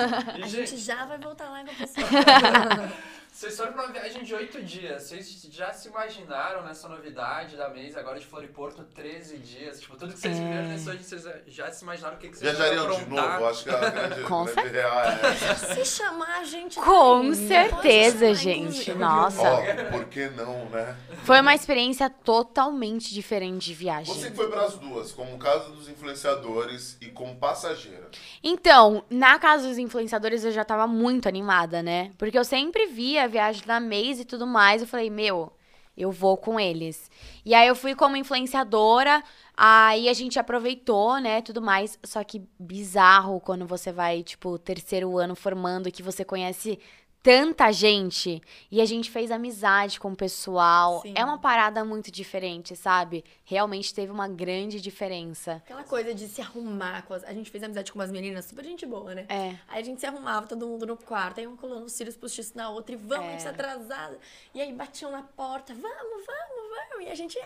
A 0.43 0.47
gente, 0.47 0.77
já 0.77 1.03
vai 1.05 1.17
voltar 1.17 1.49
lá 1.49 1.63
pessoa. 1.63 2.07
Vocês 3.41 3.57
foram 3.57 3.73
pra 3.73 3.85
uma 3.85 3.91
viagem 3.91 4.23
de 4.23 4.35
oito 4.35 4.61
dias. 4.61 5.01
Vocês 5.01 5.47
já 5.49 5.73
se 5.73 5.87
imaginaram 5.87 6.61
nessa 6.61 6.87
novidade 6.87 7.57
da 7.57 7.69
mês 7.69 7.97
agora 7.97 8.19
de 8.19 8.25
Floriporto 8.27 8.83
13 8.83 9.39
dias? 9.39 9.79
Tipo, 9.81 9.97
tudo 9.97 10.13
que 10.13 10.19
vocês 10.19 10.37
É. 10.37 10.39
viveram 10.43 10.67
nesse 10.67 10.87
hoje, 10.87 11.03
vocês 11.03 11.27
já 11.47 11.71
se 11.71 11.83
imaginaram 11.83 12.17
o 12.17 12.19
que, 12.19 12.29
que 12.29 12.37
vocês 12.37 12.55
Viajariam 12.55 12.83
iam 12.91 12.99
de 13.03 13.09
novo? 13.09 13.45
Acho 13.47 13.63
que 13.63 13.69
a 13.71 13.89
grande, 13.89 14.21
Com 14.29 14.45
grande 14.45 14.69
real 14.69 14.93
é. 15.01 15.55
Se 15.55 15.85
chamar 15.85 16.41
a 16.41 16.43
gente. 16.43 16.75
Com 16.79 17.31
daí, 17.31 17.35
certeza, 17.47 18.27
pode 18.27 18.35
chamar, 18.35 18.35
gente. 18.35 18.59
inclusive. 18.61 18.93
Nossa. 18.99 19.41
Ó, 19.41 19.89
por 19.89 20.05
que 20.05 20.29
não, 20.29 20.69
né? 20.69 20.95
Foi 21.23 21.41
uma 21.41 21.55
experiência 21.55 22.11
totalmente 22.11 23.11
diferente 23.11 23.65
de 23.65 23.73
viagem. 23.73 24.13
Você 24.13 24.29
que 24.29 24.35
foi 24.35 24.51
para 24.51 24.65
as 24.65 24.75
duas, 24.75 25.11
como 25.11 25.35
casa 25.39 25.67
dos 25.71 25.89
influenciadores 25.89 26.95
e 27.01 27.07
como 27.07 27.35
passageira. 27.37 28.07
Então, 28.43 29.03
na 29.09 29.39
casa 29.39 29.67
dos 29.67 29.79
influenciadores 29.79 30.43
eu 30.43 30.51
já 30.51 30.63
tava 30.63 30.85
muito 30.85 31.27
animada, 31.27 31.81
né? 31.81 32.11
Porque 32.19 32.37
eu 32.37 32.45
sempre 32.45 32.85
via 32.85 33.30
viagem 33.31 33.65
da 33.65 33.79
Maze 33.79 34.21
e 34.21 34.25
tudo 34.25 34.45
mais. 34.45 34.81
Eu 34.81 34.87
falei, 34.87 35.09
meu, 35.09 35.51
eu 35.97 36.11
vou 36.11 36.37
com 36.37 36.59
eles. 36.59 37.09
E 37.45 37.53
aí 37.53 37.67
eu 37.67 37.75
fui 37.75 37.95
como 37.95 38.15
influenciadora, 38.15 39.23
aí 39.55 40.09
a 40.09 40.13
gente 40.13 40.39
aproveitou, 40.39 41.19
né, 41.19 41.41
tudo 41.41 41.61
mais. 41.61 41.97
Só 42.03 42.23
que 42.23 42.41
bizarro 42.59 43.39
quando 43.39 43.65
você 43.65 43.91
vai, 43.91 44.23
tipo, 44.23 44.57
terceiro 44.59 45.17
ano 45.17 45.35
formando, 45.35 45.91
que 45.91 46.03
você 46.03 46.23
conhece 46.23 46.79
tanta 47.23 47.71
gente 47.71 48.41
e 48.71 48.81
a 48.81 48.85
gente 48.85 49.11
fez 49.11 49.29
amizade 49.31 49.99
com 49.99 50.11
o 50.11 50.15
pessoal. 50.15 51.01
Sim. 51.01 51.13
É 51.15 51.23
uma 51.23 51.37
parada 51.37 51.85
muito 51.85 52.11
diferente, 52.11 52.75
sabe? 52.75 53.23
Realmente 53.43 53.93
teve 53.93 54.11
uma 54.11 54.27
grande 54.27 54.81
diferença. 54.81 55.53
Aquela 55.57 55.83
coisa 55.83 56.13
de 56.13 56.27
se 56.27 56.41
arrumar. 56.41 57.05
A 57.25 57.33
gente 57.33 57.49
fez 57.51 57.63
amizade 57.63 57.91
com 57.91 57.99
umas 57.99 58.11
meninas 58.11 58.45
super 58.45 58.63
gente 58.63 58.85
boa, 58.85 59.13
né? 59.13 59.25
É. 59.29 59.55
Aí 59.67 59.81
a 59.81 59.83
gente 59.83 59.99
se 59.99 60.05
arrumava, 60.05 60.47
todo 60.47 60.65
mundo 60.67 60.85
no 60.85 60.97
quarto, 60.97 61.39
aí 61.39 61.47
um 61.47 61.55
colando 61.55 61.85
os 61.85 61.93
cílios 61.93 62.17
postiços 62.17 62.53
na 62.53 62.69
outra 62.69 62.95
e 62.95 62.97
vamos, 62.97 63.25
É. 63.25 63.29
a 63.29 63.31
gente 63.33 63.43
tá 63.43 63.49
atrasada. 63.51 64.19
E 64.53 64.61
aí 64.61 64.73
batiam 64.73 65.11
na 65.11 65.21
porta, 65.21 65.73
vamos, 65.73 66.25
vamos, 66.25 66.69
vamos. 66.89 67.05
E 67.05 67.09
a 67.09 67.15
gente. 67.15 67.37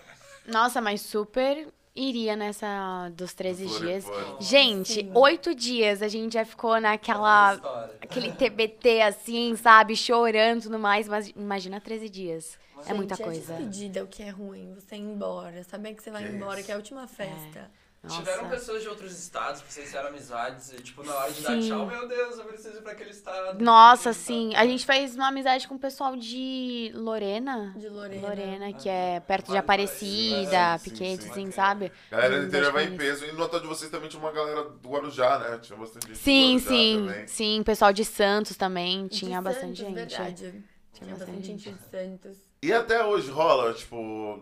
Nossa, 0.46 0.80
mas 0.80 1.02
super 1.02 1.68
iria 1.96 2.36
nessa 2.36 3.10
dos 3.16 3.34
13 3.34 3.66
dias. 3.80 4.06
Gente, 4.40 5.10
oito 5.14 5.56
dias 5.56 6.02
a 6.02 6.08
gente 6.08 6.34
já 6.34 6.44
ficou 6.46 6.80
naquela. 6.80 7.54
Aquele 8.02 8.32
TBT 8.32 9.02
assim, 9.02 9.56
sabe? 9.56 9.96
Chorando 9.96 10.60
e 10.60 10.64
tudo 10.64 10.78
mais. 10.80 11.08
Mas 11.08 11.30
imagina 11.36 11.80
13 11.80 12.10
dias. 12.10 12.60
É 12.88 12.94
muita 12.94 13.16
Gente, 13.16 13.26
coisa. 13.26 13.54
É 13.54 13.58
despedida 13.58 14.04
o 14.04 14.08
que 14.08 14.22
é 14.22 14.30
ruim, 14.30 14.74
você 14.76 14.96
ir 14.96 15.00
embora, 15.00 15.64
saber 15.64 15.96
que 15.96 16.04
você 16.04 16.12
vai 16.12 16.24
Que 16.24 16.30
embora, 16.36 16.58
isso. 16.60 16.66
que 16.66 16.72
é 16.72 16.76
a 16.76 16.78
última 16.78 17.08
festa. 17.08 17.32
Tiveram 17.34 17.85
Nossa. 18.08 18.46
pessoas 18.50 18.82
de 18.84 18.90
outros 18.90 19.18
estados 19.20 19.62
que 19.62 19.72
vocês 19.74 19.86
fizeram 19.88 20.10
amizades 20.10 20.72
e, 20.72 20.76
tipo, 20.78 21.04
na 21.04 21.14
hora 21.14 21.32
de 21.32 21.42
dar 21.42 21.50
Sim. 21.62 21.68
tchau, 21.70 21.86
meu 21.88 22.08
Deus, 22.08 22.38
eu 22.38 22.46
preciso 22.46 22.78
ir 22.78 22.82
pra 22.82 22.92
aquele 22.92 23.10
estado. 23.12 23.64
Nossa, 23.64 24.14
sim. 24.14 24.50
estado. 24.50 24.64
A 24.64 24.68
gente 24.68 24.86
fez 24.86 25.16
uma 25.16 25.28
amizade 25.28 25.68
com 25.68 25.76
o 25.76 25.80
pessoal 25.80 26.16
de 26.16 26.92
Lorena. 26.94 27.74
De 27.78 27.90
Lorena. 27.90 28.28
Lorena, 28.28 28.74
que 28.74 28.88
é 28.90 29.20
perto 29.20 29.52
de 29.52 29.58
Aparecida, 29.58 30.78
sim, 30.78 30.90
Piquete, 30.90 31.24
sim. 31.24 31.30
assim, 31.30 31.52
sabe? 31.52 31.92
Galera 32.12 32.38
do 32.40 32.44
Hum, 32.44 32.48
interior 32.48 32.72
vai 32.72 32.84
acho 32.84 32.92
em 32.92 32.96
é 32.96 32.98
peso. 32.98 33.26
E 33.26 33.32
no 33.32 33.44
hotel 33.44 33.60
de 33.60 33.68
vocês 33.68 33.90
também 33.92 34.10
tinha 34.10 34.22
uma 34.22 34.32
galera 34.32 34.64
do 34.64 34.90
Guarujá, 34.90 35.40
né? 35.40 35.58
Tinha 35.60 35.78
bastante 35.78 36.08
gente 36.08 36.18
Sim, 36.18 36.60
sim, 36.60 37.06
também. 37.08 37.28
sim. 37.28 37.64
Pessoal 37.64 37.92
de 37.94 38.06
Santos 38.06 38.56
também. 38.58 39.08
De 39.08 39.18
Tinha 39.20 39.42
bastante 39.42 39.80
Santos, 39.82 39.96
gente. 39.96 40.16
Verdade. 40.18 40.64
Tinha 40.94 41.10
bastante 41.10 41.32
bastante 41.32 41.48
gente 41.48 41.70
de 41.72 41.90
Santos. 41.92 42.38
E 42.62 42.72
até 42.74 43.04
hoje 43.06 43.30
rola, 43.30 43.74
tipo, 43.74 44.40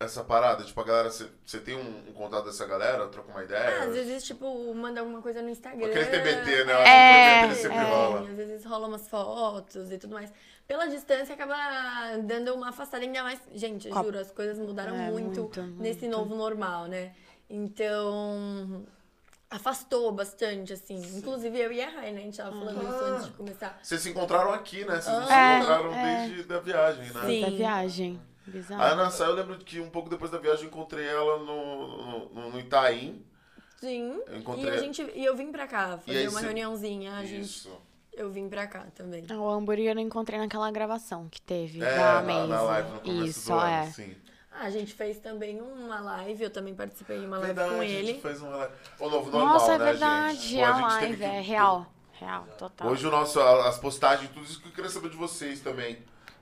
essa 0.00 0.22
parada? 0.22 0.62
Tipo, 0.62 0.80
a 0.80 0.84
galera, 0.84 1.10
você 1.10 1.58
tem 1.58 1.76
um, 1.76 2.08
um 2.08 2.12
contato 2.12 2.44
dessa 2.44 2.64
galera? 2.66 3.06
Troca 3.08 3.30
uma 3.32 3.42
ideia? 3.42 3.80
Ah, 3.80 3.84
às 3.84 3.94
vezes, 3.94 4.24
tipo, 4.24 4.72
manda 4.74 5.00
alguma 5.00 5.20
coisa 5.20 5.42
no 5.42 5.48
Instagram. 5.48 5.86
Aquele 5.86 6.06
TBT, 6.06 6.64
né? 6.64 6.72
É, 6.86 7.42
TBT 7.42 7.60
sempre 7.62 7.78
é. 7.78 7.82
rola. 7.82 8.20
Às 8.20 8.36
vezes 8.36 8.64
rola 8.64 8.86
umas 8.88 9.08
fotos 9.08 9.90
e 9.90 9.98
tudo 9.98 10.14
mais. 10.14 10.32
Pela 10.68 10.86
distância 10.86 11.34
acaba 11.34 11.56
dando 12.22 12.54
uma 12.54 12.68
afastada 12.68 13.02
ainda 13.02 13.22
mais. 13.24 13.40
Gente, 13.54 13.88
a- 13.90 14.02
juro, 14.02 14.18
as 14.18 14.30
coisas 14.30 14.58
mudaram 14.58 14.94
É, 14.94 15.10
muito, 15.10 15.40
muito, 15.40 15.62
nesse 15.62 16.02
muito. 16.02 16.16
novo 16.16 16.34
normal, 16.36 16.86
né? 16.86 17.12
Então. 17.50 18.84
Afastou 19.50 20.12
bastante, 20.12 20.74
assim. 20.74 20.96
Inclusive 21.16 21.58
eu 21.58 21.72
e 21.72 21.80
a 21.80 21.88
Rai, 21.88 22.12
né? 22.12 22.20
A 22.20 22.24
gente 22.24 22.36
tava 22.36 22.50
falando 22.50 22.82
isso 22.82 23.04
antes 23.04 23.26
de 23.28 23.32
começar. 23.32 23.78
Vocês 23.82 23.98
se 24.02 24.10
encontraram 24.10 24.52
aqui, 24.52 24.84
né? 24.84 25.00
Vocês 25.00 25.06
não 25.18 25.26
se 25.26 25.32
É, 25.32 25.56
encontraram 25.56 25.94
é. 25.94 26.28
desde 26.28 26.52
a 26.54 26.58
viagem, 26.60 27.04
né? 27.14 27.20
Sim. 27.26 27.40
Da 27.40 27.48
viagem. 27.50 28.20
Bizarro. 28.48 28.82
A 28.82 28.86
Ana 28.88 29.10
Sá, 29.10 29.24
eu 29.26 29.34
lembro 29.34 29.56
que 29.58 29.80
um 29.80 29.90
pouco 29.90 30.08
depois 30.10 30.30
da 30.30 30.38
viagem 30.38 30.64
eu 30.64 30.68
encontrei 30.70 31.06
ela 31.06 31.38
no, 31.38 32.28
no, 32.32 32.50
no 32.50 32.58
Itaim. 32.60 33.24
Sim. 33.78 34.20
Eu 34.26 34.38
encontrei- 34.38 34.66
E, 34.72 34.76
a 34.76 34.78
gente, 34.78 35.02
e 35.14 35.24
eu 35.24 35.36
vim 35.36 35.52
pra 35.52 35.66
cá, 35.66 36.00
E 36.06 36.10
aí 36.10 36.16
fazer 36.24 36.28
uma 36.28 36.40
cê- 36.40 36.46
reuniãozinha. 36.46 37.14
A 37.16 37.24
gente, 37.24 37.44
Isso. 37.44 37.70
eu 38.12 38.30
vim 38.30 38.48
pra 38.48 38.66
cá 38.66 38.86
também. 38.94 39.24
O 39.30 39.48
hambúrguer 39.48 39.96
eu 39.96 40.00
encontrei 40.00 40.38
naquela 40.38 40.70
gravação 40.70 41.28
que 41.28 41.40
teve 41.40 41.80
É, 41.82 41.96
da 41.96 42.22
na, 42.22 42.46
na 42.46 42.62
live 42.62 42.90
no 42.90 43.00
começo 43.00 43.24
Isso, 43.26 43.48
do 43.52 43.58
ano, 43.58 43.70
é. 43.70 43.86
sim. 43.90 44.16
Ah, 44.50 44.62
a 44.64 44.70
gente 44.70 44.92
fez 44.94 45.18
também 45.20 45.60
uma 45.60 46.00
live, 46.00 46.42
eu 46.42 46.50
também 46.50 46.74
participei 46.74 47.20
de 47.20 47.26
uma 47.26 47.38
live 47.38 47.54
Verdade, 47.54 47.74
com 47.76 47.80
a 47.80 47.86
gente 47.86 48.08
ele. 48.10 48.20
fez 48.20 48.42
uma 48.42 48.56
live. 48.56 48.74
O 48.98 49.08
novo 49.08 49.30
normal, 49.30 49.52
Nossa, 49.54 49.72
é 49.74 49.78
né, 49.78 49.84
verdade. 49.84 50.36
gente? 50.38 50.58
Pô, 50.58 50.64
a 50.64 50.72
gente 50.72 50.88
teve 50.98 51.00
live 51.04 51.16
que- 51.16 51.24
é 51.24 51.40
real. 51.40 51.92
Real, 52.14 52.46
total. 52.58 52.88
Hoje 52.88 53.06
o 53.06 53.10
nosso, 53.12 53.38
a- 53.38 53.68
as 53.68 53.78
postagens, 53.78 54.28
tudo 54.32 54.44
isso 54.44 54.60
que 54.60 54.66
eu 54.66 54.72
queria 54.72 54.90
saber 54.90 55.10
de 55.10 55.16
vocês 55.16 55.60
também. 55.60 55.98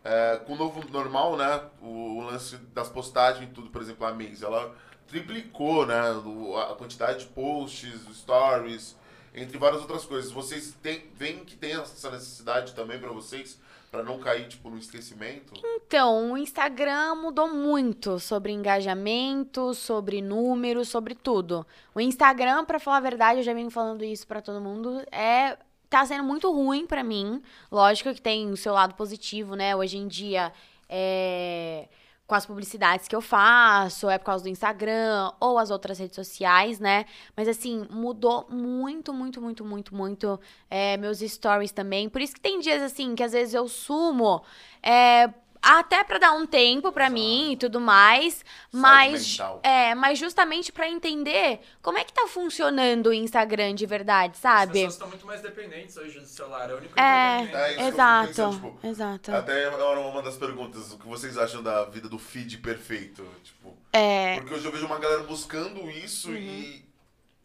É, 0.09 0.37
com 0.47 0.53
o 0.53 0.57
novo 0.57 0.89
normal, 0.91 1.37
né? 1.37 1.63
O, 1.83 2.19
o 2.19 2.21
lance 2.23 2.57
das 2.73 2.89
postagens, 2.89 3.51
tudo, 3.53 3.71
por 3.71 3.83
exemplo, 3.83 4.07
a 4.07 4.13
Maze, 4.13 4.45
ela 4.45 4.73
triplicou, 5.09 5.85
né? 5.87 6.13
o- 6.25 6.57
a 6.57 6.77
quantidade 6.77 7.21
de 7.21 7.27
posts, 7.27 8.03
stories, 8.15 8.97
entre 9.35 9.59
várias 9.59 9.81
outras 9.83 10.05
coisas. 10.05 10.31
Vocês 10.31 10.75
têm, 10.83 11.05
veem 11.15 11.45
que 11.45 11.57
tem 11.57 11.73
essa 11.73 12.11
necessidade 12.11 12.73
também 12.75 12.99
pra 13.01 13.11
vocês, 13.11 13.59
pra 13.91 14.03
não 14.03 14.19
cair, 14.19 14.47
tipo, 14.49 14.69
no 14.71 14.79
esquecimento? 14.79 15.53
Então, 15.65 16.33
o 16.33 16.39
Instagram 16.39 17.15
mudou 17.17 17.49
muito 17.49 18.19
sobre 18.19 18.53
engajamento, 18.53 19.75
sobre 19.75 20.21
números, 20.23 20.89
sobre 20.89 21.15
tudo. 21.15 21.67
O 21.95 22.01
Instagram, 22.01 22.65
pra 22.65 22.79
falar 22.79 22.99
a 22.99 23.01
verdade, 23.01 23.41
eu 23.41 23.45
já 23.45 23.55
venho 23.55 23.71
falando 23.71 24.05
isso 24.05 24.27
pra 24.27 24.41
todo 24.43 24.61
mundo, 24.61 25.03
é 25.13 25.57
tá 25.89 26.05
sendo 26.05 26.25
muito 26.25 26.51
ruim 26.53 26.87
pra 26.87 27.03
mim. 27.03 27.43
Lógico 27.71 28.13
que 28.15 28.21
tem 28.21 28.51
o 28.51 28.57
seu 28.57 28.73
lado 28.73 28.95
positivo, 28.95 29.55
né? 29.55 29.75
Hoje 29.75 29.99
em 29.99 30.07
dia, 30.09 30.53
é 30.89 31.89
com 32.27 32.35
as 32.35 32.45
publicidades 32.45 33.07
que 33.07 33.15
eu 33.15 33.21
faço, 33.21 34.11
é 34.11 34.19
por 34.19 34.25
causa 34.25 34.43
do 34.43 34.51
Instagram 34.51 35.31
ou 35.39 35.59
as 35.59 35.71
outras 35.71 35.99
redes 35.99 36.17
sociais, 36.17 36.81
né? 36.81 37.07
Mas 37.37 37.47
assim, 37.47 37.87
mudou 37.89 38.47
muito, 38.51 39.15
muito, 39.15 39.41
muito, 39.41 39.65
muito, 39.65 39.95
muito 39.95 40.41
é, 40.69 40.97
meus 40.97 41.21
stories 41.21 41.71
também. 41.71 42.09
Por 42.09 42.21
isso 42.21 42.35
que 42.35 42.41
tem 42.41 42.59
dias 42.59 42.83
assim 42.83 43.15
que 43.15 43.23
às 43.23 43.33
vezes 43.33 43.55
eu 43.55 43.69
sumo. 43.69 44.43
É, 44.83 45.33
até 45.63 46.03
pra 46.05 46.19
dar 46.19 46.33
um 46.33 46.47
tempo 46.47 46.93
pra 46.93 47.09
mim 47.11 47.53
e 47.53 47.57
tudo 47.57 47.81
mais, 47.81 48.45
mas 48.73 49.31
mental. 49.33 49.61
é, 49.63 49.95
mas 49.95 50.19
justamente 50.19 50.71
pra 50.73 50.89
entender 50.89 51.61
como 51.83 51.99
é 51.99 52.05
que 52.05 52.13
tá 52.13 52.27
funcionando 52.29 53.09
o 53.09 53.13
Instagram 53.13 53.75
de 53.75 53.87
verdade, 53.87 54.33
As 54.35 54.39
sabe? 54.41 54.73
pessoas 54.73 54.93
estão 54.95 55.09
muito 55.09 55.27
mais 55.27 55.41
dependentes 55.41 55.97
hoje 55.97 56.19
do 56.21 56.27
celular, 56.27 56.71
é 56.71 56.75
o 56.75 56.77
único 56.79 56.99
É. 57.01 57.39
É 57.41 57.41
isso 57.41 57.47
que 57.47 57.57
eu 57.57 57.69
fico 57.73 57.83
exato, 57.95 58.27
pensando, 58.29 58.55
tipo, 58.55 58.87
exato. 58.87 59.33
Até 59.35 59.63
era 59.65 60.01
uma 60.01 60.23
das 60.23 60.37
perguntas, 60.37 60.93
o 60.93 60.99
que 60.99 61.07
vocês 61.07 61.37
acham 61.39 61.63
da 61.63 61.85
vida 61.85 62.09
do 62.09 62.19
feed 62.19 62.59
perfeito? 62.59 63.27
Tipo, 63.43 63.77
É, 63.93 64.35
Uhum. 64.35 64.41
porque 64.41 64.55
hoje 64.55 64.65
eu 64.67 64.73
vejo 64.73 64.87
uma 64.87 64.99
galera 64.99 65.23
buscando 65.23 65.91
isso 65.91 66.31
e 66.33 66.85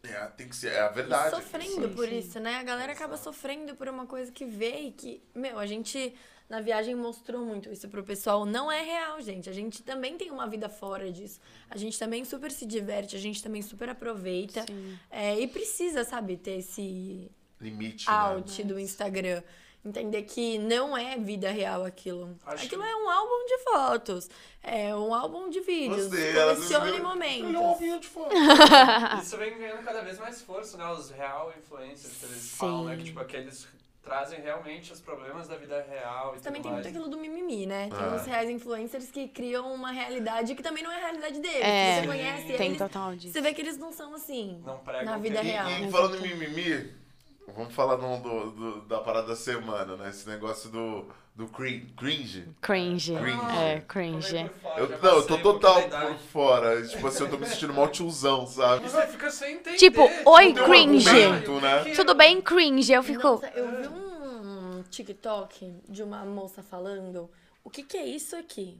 é, 0.04 0.26
tem 0.36 0.48
que 0.48 0.56
ser, 0.56 0.72
é 0.72 0.80
a 0.80 0.88
verdade. 0.88 1.28
E 1.34 1.36
sofrendo 1.42 1.88
Sim, 1.88 1.94
por 1.94 2.08
sim. 2.08 2.18
isso, 2.18 2.40
né? 2.40 2.56
A 2.58 2.62
galera 2.62 2.92
acaba 2.92 3.16
sofrendo 3.16 3.74
por 3.76 3.88
uma 3.88 4.04
coisa 4.04 4.32
que 4.32 4.44
vê 4.44 4.80
e 4.80 4.90
que, 4.92 5.22
meu, 5.34 5.58
a 5.58 5.64
gente 5.66 6.14
na 6.52 6.60
viagem 6.60 6.94
mostrou 6.94 7.46
muito 7.46 7.72
isso 7.72 7.88
pro 7.88 8.04
pessoal. 8.04 8.44
Não 8.44 8.70
é 8.70 8.82
real, 8.82 9.18
gente. 9.22 9.48
A 9.48 9.54
gente 9.54 9.82
também 9.82 10.18
tem 10.18 10.30
uma 10.30 10.46
vida 10.46 10.68
fora 10.68 11.10
disso. 11.10 11.40
A 11.70 11.78
gente 11.78 11.98
também 11.98 12.26
super 12.26 12.50
se 12.52 12.66
diverte, 12.66 13.16
a 13.16 13.18
gente 13.18 13.42
também 13.42 13.62
super 13.62 13.88
aproveita. 13.88 14.62
É, 15.10 15.40
e 15.40 15.48
precisa, 15.48 16.04
sabe, 16.04 16.36
ter 16.36 16.58
esse 16.58 17.30
Limite, 17.58 18.06
né? 18.06 18.12
out 18.14 18.62
do 18.64 18.78
Instagram. 18.78 19.42
Entender 19.82 20.24
que 20.24 20.58
não 20.58 20.94
é 20.94 21.16
vida 21.16 21.50
real 21.50 21.86
aquilo. 21.86 22.38
Acho 22.44 22.66
aquilo 22.66 22.82
é 22.82 22.96
um 22.96 23.08
álbum 23.08 23.46
de 23.46 23.58
fotos. 23.64 24.28
É 24.62 24.94
um 24.94 25.14
álbum 25.14 25.48
de 25.48 25.60
vídeos. 25.60 26.12
Ela 26.12 26.54
Colecione 26.54 26.84
desviou- 26.90 27.08
momentos. 27.08 27.54
É 27.54 27.58
um 27.58 27.70
ovinho 27.70 27.98
de 27.98 28.06
fora. 28.08 28.34
Isso 29.22 29.38
vem 29.38 29.56
ganhando 29.56 29.82
cada 29.82 30.02
vez 30.02 30.18
mais 30.18 30.42
força, 30.42 30.76
né? 30.76 30.86
Os 30.92 31.08
real 31.10 31.50
influencers 31.58 32.14
que 32.18 32.26
eles 32.26 32.36
Sim. 32.42 32.56
falam, 32.58 32.84
né? 32.84 32.96
Que, 32.98 33.04
tipo, 33.04 33.18
aqueles 33.20 33.66
trazem 34.02 34.40
realmente 34.40 34.92
os 34.92 35.00
problemas 35.00 35.46
da 35.48 35.56
vida 35.56 35.80
real 35.88 36.34
e 36.36 36.40
também 36.40 36.60
tudo 36.60 36.62
tem 36.62 36.72
muito 36.72 36.84
mais. 36.84 36.86
aquilo 36.86 37.08
do 37.08 37.16
mimimi, 37.18 37.66
né? 37.66 37.88
Tem 37.88 37.98
Ah. 37.98 38.14
uns 38.16 38.26
reais 38.26 38.50
influencers 38.50 39.10
que 39.10 39.28
criam 39.28 39.72
uma 39.72 39.92
realidade 39.92 40.54
que 40.54 40.62
também 40.62 40.82
não 40.82 40.90
é 40.90 40.96
a 40.96 41.00
realidade 41.00 41.40
deles. 41.40 41.60
É, 41.62 42.00
você 42.00 42.06
conhece 42.08 42.52
tem 42.56 42.66
eles, 42.66 42.78
total 42.78 43.14
disso. 43.14 43.32
você 43.32 43.40
vê 43.40 43.54
que 43.54 43.60
eles 43.62 43.78
não 43.78 43.92
são 43.92 44.14
assim. 44.14 44.60
Não 44.66 44.78
pregam 44.78 45.04
Na 45.12 45.18
vida 45.18 45.40
real. 45.40 45.70
E, 45.70 45.86
e 45.86 45.90
falando 45.90 46.16
em 46.16 46.20
mimimi, 46.36 46.92
vamos 47.54 47.72
falar 47.74 47.96
do- 47.96 48.50
do- 48.50 48.80
da 48.82 49.00
parada 49.00 49.28
da 49.28 49.36
semana, 49.36 49.96
né? 49.96 50.08
Esse 50.10 50.28
negócio 50.28 50.68
do, 50.68 51.06
do 51.34 51.46
crin- 51.48 51.86
cringe. 51.96 52.46
Cringe. 52.60 53.14
Cringe. 53.16 53.40
É, 53.40 53.80
Tomei 53.80 53.80
cringe. 53.88 54.50
Eu, 54.76 54.88
não, 55.02 55.16
eu 55.16 55.26
tô 55.26 55.38
total 55.38 55.82
por 55.88 56.14
fora. 56.30 56.86
Tipo 56.86 57.06
assim, 57.06 57.24
eu 57.24 57.30
tô 57.30 57.38
me 57.38 57.46
sentindo 57.46 57.72
mal 57.72 57.88
tiozão, 57.88 58.46
sabe? 58.46 58.88
Você 58.88 59.06
fica 59.06 59.30
sem 59.30 59.54
entender. 59.54 59.76
Tipo, 59.78 60.02
oi, 60.02 60.48
Não 60.48 60.54
tem 60.54 60.62
um 60.62 60.66
cringe. 60.66 61.08
argumento, 61.08 61.60
né? 61.60 61.84
Tudo 61.94 62.14
bem, 62.14 62.40
cringe. 62.42 62.92
Eu 62.92 63.02
fico. 63.02 63.22
Nossa, 63.26 63.46
eu 63.54 63.80
vi 63.80 63.88
um 63.88 64.82
TikTok 64.90 65.74
de 65.88 66.02
uma 66.02 66.24
moça 66.26 66.62
falando 66.62 67.30
o 67.64 67.70
que, 67.70 67.82
que 67.82 67.96
é 67.96 68.04
isso 68.04 68.36
aqui 68.36 68.78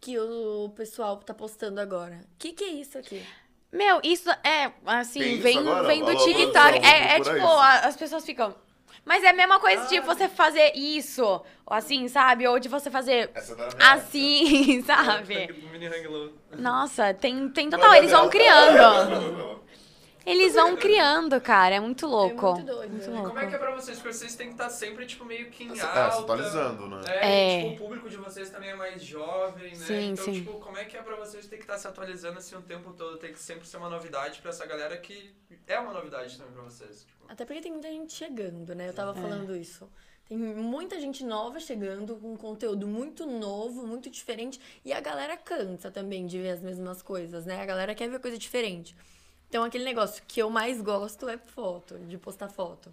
que 0.00 0.18
o 0.18 0.72
pessoal 0.76 1.16
tá 1.18 1.34
postando 1.34 1.80
agora. 1.80 2.20
O 2.34 2.38
que, 2.38 2.52
que 2.52 2.64
é 2.64 2.68
isso 2.70 2.96
aqui? 2.98 3.24
Meu, 3.70 4.00
isso 4.02 4.30
é, 4.30 4.68
Tem 4.70 4.72
assim, 4.86 5.20
isso 5.34 5.42
vem, 5.42 5.58
agora? 5.58 5.86
vem 5.86 6.02
do 6.04 6.10
Alô, 6.10 6.24
TikTok. 6.24 6.52
produção, 6.52 6.90
É, 6.90 7.16
é 7.16 7.20
tipo, 7.20 7.36
isso. 7.36 7.46
a- 7.46 7.78
as 7.80 7.96
pessoas 7.96 8.24
ficam. 8.24 8.54
Mas 9.04 9.24
é 9.24 9.28
a 9.28 9.32
mesma 9.32 9.58
coisa 9.58 9.86
de 9.88 10.00
você 10.00 10.28
fazer 10.28 10.72
isso, 10.74 11.24
ou 11.24 11.74
assim, 11.74 12.08
sabe? 12.08 12.46
Ou 12.46 12.58
de 12.58 12.68
você 12.68 12.90
fazer 12.90 13.30
assim, 13.78 14.82
sabe? 14.86 15.48
Nossa, 16.56 17.14
tem, 17.14 17.48
tem 17.48 17.70
total, 17.70 17.94
eles 17.94 18.10
vão 18.10 18.22
Manda 18.22 18.32
criando. 18.32 19.58
Eles 20.30 20.54
vão 20.54 20.76
criando, 20.76 21.40
cara, 21.40 21.74
é 21.76 21.80
muito 21.80 22.06
louco. 22.06 22.46
É 22.46 22.52
muito 22.52 22.66
doido. 22.66 22.90
Muito 22.90 23.10
né? 23.10 23.16
louco. 23.16 23.28
Como 23.30 23.40
é 23.40 23.46
que 23.46 23.54
é 23.54 23.58
pra 23.58 23.74
vocês? 23.74 23.98
Porque 23.98 24.12
vocês 24.14 24.34
têm 24.34 24.46
que 24.48 24.54
estar 24.54 24.68
sempre, 24.70 25.06
tipo, 25.06 25.24
meio 25.24 25.50
que 25.50 25.64
em 25.64 25.72
É, 25.72 25.74
se 25.76 25.80
alta. 25.82 26.20
atualizando, 26.20 26.88
né? 26.88 27.02
É, 27.06 27.58
É. 27.58 27.62
tipo, 27.70 27.74
o 27.74 27.86
público 27.86 28.10
de 28.10 28.16
vocês 28.16 28.50
também 28.50 28.70
é 28.70 28.74
mais 28.74 29.02
jovem, 29.02 29.70
né? 29.70 29.74
Sim, 29.86 30.10
então, 30.12 30.24
sim. 30.24 30.32
tipo, 30.34 30.52
como 30.60 30.76
é 30.76 30.84
que 30.84 30.96
é 30.96 31.02
pra 31.02 31.16
vocês 31.16 31.46
ter 31.46 31.56
que 31.56 31.62
estar 31.62 31.78
se 31.78 31.86
atualizando 31.88 32.38
assim 32.38 32.54
o 32.56 32.62
tempo 32.62 32.92
todo? 32.92 33.16
Tem 33.18 33.32
que 33.32 33.38
sempre 33.38 33.66
ser 33.66 33.76
uma 33.78 33.88
novidade 33.88 34.40
pra 34.40 34.50
essa 34.50 34.66
galera 34.66 34.96
que 34.96 35.34
é 35.66 35.78
uma 35.78 35.92
novidade 35.92 36.36
também 36.36 36.52
pra 36.52 36.62
vocês. 36.62 37.04
Tipo. 37.04 37.24
Até 37.28 37.44
porque 37.44 37.60
tem 37.60 37.72
muita 37.72 37.88
gente 37.88 38.12
chegando, 38.12 38.74
né? 38.74 38.88
Eu 38.88 38.94
tava 38.94 39.14
falando 39.14 39.54
isso. 39.56 39.88
Tem 40.28 40.36
muita 40.36 41.00
gente 41.00 41.24
nova 41.24 41.58
chegando 41.58 42.14
com 42.16 42.36
conteúdo 42.36 42.86
muito 42.86 43.24
novo, 43.24 43.86
muito 43.86 44.10
diferente. 44.10 44.60
E 44.84 44.92
a 44.92 45.00
galera 45.00 45.38
cansa 45.38 45.90
também 45.90 46.26
de 46.26 46.38
ver 46.38 46.50
as 46.50 46.60
mesmas 46.60 47.00
coisas, 47.00 47.46
né? 47.46 47.62
A 47.62 47.64
galera 47.64 47.94
quer 47.94 48.10
ver 48.10 48.18
coisa 48.20 48.36
diferente. 48.36 48.94
Então, 49.48 49.64
aquele 49.64 49.84
negócio 49.84 50.22
que 50.26 50.40
eu 50.40 50.50
mais 50.50 50.80
gosto 50.80 51.28
é 51.28 51.38
foto, 51.38 51.98
de 52.00 52.18
postar 52.18 52.48
foto. 52.48 52.92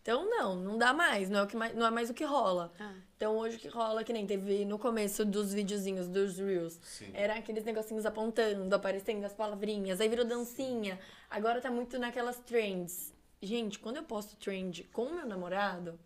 Então, 0.00 0.24
não, 0.30 0.54
não 0.56 0.78
dá 0.78 0.92
mais, 0.92 1.28
não 1.28 1.40
é, 1.40 1.42
o 1.42 1.46
que 1.46 1.56
mais, 1.56 1.74
não 1.74 1.84
é 1.86 1.90
mais 1.90 2.08
o 2.08 2.14
que 2.14 2.24
rola. 2.24 2.72
Ah. 2.80 2.92
Então, 3.16 3.36
hoje 3.36 3.56
o 3.56 3.58
que 3.58 3.68
rola, 3.68 4.02
que 4.04 4.12
nem 4.12 4.26
teve 4.26 4.64
no 4.64 4.78
começo 4.78 5.24
dos 5.24 5.52
videozinhos, 5.52 6.08
dos 6.08 6.38
Reels, 6.38 6.78
Sim. 6.82 7.10
era 7.12 7.34
aqueles 7.34 7.64
negocinhos 7.64 8.06
apontando, 8.06 8.74
aparecendo 8.74 9.24
as 9.24 9.34
palavrinhas, 9.34 10.00
aí 10.00 10.08
virou 10.08 10.24
dancinha. 10.24 10.98
Agora 11.28 11.60
tá 11.60 11.70
muito 11.70 11.98
naquelas 11.98 12.38
trends. 12.38 13.12
Gente, 13.42 13.78
quando 13.78 13.96
eu 13.96 14.02
posto 14.04 14.36
trend 14.36 14.84
com 14.92 15.02
o 15.06 15.14
meu 15.14 15.26
namorado, 15.26 15.98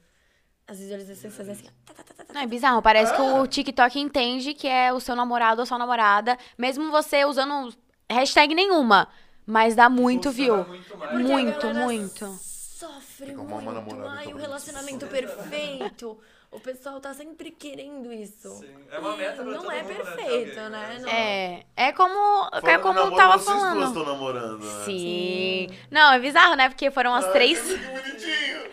as 0.67 0.79
visualizações 0.79 1.37
fazem 1.37 1.53
assim. 1.53 1.69
tá, 1.85 1.95
tá, 1.95 2.25
tá. 2.25 2.33
Não, 2.35 2.41
é 2.41 2.47
bizarro, 2.47 2.83
parece 2.83 3.13
que 3.15 3.21
Ah. 3.21 3.41
o 3.43 3.47
TikTok 3.47 4.01
entende 4.01 4.55
que 4.55 4.67
é 4.67 4.93
o 4.93 4.99
seu 5.01 5.15
namorado 5.15 5.61
ou 5.61 5.67
sua 5.67 5.79
namorada, 5.79 6.37
mesmo 6.59 6.91
você 6.91 7.25
usando 7.25 7.73
hashtag 8.11 8.55
nenhuma, 8.55 9.07
mas 9.47 9.75
dá 9.75 9.89
muito 9.89 10.31
view. 10.31 10.65
Muito 10.65 10.97
mais. 10.97 11.13
Muito, 11.19 11.67
muito. 11.75 12.39
Sofre 12.41 13.35
muito. 13.35 13.73
namorada, 13.73 14.11
Ai, 14.19 14.27
o 14.27 14.33
pra 14.33 14.41
relacionamento 14.41 15.07
perfeito. 15.07 16.19
O 16.53 16.61
pessoal 16.61 17.01
tá 17.01 17.15
sempre 17.15 17.51
querendo 17.51 18.13
isso. 18.13 18.49
Sim, 18.57 18.69
é 18.91 18.99
uma 18.99 19.17
meta 19.17 19.37
pra 19.43 19.45
Não 19.45 19.63
todo 19.63 19.73
é 19.73 19.83
mundo, 19.83 19.89
né, 19.89 19.95
perfeito, 19.95 20.61
alguém, 20.61 20.71
né? 20.71 20.89
né? 20.89 20.99
Não. 21.01 21.09
É, 21.09 21.63
é 21.89 21.93
como, 21.93 22.13
é 22.53 22.61
Falando 22.61 22.79
em 22.79 22.83
como 22.83 22.95
namoro, 23.01 23.17
tava 23.17 23.39
vocês 23.39 23.47
duas 23.57 23.69
falando. 23.71 23.87
estão 23.89 24.05
namorando, 24.05 24.59
né? 24.65 24.85
Sim. 24.85 25.69
Não, 25.91 26.13
é 26.13 26.19
bizarro, 26.19 26.55
né? 26.55 26.69
Porque 26.69 26.91
foram 26.91 27.15
as 27.15 27.25
Ai, 27.25 27.33
três, 27.33 27.59
Que 27.63 27.77
bonitinho. 27.79 28.73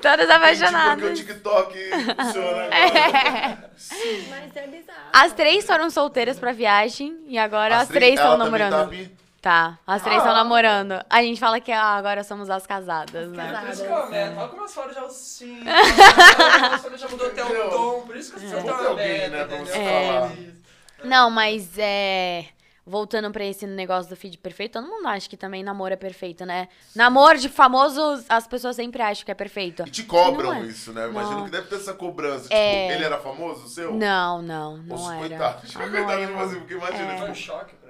todas 0.00 0.26
Entendi 0.26 0.26
porque 0.26 0.32
o 0.32 0.36
apaixonadas. 0.36 1.18
TikTok 1.18 1.90
funciona 2.16 2.48
agora. 2.64 2.70
É. 2.74 3.58
Mas 4.30 4.56
é 4.56 4.66
bizarro. 4.66 4.98
As 5.12 5.32
três 5.34 5.64
foram 5.66 5.90
solteiras 5.90 6.38
pra 6.38 6.52
viagem 6.52 7.18
e 7.26 7.38
agora 7.38 7.76
as, 7.78 7.88
três 7.88 8.14
estão 8.14 8.36
namorando. 8.36 8.90
Tá? 8.90 8.90
Tá, 9.40 9.78
as 9.86 10.02
três 10.02 10.18
estão 10.18 10.34
namorando. 10.34 11.00
A 11.08 11.22
gente 11.22 11.38
fala 11.38 11.60
que 11.60 11.70
ah, 11.70 11.80
agora 11.94 12.24
somos 12.24 12.50
as 12.50 12.66
casadas, 12.66 13.28
né? 13.30 13.56
Por 13.60 13.68
isso 13.70 13.82
que 13.82 13.88
Casadas. 13.88 14.04
eu 14.04 14.10
meta. 14.10 14.40
Olha 14.40 14.48
como 14.48 14.64
as 14.64 14.74
fotos 14.74 14.94
já 14.96 15.04
o 15.04 15.10
sim. 15.10 15.60
As 16.92 17.00
já 17.00 17.08
mudou 17.08 17.26
até 17.28 17.44
o 17.44 17.70
tom. 17.70 18.00
Por 18.06 18.16
isso 18.16 18.30
que 18.32 18.36
as 18.38 18.42
pessoas 18.42 18.62
Bom 18.64 18.70
estão 18.70 18.94
né, 18.96 19.46
falar. 19.46 20.32
Isso. 20.34 20.52
Não, 21.04 21.30
mas 21.30 21.78
é. 21.78 22.46
Voltando 22.84 23.30
pra 23.30 23.44
esse 23.44 23.66
negócio 23.66 24.08
do 24.08 24.16
feed 24.16 24.38
perfeito, 24.38 24.72
todo 24.80 24.86
mundo 24.88 25.06
acha 25.08 25.28
que 25.28 25.36
também 25.36 25.62
namoro 25.62 25.92
é 25.92 25.96
perfeito, 25.96 26.46
né? 26.46 26.68
Namoro 26.96 27.36
de 27.36 27.46
famosos, 27.50 28.24
as 28.30 28.46
pessoas 28.46 28.76
sempre 28.76 29.02
acham 29.02 29.26
que 29.26 29.30
é 29.30 29.34
perfeito. 29.34 29.82
E 29.86 29.90
te 29.90 30.04
cobram 30.04 30.54
Não 30.54 30.62
é. 30.62 30.66
isso, 30.66 30.90
né? 30.94 31.04
Eu 31.04 31.10
Imagino 31.10 31.36
Não. 31.36 31.44
que 31.44 31.50
deve 31.50 31.66
ter 31.68 31.74
essa 31.76 31.92
cobrança. 31.92 32.44
Tipo, 32.44 32.54
É. 32.54 32.94
ele 32.94 33.04
era 33.04 33.18
famoso, 33.18 33.66
o 33.66 33.68
seu? 33.68 33.92
Não, 33.94 34.40
não, 34.40 34.78
não 34.78 34.96
Nossa, 34.96 35.10
era. 35.16 35.18
coitado. 35.18 35.62
Amor, 35.76 35.90
Coitado 35.90 36.16
de 36.18 36.32
amor. 36.32 36.48
você, 36.48 36.56
porque 36.56 36.74
imagina. 36.74 37.18
Foi 37.18 37.30
um 37.30 37.34
choque 37.34 37.74
pra. 37.74 37.87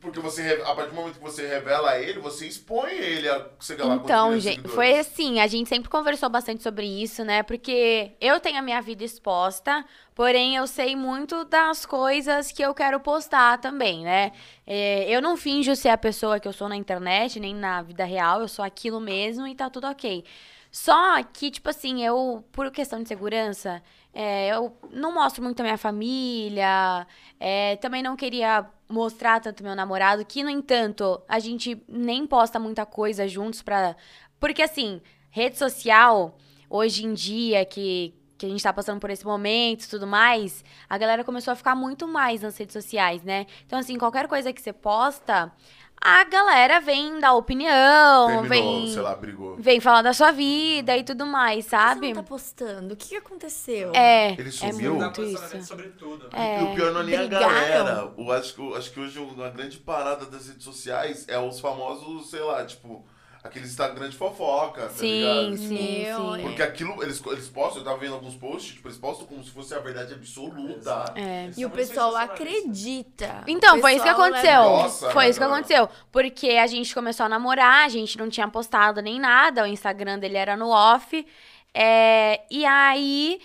Porque 0.00 0.18
você, 0.18 0.62
a 0.64 0.74
partir 0.74 0.90
do 0.90 0.96
momento 0.96 1.18
que 1.18 1.22
você 1.22 1.46
revela 1.46 1.98
ele, 1.98 2.18
você 2.20 2.46
expõe 2.46 2.90
ele 2.92 3.28
a, 3.28 3.46
sei 3.60 3.76
lá, 3.76 3.96
Então, 3.96 4.38
gente, 4.40 4.66
foi 4.68 4.98
assim, 4.98 5.40
a 5.40 5.46
gente 5.46 5.68
sempre 5.68 5.90
conversou 5.90 6.30
bastante 6.30 6.62
sobre 6.62 6.86
isso, 6.86 7.22
né? 7.22 7.42
Porque 7.42 8.12
eu 8.18 8.40
tenho 8.40 8.58
a 8.58 8.62
minha 8.62 8.80
vida 8.80 9.04
exposta, 9.04 9.84
porém 10.14 10.56
eu 10.56 10.66
sei 10.66 10.96
muito 10.96 11.44
das 11.44 11.84
coisas 11.84 12.50
que 12.50 12.62
eu 12.62 12.72
quero 12.72 12.98
postar 12.98 13.58
também, 13.58 14.02
né? 14.02 14.32
É, 14.66 15.04
eu 15.10 15.20
não 15.20 15.36
finjo 15.36 15.76
ser 15.76 15.90
a 15.90 15.98
pessoa 15.98 16.40
que 16.40 16.48
eu 16.48 16.52
sou 16.52 16.68
na 16.68 16.76
internet, 16.76 17.38
nem 17.38 17.54
na 17.54 17.82
vida 17.82 18.04
real, 18.04 18.40
eu 18.40 18.48
sou 18.48 18.64
aquilo 18.64 19.00
mesmo 19.00 19.46
e 19.46 19.54
tá 19.54 19.68
tudo 19.68 19.86
ok. 19.86 20.24
Só 20.70 21.22
que, 21.24 21.50
tipo 21.50 21.68
assim, 21.68 22.04
eu, 22.04 22.44
por 22.52 22.70
questão 22.70 23.02
de 23.02 23.08
segurança, 23.08 23.82
é, 24.12 24.48
eu 24.48 24.76
não 24.90 25.14
mostro 25.14 25.42
muito 25.42 25.60
a 25.60 25.62
minha 25.62 25.78
família, 25.78 27.06
é, 27.38 27.76
também 27.76 28.02
não 28.02 28.16
queria 28.16 28.66
mostrar 28.88 29.40
tanto 29.40 29.62
meu 29.62 29.74
namorado, 29.74 30.24
que, 30.24 30.42
no 30.42 30.50
entanto, 30.50 31.20
a 31.28 31.38
gente 31.38 31.80
nem 31.88 32.26
posta 32.26 32.58
muita 32.58 32.84
coisa 32.84 33.28
juntos 33.28 33.62
pra. 33.62 33.96
Porque, 34.38 34.62
assim, 34.62 35.00
rede 35.30 35.56
social, 35.56 36.36
hoje 36.68 37.06
em 37.06 37.14
dia, 37.14 37.64
que, 37.64 38.14
que 38.36 38.46
a 38.46 38.48
gente 38.48 38.62
tá 38.62 38.72
passando 38.72 38.98
por 38.98 39.10
esse 39.10 39.24
momento 39.24 39.84
e 39.84 39.88
tudo 39.88 40.06
mais, 40.06 40.64
a 40.88 40.98
galera 40.98 41.22
começou 41.22 41.52
a 41.52 41.56
ficar 41.56 41.76
muito 41.76 42.08
mais 42.08 42.42
nas 42.42 42.56
redes 42.56 42.72
sociais, 42.72 43.22
né? 43.22 43.46
Então, 43.64 43.78
assim, 43.78 43.96
qualquer 43.96 44.26
coisa 44.26 44.52
que 44.52 44.60
você 44.60 44.72
posta, 44.72 45.52
a 46.00 46.24
galera 46.24 46.80
vem 46.80 47.20
dar 47.20 47.34
opinião, 47.34 48.26
Terminou, 48.42 48.48
vem. 48.48 48.92
sei 48.92 49.02
lá, 49.02 49.14
brigou. 49.14 49.56
Vem 49.58 49.80
falar 49.80 50.02
da 50.02 50.12
sua 50.14 50.30
vida 50.32 50.96
e 50.96 51.04
tudo 51.04 51.26
mais, 51.26 51.64
Você 51.64 51.70
sabe? 51.70 52.08
não 52.14 52.22
tá 52.22 52.28
postando. 52.28 52.94
O 52.94 52.96
que 52.96 53.08
que 53.10 53.16
aconteceu? 53.16 53.92
É, 53.94 54.32
Ele 54.32 54.48
é 54.48 54.52
sumiu? 54.52 54.96
Dá 54.96 55.04
muito 55.06 55.16
posicionamento 55.20 55.58
isso. 55.58 55.66
sobre 55.68 55.88
tudo. 55.90 56.28
É, 56.32 56.60
e 56.60 56.64
o 56.64 56.74
pior 56.74 56.92
não 56.92 57.00
é 57.00 57.04
nem 57.04 57.14
a 57.16 57.18
brigaram. 57.18 57.46
galera. 57.48 58.12
Eu 58.16 58.32
acho, 58.32 58.54
que, 58.54 58.74
acho 58.76 58.90
que 58.92 59.00
hoje 59.00 59.18
uma 59.18 59.50
grande 59.50 59.76
parada 59.78 60.24
das 60.26 60.46
redes 60.48 60.64
sociais 60.64 61.26
é 61.28 61.38
os 61.38 61.60
famosos, 61.60 62.30
sei 62.30 62.40
lá, 62.40 62.64
tipo, 62.64 63.04
aqueles 63.42 63.70
Instagram 63.70 64.08
de 64.10 64.16
fofoca, 64.16 64.82
tá 64.82 64.88
Sim, 64.90 65.50
ligado? 65.50 65.56
sim, 65.56 66.02
Meu, 66.04 66.34
sim. 66.36 66.42
Porque 66.42 66.62
aquilo, 66.62 67.02
eles, 67.02 67.22
eles 67.26 67.48
postam, 67.48 67.80
eu 67.80 67.84
tava 67.84 67.96
vendo 67.98 68.14
alguns 68.14 68.34
posts, 68.34 68.74
tipo, 68.74 68.88
eles 68.88 68.98
postam 68.98 69.26
como 69.26 69.42
se 69.42 69.50
fosse 69.50 69.74
a 69.74 69.78
verdade 69.78 70.12
absoluta. 70.14 71.12
É. 71.16 71.44
Eles 71.44 71.58
E 71.58 71.64
o 71.64 71.70
pessoal 71.70 72.14
acredita. 72.16 73.42
Então, 73.46 73.80
foi 73.80 73.94
isso 73.94 74.02
que 74.02 74.08
aconteceu. 74.10 74.60
leva- 74.60 74.82
Nossa, 74.82 75.10
foi 75.10 75.24
isso 75.28 75.38
que 75.38 75.44
cara. 75.46 75.54
aconteceu. 75.58 75.88
Porque 76.12 76.50
a 76.50 76.66
gente 76.66 76.94
começou 76.94 77.26
a 77.26 77.28
namorar, 77.28 77.84
a 77.86 77.88
gente 77.88 78.18
não 78.18 78.28
tinha 78.28 78.48
postado 78.48 79.00
nem 79.00 79.18
nada, 79.18 79.64
o 79.64 79.66
Instagram 79.66 80.18
dele 80.18 80.36
era 80.36 80.56
no 80.56 80.68
off. 80.70 81.26
é, 81.72 82.40
e 82.50 82.64
aí 82.66 83.40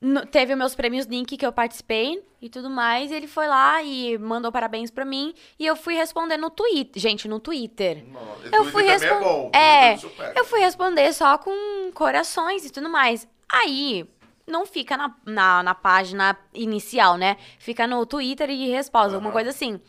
no- 0.00 0.24
teve 0.26 0.52
os 0.52 0.58
meus 0.58 0.74
prêmios 0.74 1.06
Link 1.06 1.36
que 1.36 1.44
eu 1.44 1.52
participei 1.52 2.22
e 2.40 2.48
tudo 2.48 2.70
mais. 2.70 3.10
E 3.10 3.14
ele 3.14 3.26
foi 3.26 3.46
lá 3.46 3.82
e 3.82 4.16
mandou 4.18 4.50
parabéns 4.50 4.90
pra 4.90 5.04
mim. 5.04 5.34
E 5.58 5.66
eu 5.66 5.76
fui 5.76 5.94
responder 5.94 6.36
no 6.36 6.50
Twitter. 6.50 7.00
Gente, 7.00 7.28
no 7.28 7.38
Twitter. 7.40 8.04
Não, 8.08 8.20
Eu 8.58 8.64
fui 8.66 8.84
também 8.84 8.98
respon- 8.98 9.50
É, 9.52 9.96
bom, 9.96 10.20
É. 10.22 10.38
Eu 10.40 10.44
fui 10.44 10.60
responder 10.60 11.12
só 11.12 11.36
com 11.38 11.90
corações 11.92 12.64
e 12.64 12.70
tudo 12.70 12.88
mais. 12.88 13.28
Aí, 13.52 14.08
não 14.46 14.64
fica 14.66 14.96
na, 14.96 15.14
na, 15.26 15.62
na 15.62 15.74
página 15.74 16.36
inicial, 16.54 17.16
né? 17.16 17.36
Fica 17.58 17.86
no 17.86 18.04
Twitter 18.06 18.48
e 18.50 18.68
resposta, 18.70 19.14
alguma 19.14 19.28
Aham. 19.28 19.32
coisa 19.32 19.50
assim. 19.50 19.80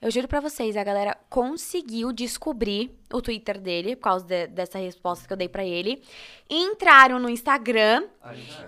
Eu 0.00 0.10
juro 0.12 0.28
pra 0.28 0.38
vocês, 0.40 0.76
a 0.76 0.84
galera 0.84 1.16
conseguiu 1.28 2.12
descobrir 2.12 2.96
o 3.12 3.20
Twitter 3.20 3.60
dele, 3.60 3.96
por 3.96 4.02
causa 4.02 4.24
de- 4.24 4.46
dessa 4.46 4.78
resposta 4.78 5.26
que 5.26 5.32
eu 5.32 5.36
dei 5.36 5.48
pra 5.48 5.64
ele. 5.64 6.00
Entraram 6.48 7.18
no 7.18 7.28
Instagram. 7.28 8.06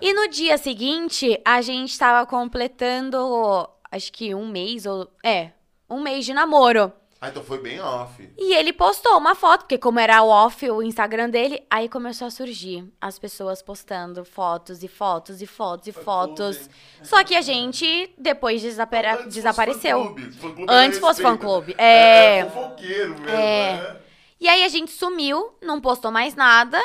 E 0.01 0.13
no 0.13 0.27
dia 0.27 0.57
seguinte, 0.57 1.39
a 1.45 1.61
gente 1.61 1.97
tava 1.97 2.25
completando, 2.29 3.17
acho 3.89 4.11
que 4.11 4.35
um 4.35 4.47
mês, 4.47 4.85
ou. 4.85 5.09
É, 5.23 5.51
um 5.89 6.01
mês 6.01 6.25
de 6.25 6.33
namoro. 6.33 6.91
Ah, 7.23 7.29
então 7.29 7.43
foi 7.43 7.59
bem 7.59 7.79
off. 7.79 8.27
E 8.35 8.55
ele 8.55 8.73
postou 8.73 9.15
uma 9.15 9.35
foto, 9.35 9.61
porque 9.61 9.77
como 9.77 9.99
era 9.99 10.23
off 10.23 10.67
o 10.71 10.81
Instagram 10.81 11.29
dele, 11.29 11.63
aí 11.69 11.87
começou 11.87 12.25
a 12.25 12.31
surgir 12.31 12.83
as 12.99 13.19
pessoas 13.19 13.61
postando 13.61 14.25
fotos 14.25 14.81
e 14.81 14.87
fotos 14.87 15.39
e 15.39 15.45
fotos 15.45 15.87
e 15.87 15.91
Foi 15.91 16.03
fotos. 16.03 16.57
clube. 16.57 16.73
Só 17.03 17.23
que 17.23 17.35
a 17.35 17.41
gente 17.41 18.11
depois 18.17 18.59
desapara- 18.63 19.11
Antes 19.13 19.23
fosse 19.25 19.35
desapareceu. 19.35 20.03
Fã-clube 20.39 20.65
Antes 20.67 20.97
fosse 20.99 21.21
respeito. 21.21 21.41
fã-clube. 21.41 21.75
É, 21.77 22.37
É. 22.39 22.45
fofoqueiro 22.49 23.09
mesmo, 23.19 23.29
É. 23.29 23.73
né? 23.77 23.97
E 24.39 24.49
aí 24.49 24.63
a 24.63 24.67
gente 24.67 24.91
sumiu, 24.91 25.53
não 25.61 25.79
postou 25.79 26.09
mais 26.09 26.33
nada. 26.33 26.81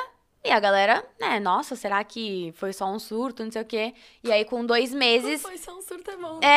E 0.47 0.51
a 0.51 0.61
galera, 0.61 1.05
né, 1.21 1.41
nossa, 1.41 1.75
será 1.75 2.03
que 2.05 2.53
foi 2.57 2.73
só 2.73 2.87
um 2.91 2.99
surto, 2.99 3.45
não 3.45 3.51
sei 3.51 3.63
o 3.63 3.65
quê. 3.65 3.95
E 4.23 4.31
aí, 4.31 4.45
com 4.45 4.65
dois 4.65 4.95
meses. 4.95 5.43
Foi 5.43 5.59
só 5.59 5.77
um 5.77 5.83
surto 5.83 6.11
é 6.11 6.17
bom. 6.17 6.39
É, 6.41 6.49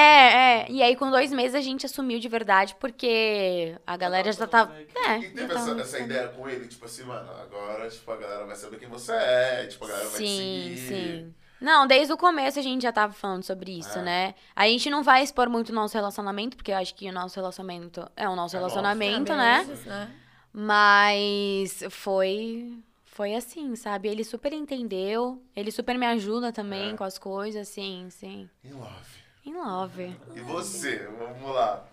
é. 0.61 0.65
E 0.69 0.83
aí, 0.83 0.95
com 0.95 1.09
dois 1.09 1.31
meses, 1.33 1.55
a 1.55 1.61
gente 1.61 1.85
assumiu 1.85 2.19
de 2.19 2.27
verdade, 2.29 2.75
porque 2.79 3.75
a 3.87 3.97
galera 3.97 4.31
já 4.31 4.45
tava. 4.45 4.75
É. 5.07 5.17
E 5.17 5.31
teve 5.31 5.53
essa, 5.53 5.71
essa 5.81 5.99
ideia 5.99 6.27
com 6.29 6.47
ele, 6.47 6.67
tipo 6.67 6.85
assim, 6.85 7.03
mano, 7.03 7.29
agora 7.41 7.89
tipo, 7.89 8.11
a 8.11 8.15
galera 8.17 8.45
vai 8.45 8.55
saber 8.55 8.77
quem 8.77 8.87
você 8.87 9.11
é, 9.13 9.65
tipo, 9.65 9.85
a 9.85 9.87
galera 9.87 10.07
vai 10.09 10.21
te 10.21 10.27
Sim, 10.27 10.73
seguir. 10.75 10.87
sim. 10.87 11.35
Não, 11.59 11.85
desde 11.85 12.13
o 12.13 12.17
começo 12.17 12.57
a 12.57 12.61
gente 12.61 12.83
já 12.83 12.91
tava 12.91 13.11
falando 13.11 13.43
sobre 13.43 13.77
isso, 13.79 13.99
É. 13.99 14.01
né? 14.01 14.35
A 14.55 14.65
gente 14.67 14.89
não 14.89 15.03
vai 15.03 15.23
expor 15.23 15.49
muito 15.49 15.69
o 15.69 15.75
nosso 15.75 15.93
relacionamento, 15.97 16.55
porque 16.55 16.71
eu 16.71 16.77
acho 16.77 16.95
que 16.95 17.09
o 17.09 17.11
nosso 17.11 17.35
relacionamento 17.37 18.07
é 18.15 18.29
o 18.29 18.35
nosso 18.35 18.55
É 18.55 18.59
nosso. 18.61 18.75
relacionamento, 18.75 19.33
É, 19.33 19.35
né? 19.35 19.67
né? 19.85 20.11
Mas 20.53 21.83
foi 21.89 22.77
foi 23.20 23.36
assim, 23.36 23.76
sabe? 23.76 24.07
Ele 24.07 24.24
super 24.24 24.53
entendeu, 24.53 25.43
ele 25.53 25.72
super 25.74 25.97
me 25.97 26.05
ajuda 26.05 26.53
também 26.53 26.91
É. 26.91 26.95
com 26.95 27.03
as 27.03 27.17
coisas, 27.20 27.67
sim, 27.67 28.07
sim. 28.09 28.49
In 28.63 28.72
love. 28.72 29.20
In 29.45 29.53
love. 29.55 30.15
E 30.34 30.39
você? 30.39 31.05
Vamos 31.20 31.53
lá. 31.53 31.84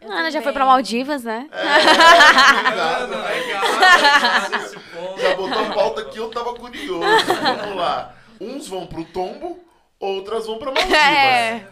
Eu 0.00 0.10
A 0.10 0.14
Ana 0.16 0.28
já 0.28 0.40
foi 0.42 0.50
também. 0.50 0.54
pra 0.54 0.66
Maldivas, 0.66 1.22
né? 1.22 1.48
Né? 1.52 1.58
ponto. 4.92 5.20
Já 5.20 5.36
botou 5.36 5.64
a 5.66 5.70
pauta 5.72 6.04
que 6.06 6.18
eu 6.18 6.28
tava 6.30 6.52
curioso. 6.54 7.00
Vamos 7.00 7.76
lá. 7.76 8.12
Uns 8.40 8.66
vão 8.66 8.88
pro 8.88 9.04
tombo, 9.04 9.60
outras 10.00 10.46
vão 10.48 10.58
pra 10.58 10.72
Maldivas. 10.72 10.98
É. 10.98 11.64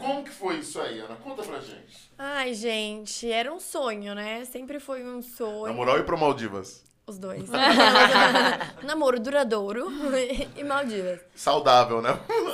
Como 0.00 0.24
que 0.24 0.30
foi 0.30 0.56
isso 0.56 0.80
aí, 0.80 1.00
Ana? 1.00 1.16
Conta 1.16 1.42
pra 1.42 1.60
gente. 1.60 2.10
Ai, 2.16 2.54
gente, 2.54 3.30
era 3.30 3.52
um 3.52 3.60
sonho, 3.60 4.14
né? 4.14 4.42
Sempre 4.46 4.80
foi 4.80 5.04
um 5.04 5.20
sonho. 5.20 5.66
Namorar 5.66 5.96
ou 5.96 6.00
ir 6.00 6.06
pra 6.06 6.16
Maldivas? 6.16 6.90
Os 7.06 7.18
dois. 7.18 7.48
Namoro 8.84 9.18
duradouro 9.18 9.88
e 10.56 10.62
Maldivas. 10.62 11.20
Saudável, 11.34 12.00
né? 12.00 12.10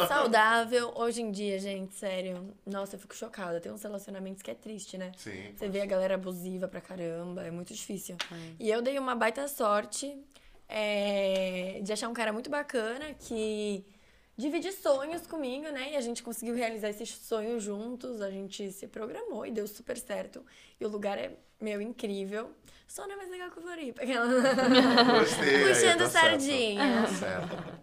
Saudável. 0.07 0.93
Hoje 0.97 1.23
em 1.23 1.31
dia, 1.31 1.59
gente, 1.59 1.95
sério. 1.95 2.55
Nossa, 2.67 2.97
eu 2.97 3.01
fico 3.01 3.15
chocada. 3.15 3.61
Tem 3.61 3.71
uns 3.71 3.83
relacionamentos 3.83 4.43
que 4.43 4.51
é 4.51 4.55
triste, 4.55 4.97
né? 4.97 5.13
Sim. 5.17 5.53
Você 5.55 5.69
vê 5.69 5.81
a 5.81 5.87
galera 5.87 6.15
abusiva 6.15 6.67
pra 6.67 6.81
caramba, 6.81 7.43
é 7.43 7.51
muito 7.51 7.75
difícil. 7.75 8.17
E 8.59 8.71
eu 8.71 8.81
dei 8.81 8.99
uma 8.99 9.15
baita 9.15 9.47
sorte 9.49 10.17
é, 10.69 11.81
de 11.83 11.93
achar 11.93 12.09
um 12.09 12.15
cara 12.15 12.33
muito 12.33 12.51
bacana 12.51 13.15
que 13.15 13.85
divide 14.39 14.71
sonhos 14.73 15.27
comigo, 15.27 15.69
né? 15.71 15.93
E 15.93 15.97
a 15.97 16.01
gente 16.01 16.23
conseguiu 16.23 16.55
realizar 16.55 16.89
esses 16.89 17.11
sonhos 17.11 17.63
juntos, 17.63 18.23
a 18.23 18.31
gente 18.31 18.71
se 18.71 18.87
programou 18.87 19.45
e 19.45 19.51
deu 19.51 19.67
super 19.67 19.99
certo. 19.99 20.45
E 20.81 20.85
o 20.87 20.89
lugar 20.89 21.19
é, 21.19 21.33
meu, 21.61 21.81
incrível. 21.83 22.51
Só 22.87 23.07
não 23.07 23.15
é 23.15 23.17
mais 23.17 23.31
legal 23.31 23.51
que 23.51 23.59
o 23.59 23.63
Floripa. 23.63 24.03
Aquela... 24.03 24.27
Gostei. 25.19 25.69
Puxando 25.69 25.99
tá 25.99 26.09
certo. 26.09 26.11
sardinha. 26.13 27.03
Tá 27.03 27.07
certo. 27.09 27.79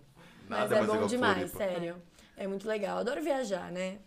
Mas 0.48 0.72
é 0.72 0.76
mais 0.76 0.88
bom 0.88 1.06
demais, 1.06 1.52
Floripa. 1.52 1.58
sério. 1.58 2.02
É 2.38 2.48
muito 2.48 2.68
legal. 2.68 2.98
Adoro 3.00 3.22
viajar, 3.22 3.72
né? 3.72 4.00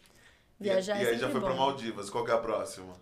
E, 0.60 0.64
Viajar 0.64 1.00
e 1.00 1.06
é 1.06 1.10
aí 1.10 1.18
já 1.18 1.28
foi 1.30 1.40
pra 1.40 1.50
bom. 1.50 1.56
Maldivas. 1.56 2.10
Qual 2.10 2.24
que 2.24 2.30
é 2.30 2.34
a 2.34 2.38
próxima? 2.38 2.94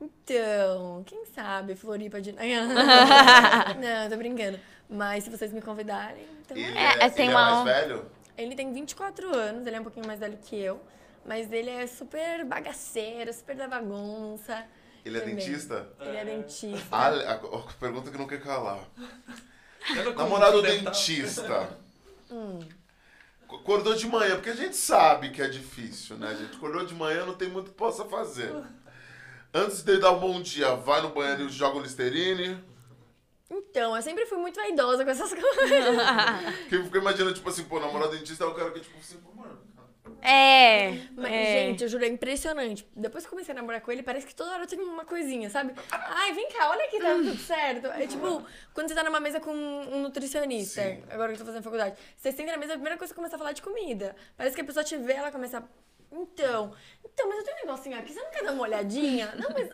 Então, 0.00 1.02
quem 1.04 1.24
sabe 1.26 1.74
Floripa 1.74 2.20
de... 2.20 2.32
Não, 2.32 4.08
tô 4.08 4.16
brincando. 4.16 4.58
Mas 4.88 5.24
se 5.24 5.30
vocês 5.30 5.52
me 5.52 5.60
convidarem, 5.60 6.24
então... 6.40 6.56
Ele 6.56 6.78
É, 6.78 7.04
é, 7.04 7.10
tem 7.10 7.26
ele 7.26 7.34
é 7.34 7.36
uma- 7.36 7.64
mais 7.64 7.64
velho? 7.64 8.06
Ele 8.38 8.54
tem 8.54 8.72
24 8.72 9.34
anos, 9.36 9.66
ele 9.66 9.76
é 9.76 9.80
um 9.80 9.82
pouquinho 9.82 10.06
mais 10.06 10.20
velho 10.20 10.38
que 10.38 10.56
eu. 10.56 10.80
Mas 11.26 11.52
ele 11.52 11.68
é 11.68 11.86
super 11.86 12.44
bagaceiro, 12.44 13.30
super 13.32 13.56
da 13.56 13.68
bagunça. 13.68 14.64
Ele 15.04 15.18
é 15.18 15.20
também. 15.20 15.36
dentista? 15.36 15.88
Ele 16.00 16.16
é 16.16 16.24
dentista. 16.24 16.86
Ah, 16.90 17.08
a, 17.08 17.34
a 17.34 17.62
pergunta 17.78 18.10
que 18.10 18.16
não 18.16 18.26
quer 18.26 18.40
calar. 18.40 18.80
Namorado 20.16 20.62
dental- 20.62 20.92
dentista. 20.92 21.76
Hum. 22.30 22.58
Acordou 23.48 23.94
de 23.94 24.06
manhã, 24.06 24.34
porque 24.34 24.50
a 24.50 24.54
gente 24.54 24.76
sabe 24.76 25.30
que 25.30 25.40
é 25.40 25.48
difícil, 25.48 26.18
né? 26.18 26.28
A 26.28 26.34
gente 26.34 26.54
acordou 26.58 26.84
de 26.84 26.94
manhã, 26.94 27.24
não 27.24 27.32
tem 27.34 27.48
muito 27.48 27.70
que 27.70 27.76
possa 27.78 28.04
fazer. 28.04 28.54
Antes 29.54 29.82
de 29.82 29.96
dar 29.96 30.12
um 30.12 30.18
bom 30.20 30.42
dia, 30.42 30.74
vai 30.74 31.00
no 31.00 31.08
banheiro 31.08 31.46
e 31.46 31.48
joga 31.48 31.78
o 31.78 31.80
Listerine. 31.80 32.62
Então, 33.50 33.96
eu 33.96 34.02
sempre 34.02 34.26
fui 34.26 34.38
muito 34.38 34.56
vaidosa 34.56 35.04
com 35.04 35.10
essas 35.10 35.30
coisas. 35.34 35.96
Porque 36.60 36.76
eu 36.76 36.84
fico 36.84 36.96
imaginando, 36.98 37.34
tipo 37.34 37.48
assim, 37.48 37.64
pô, 37.64 37.80
namorado 37.80 38.12
dentista 38.16 38.44
é 38.44 38.46
o 38.46 38.54
cara 38.54 38.70
que, 38.70 38.80
tipo 38.80 38.98
assim, 38.98 39.16
pô, 39.18 39.32
mano. 39.34 39.58
É. 40.20 40.90
Mas, 41.16 41.32
é. 41.32 41.44
gente, 41.68 41.82
eu 41.84 41.88
juro, 41.88 42.04
é 42.04 42.08
impressionante. 42.08 42.86
Depois 42.94 43.24
que 43.24 43.28
eu 43.28 43.30
comecei 43.30 43.52
a 43.52 43.54
namorar 43.54 43.80
com 43.80 43.92
ele, 43.92 44.02
parece 44.02 44.26
que 44.26 44.34
toda 44.34 44.50
hora 44.52 44.66
tem 44.66 44.78
uma 44.80 45.04
coisinha, 45.04 45.48
sabe? 45.48 45.72
Ai, 45.90 46.32
vem 46.32 46.48
cá, 46.50 46.70
olha 46.70 46.84
aqui, 46.86 46.98
tá 46.98 47.14
tudo 47.14 47.36
certo. 47.38 47.86
É 47.86 48.06
tipo, 48.06 48.42
quando 48.74 48.88
você 48.88 48.94
tá 48.94 49.04
numa 49.04 49.20
mesa 49.20 49.38
com 49.40 49.52
um 49.52 50.02
nutricionista, 50.02 50.82
Sim. 50.82 51.02
agora 51.08 51.28
que 51.28 51.34
eu 51.34 51.38
tô 51.38 51.44
fazendo 51.46 51.62
faculdade, 51.62 51.96
você 52.16 52.32
senta 52.32 52.52
na 52.52 52.58
mesa, 52.58 52.72
a 52.72 52.76
primeira 52.76 52.98
coisa 52.98 53.12
que 53.12 53.16
começa 53.16 53.36
a 53.36 53.38
falar 53.38 53.50
é 53.50 53.54
de 53.54 53.62
comida. 53.62 54.16
Parece 54.36 54.56
que 54.56 54.62
a 54.62 54.64
pessoa 54.64 54.84
te 54.84 54.96
vê, 54.96 55.12
ela 55.14 55.30
começa. 55.30 55.58
a- 55.58 55.62
Então, 56.10 56.74
então, 57.04 57.28
mas 57.28 57.38
eu 57.38 57.44
tenho 57.44 57.56
um 57.58 57.66
negocinho 57.66 57.98
aqui, 57.98 58.12
você 58.12 58.20
não 58.20 58.30
quer 58.30 58.42
dar 58.44 58.52
uma 58.52 58.62
olhadinha? 58.62 59.34
Não, 59.36 59.50
mas 59.50 59.70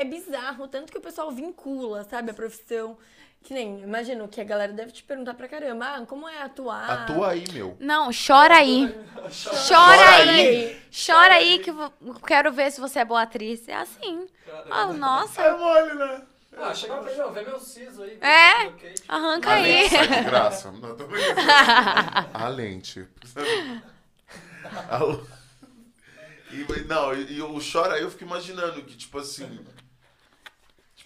é 0.00 0.04
bizarro, 0.04 0.66
tanto 0.68 0.90
que 0.92 0.98
o 0.98 1.00
pessoal 1.00 1.30
vincula, 1.30 2.04
sabe, 2.04 2.30
a 2.30 2.34
profissão. 2.34 2.96
Que 3.42 3.54
nem, 3.54 3.80
imagino 3.80 4.28
que 4.28 4.38
a 4.38 4.44
galera 4.44 4.70
deve 4.72 4.92
te 4.92 5.02
perguntar 5.02 5.32
pra 5.32 5.48
caramba, 5.48 5.86
ah, 5.96 6.04
como 6.06 6.28
é 6.28 6.42
atuar? 6.42 6.90
Atua 7.04 7.30
aí, 7.30 7.44
meu. 7.52 7.74
Não, 7.80 8.10
chora 8.12 8.56
aí. 8.56 8.94
Chora 9.14 9.66
Chora 9.66 10.10
aí. 10.10 10.30
aí. 10.46 10.82
Chora 11.06 11.34
aí 11.34 11.58
que 11.58 11.70
eu 11.70 11.74
vou- 11.74 12.14
quero 12.26 12.52
ver 12.52 12.70
se 12.70 12.80
você 12.80 12.98
é 12.98 13.04
boa 13.04 13.22
atriz. 13.22 13.66
É 13.66 13.74
assim. 13.76 14.26
Ah, 14.70 14.86
nossa. 14.92 15.40
É 15.40 15.56
mole, 15.56 15.94
né? 15.94 16.22
Ah, 16.58 16.74
chegava 16.74 17.02
pra 17.02 17.26
mim, 17.28 17.32
vê 17.32 17.42
meu 17.42 17.58
siso 17.60 18.02
aí. 18.02 18.18
É. 18.20 18.72
Arranca 19.08 19.48
A 19.50 19.54
aí. 19.54 19.62
lente 19.62 19.88
sai 19.96 20.08
de 20.08 20.24
graça. 20.24 20.70
Não, 20.82 20.94
tô 20.96 21.06
brincando. 21.06 21.40
A 22.34 22.48
lente. 22.48 23.06
Alô? 24.90 25.20
E, 26.52 26.80
não, 26.82 27.14
e, 27.14 27.34
e 27.34 27.42
o 27.42 27.58
chora 27.60 27.94
aí 27.94 28.02
eu 28.02 28.10
fico 28.10 28.24
imaginando 28.24 28.82
que, 28.82 28.96
tipo 28.96 29.18
assim. 29.18 29.60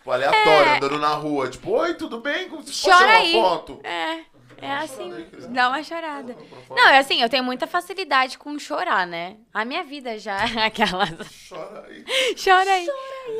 Tipo, 0.04 0.10
aleatório, 0.12 0.72
andando 0.76 0.98
na 0.98 1.14
rua. 1.14 1.48
Tipo, 1.48 1.70
oi, 1.70 1.94
tudo 1.94 2.20
bem? 2.20 2.46
Você 2.50 2.56
pode 2.56 2.82
Chora 2.82 2.96
tirar 2.98 3.08
uma 3.08 3.18
aí. 3.20 3.32
foto? 3.32 3.80
É. 3.82 4.34
É 4.58 4.70
assim. 4.70 5.12
aí. 5.12 5.26
Dá 5.48 5.68
uma 5.68 5.82
chorada. 5.82 6.36
Não, 6.70 6.88
é 6.88 6.98
assim, 6.98 7.20
eu 7.22 7.28
tenho 7.28 7.42
muita 7.42 7.66
facilidade 7.66 8.38
com 8.38 8.58
chorar, 8.58 9.06
né? 9.06 9.36
A 9.52 9.64
minha 9.64 9.82
vida 9.82 10.18
já 10.18 10.36
é 10.44 10.64
aquela. 10.66 11.06
Chora 11.48 11.86
aí. 11.88 12.04
Chora 12.42 12.70
aí. 12.70 12.86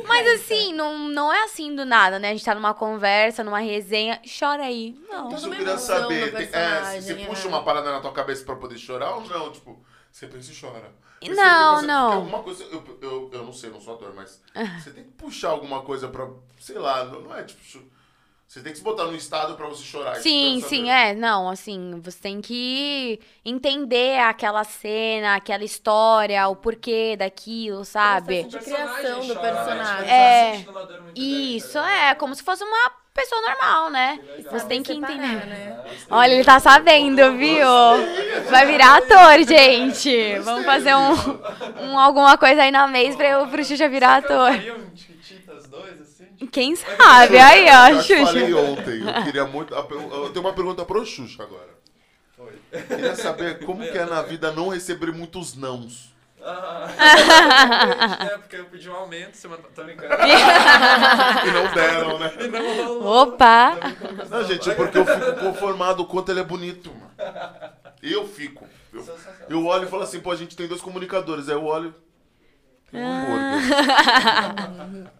Mas 0.07 0.27
assim, 0.27 0.73
não, 0.73 0.97
não 0.97 1.31
é 1.31 1.43
assim 1.43 1.73
do 1.75 1.85
nada, 1.85 2.17
né? 2.19 2.29
A 2.29 2.31
gente 2.33 2.43
tá 2.43 2.55
numa 2.55 2.73
conversa, 2.73 3.43
numa 3.43 3.59
resenha. 3.59 4.19
Chora 4.39 4.63
aí. 4.63 4.95
Não. 5.07 5.29
Isso 5.29 5.45
eu 5.47 5.51
queria 5.51 5.77
saber. 5.77 6.33
tem- 6.33 6.49
é, 6.51 6.99
você 7.01 7.13
é. 7.13 7.25
puxa 7.27 7.47
uma 7.47 7.63
parada 7.63 7.91
na 7.91 8.01
tua 8.01 8.11
cabeça 8.11 8.43
pra 8.43 8.55
poder 8.55 8.77
chorar 8.79 9.15
ou 9.15 9.21
não? 9.21 9.51
Tipo, 9.51 9.84
você 10.15 10.27
pensa 10.27 10.51
e 10.51 10.55
chora. 10.59 10.91
Você 11.21 11.33
Não, 11.33 11.75
pensa- 11.75 11.87
não. 11.87 12.13
Alguma 12.13 12.43
coisa, 12.43 12.63
eu, 12.65 12.99
eu, 13.01 13.29
eu 13.33 13.43
não 13.43 13.51
sei, 13.51 13.69
não 13.69 13.81
sou 13.81 13.95
ator, 13.95 14.13
mas 14.15 14.41
você 14.81 14.91
tem 14.91 15.03
que 15.03 15.11
puxar 15.11 15.49
alguma 15.49 15.81
coisa 15.81 16.07
pra, 16.07 16.29
sei 16.59 16.77
lá, 16.77 17.03
não, 17.05 17.21
não 17.21 17.35
é 17.35 17.43
tipo. 17.43 17.61
Você 18.47 18.61
tem 18.61 18.71
que 18.71 18.77
se 18.77 18.83
botar 18.83 19.05
no 19.05 19.15
estado 19.15 19.55
pra 19.55 19.67
você 19.67 19.83
chorar. 19.83 20.15
Sim, 20.17 20.61
sim, 20.61 20.89
é. 20.89 21.13
Não, 21.15 21.49
assim, 21.49 21.99
você 22.01 22.19
tem 22.21 22.39
que 22.41 23.19
entender 23.43 24.19
aquela 24.19 24.63
cena, 24.63 25.35
aquela 25.35 25.63
história, 25.63 26.47
o 26.47 26.55
porquê 26.55 27.17
daquilo, 27.17 27.83
sabe? 27.83 28.43
de 28.43 28.57
criação 28.59 29.27
do 29.27 29.35
chora, 29.35 29.39
personagem. 29.39 30.05
né? 30.05 30.11
É. 30.13 30.51
Tipo, 30.51 30.57
sentindo 30.57 30.71
uma 30.71 30.85
dor 30.85 31.01
muito 31.01 31.15
grande, 31.15 31.55
Isso, 31.57 31.67
ligado? 31.79 31.89
é, 31.89 32.15
como 32.15 32.35
se 32.35 32.43
fosse 32.43 32.63
uma 32.63 32.91
pessoa 33.15 33.41
normal, 33.41 33.89
né? 33.89 34.19
Você 34.51 34.65
tem 34.67 34.83
que 34.83 34.93
separar, 34.93 35.15
entender. 35.15 35.45
né? 35.45 35.85
Olha, 36.11 36.33
ele 36.33 36.43
tá 36.43 36.59
sabendo, 36.59 37.31
viu? 37.37 37.65
Vai 38.49 38.65
virar 38.67 38.97
ator, 38.97 39.41
gente. 39.47 40.37
Vamos 40.39 40.65
fazer 40.65 40.93
um, 40.95 41.13
um 41.85 41.97
alguma 41.99 42.37
coisa 42.37 42.61
aí 42.63 42.71
na 42.71 42.85
mês 42.87 43.15
pra 43.15 43.29
eu, 43.29 43.47
pro 43.47 43.63
Xuxa 43.63 43.87
virar 43.87 44.21
que 44.21 44.31
eu 44.31 44.41
ator. 44.41 44.51
assim? 46.01 46.47
Quem 46.51 46.75
sabe? 46.75 47.37
Aí, 47.39 47.65
ó, 47.69 47.87
Eu 47.89 48.03
te 48.03 48.25
falei 48.25 48.49
Xuxa. 48.51 48.57
ontem, 48.61 49.01
eu 49.07 49.23
queria 49.23 49.45
muito. 49.45 49.73
Eu 49.73 50.29
tenho 50.31 50.45
uma 50.45 50.53
pergunta 50.53 50.83
pro 50.85 51.05
Xuxa 51.05 51.41
agora. 51.43 51.73
Foi. 52.35 52.53
Eu 52.71 52.81
queria 52.83 53.15
saber 53.15 53.65
como 53.65 53.81
que 53.81 53.97
é 53.97 54.05
na 54.05 54.21
vida 54.21 54.51
não 54.51 54.67
receber 54.67 55.13
muitos 55.13 55.55
nãos. 55.55 56.13
Ah, 56.47 56.87
é, 58.21 58.37
porque 58.37 58.55
eu 58.55 58.65
pedi 58.65 58.87
um 58.87 58.93
aumento 58.95 59.35
semana 59.35 59.63
Tô 59.73 59.83
brincando. 59.83 60.13
E 60.13 61.51
não 61.51 61.73
deram, 61.73 62.19
né? 62.19 62.31
E 62.39 62.47
não 62.47 62.75
rolou. 62.75 63.23
Opa! 63.23 63.73
Não, 64.29 64.43
gente, 64.43 64.69
é 64.69 64.75
porque 64.75 64.99
eu 64.99 65.05
fico 65.05 65.39
conformado 65.39 66.03
o 66.03 66.05
quanto 66.05 66.29
ele 66.31 66.41
é 66.41 66.43
bonito, 66.43 66.93
mano. 66.93 67.09
Eu 68.03 68.27
fico. 68.27 68.63
Eu, 68.93 69.03
eu 69.49 69.65
olho 69.65 69.85
e 69.85 69.87
falo 69.89 70.03
assim, 70.03 70.19
pô, 70.19 70.29
a 70.31 70.35
gente 70.35 70.55
tem 70.55 70.67
dois 70.67 70.81
comunicadores. 70.81 71.49
Aí 71.49 71.55
eu 71.55 71.65
olho. 71.65 71.95
Tem 72.91 73.01
um 73.01 73.07
hambúrguer. 73.07 73.75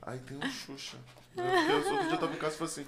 Aí 0.04 0.20
tem 0.20 0.38
um 0.38 0.52
Xuxa. 0.52 0.98
Porque 1.34 1.72
os 1.72 1.86
outros 1.88 2.02
dias 2.02 2.14
eu 2.14 2.20
tava 2.20 2.34
em 2.34 2.38
casa 2.38 2.54
e 2.54 2.58
falei 2.60 2.72
assim, 2.72 2.86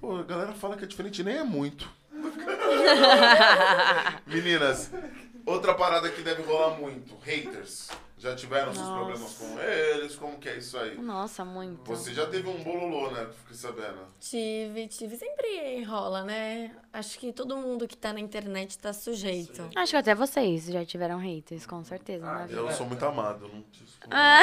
pô, 0.00 0.16
a 0.16 0.24
galera 0.24 0.52
fala 0.52 0.76
que 0.76 0.82
é 0.84 0.88
diferente, 0.88 1.22
nem 1.22 1.36
é 1.38 1.44
muito. 1.44 1.88
Meninas, 4.26 4.90
outra 5.50 5.74
parada 5.74 6.08
que 6.08 6.22
deve 6.22 6.42
rolar 6.42 6.78
muito. 6.78 7.16
Haters. 7.24 7.88
Já 8.20 8.36
tiveram 8.36 8.74
seus 8.74 8.86
Nossa. 8.86 8.98
problemas 8.98 9.32
com 9.38 9.58
eles? 9.58 10.14
Como 10.14 10.38
que 10.38 10.46
é 10.50 10.58
isso 10.58 10.76
aí? 10.76 10.94
Nossa, 11.00 11.42
muito. 11.42 11.82
Você 11.86 12.12
já 12.12 12.26
teve 12.26 12.50
um 12.50 12.62
bololô, 12.62 13.10
né? 13.12 13.24
que 13.24 13.34
Fiquei 13.38 13.56
sabendo. 13.56 13.98
Tive, 14.20 14.88
tive. 14.88 15.16
Sempre 15.16 15.82
rola, 15.84 16.22
né? 16.22 16.76
Acho 16.92 17.18
que 17.18 17.32
todo 17.32 17.56
mundo 17.56 17.88
que 17.88 17.96
tá 17.96 18.12
na 18.12 18.20
internet 18.20 18.76
tá 18.78 18.92
sujeito. 18.92 19.66
Acho 19.74 19.92
que 19.92 19.96
até 19.96 20.14
vocês 20.14 20.66
já 20.66 20.84
tiveram 20.84 21.16
haters, 21.18 21.64
com 21.64 21.82
certeza, 21.82 22.26
Ah, 22.26 22.40
na 22.40 22.46
vida. 22.46 22.60
Eu 22.60 22.70
sou 22.72 22.84
muito 22.84 23.02
amado, 23.06 23.46
eu 23.46 23.54
não 23.54 23.62
preciso. 23.62 23.90
Ah. 24.10 24.42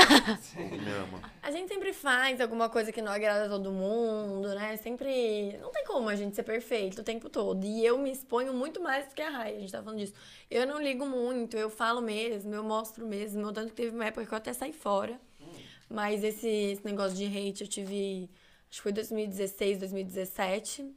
Me 0.57 0.91
ama. 0.91 1.21
A 1.43 1.51
gente 1.51 1.67
sempre 1.67 1.93
faz 1.93 2.41
alguma 2.41 2.69
coisa 2.69 2.91
que 2.91 3.01
não 3.01 3.11
agrada 3.11 3.47
todo 3.47 3.71
mundo, 3.71 4.55
né? 4.55 4.75
Sempre. 4.77 5.55
Não 5.61 5.69
tem 5.71 5.85
como 5.85 6.09
a 6.09 6.15
gente 6.15 6.35
ser 6.35 6.43
perfeito 6.43 7.01
o 7.01 7.03
tempo 7.03 7.29
todo. 7.29 7.63
E 7.63 7.85
eu 7.85 7.97
me 7.99 8.11
exponho 8.11 8.53
muito 8.53 8.81
mais 8.81 9.07
do 9.07 9.13
que 9.13 9.21
a 9.21 9.29
Rai, 9.29 9.55
a 9.55 9.59
gente 9.59 9.71
tá 9.71 9.83
falando 9.83 9.99
disso. 9.99 10.13
Eu 10.49 10.65
não 10.65 10.81
ligo 10.81 11.05
muito, 11.05 11.57
eu 11.57 11.69
falo 11.69 12.01
mesmo, 12.01 12.55
eu 12.55 12.63
mostro 12.63 13.05
mesmo. 13.05 13.51
Tanto 13.67 13.69
que 13.69 13.81
teve 13.81 13.95
uma 13.95 14.05
época 14.05 14.25
que 14.25 14.33
eu 14.33 14.37
até 14.37 14.53
saí 14.53 14.71
fora. 14.71 15.19
Mas 15.89 16.23
esse, 16.23 16.47
esse 16.47 16.85
negócio 16.85 17.17
de 17.17 17.25
hate 17.25 17.61
eu 17.61 17.67
tive. 17.67 18.29
Acho 18.69 18.79
que 18.79 18.83
foi 18.83 18.91
2016, 18.91 19.79
2017. 19.79 20.93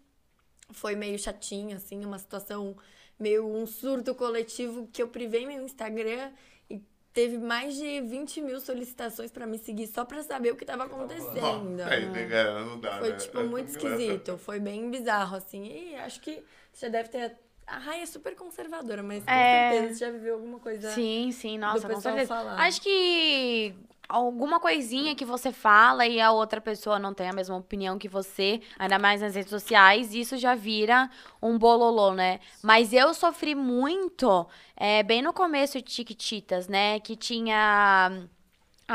Foi 0.73 0.95
meio 0.95 1.18
chatinho, 1.18 1.77
assim, 1.77 2.05
uma 2.05 2.18
situação 2.18 2.77
meio 3.18 3.47
um 3.47 3.66
surto 3.66 4.14
coletivo 4.14 4.89
que 4.91 5.03
eu 5.03 5.09
privei 5.09 5.47
meu 5.47 5.62
Instagram 5.62 6.31
e 6.71 6.83
teve 7.12 7.37
mais 7.37 7.77
de 7.77 8.01
20 8.01 8.41
mil 8.41 8.61
solicitações 8.61 9.31
pra 9.31 9.47
me 9.47 9.59
seguir 9.59 9.87
só 9.89 10.05
pra 10.05 10.23
saber 10.23 10.53
o 10.53 10.57
que 10.57 10.64
tava 10.64 10.85
acontecendo. 10.85 11.81
É, 11.83 12.01
é, 12.01 12.64
não 12.64 12.81
dá, 12.81 12.99
Foi, 12.99 13.11
né? 13.11 13.16
tipo, 13.16 13.43
muito 13.43 13.68
esquisito. 13.68 14.39
Foi 14.39 14.59
bem 14.59 14.91
bizarro, 14.91 15.37
assim. 15.37 15.66
E 15.66 15.97
acho 15.97 16.21
que 16.21 16.43
você 16.73 16.87
já 16.87 16.93
deve 16.93 17.11
ter. 17.11 17.37
A 17.71 17.79
Rai 17.79 18.03
é 18.03 18.07
super 18.07 18.35
conservadora, 18.35 19.03
mas 19.03 19.25
com 19.25 19.31
É. 19.31 19.68
certeza 19.71 19.95
você 19.95 20.05
já 20.07 20.11
viveu 20.11 20.35
alguma 20.35 20.59
coisa. 20.59 20.91
Sim, 20.91 21.31
sim, 21.33 21.57
nossa, 21.57 21.89
com 21.89 22.01
certeza. 22.01 22.27
falar. 22.35 22.59
Acho 22.61 22.83
que 22.83 23.75
alguma 24.09 24.59
coisinha 24.59 25.14
que 25.14 25.25
você 25.25 25.53
fala 25.53 26.05
e 26.05 26.21
a 26.21 26.33
outra 26.33 26.61
pessoa 26.61 26.99
não 26.99 27.14
tem 27.14 27.29
a 27.29 27.33
mesma 27.33 27.57
opinião 27.57 27.97
que 27.97 28.09
você, 28.09 28.61
ainda 28.77 28.99
mais 28.99 29.21
nas 29.21 29.37
redes 29.37 29.51
sociais, 29.51 30.12
isso 30.12 30.37
já 30.37 30.57
vira 30.57 31.09
um 31.41 31.57
bololô, 31.57 32.12
né? 32.12 32.41
Mas 32.61 32.93
eu 32.93 33.14
sofri 33.14 33.55
muito, 33.55 34.47
é, 34.77 35.05
bem 35.05 35.23
no 35.23 35.33
começo 35.33 35.81
de 35.81 35.93
Chiquititas, 35.93 36.66
né? 36.66 36.99
Que 36.99 37.14
tinha 37.14 38.11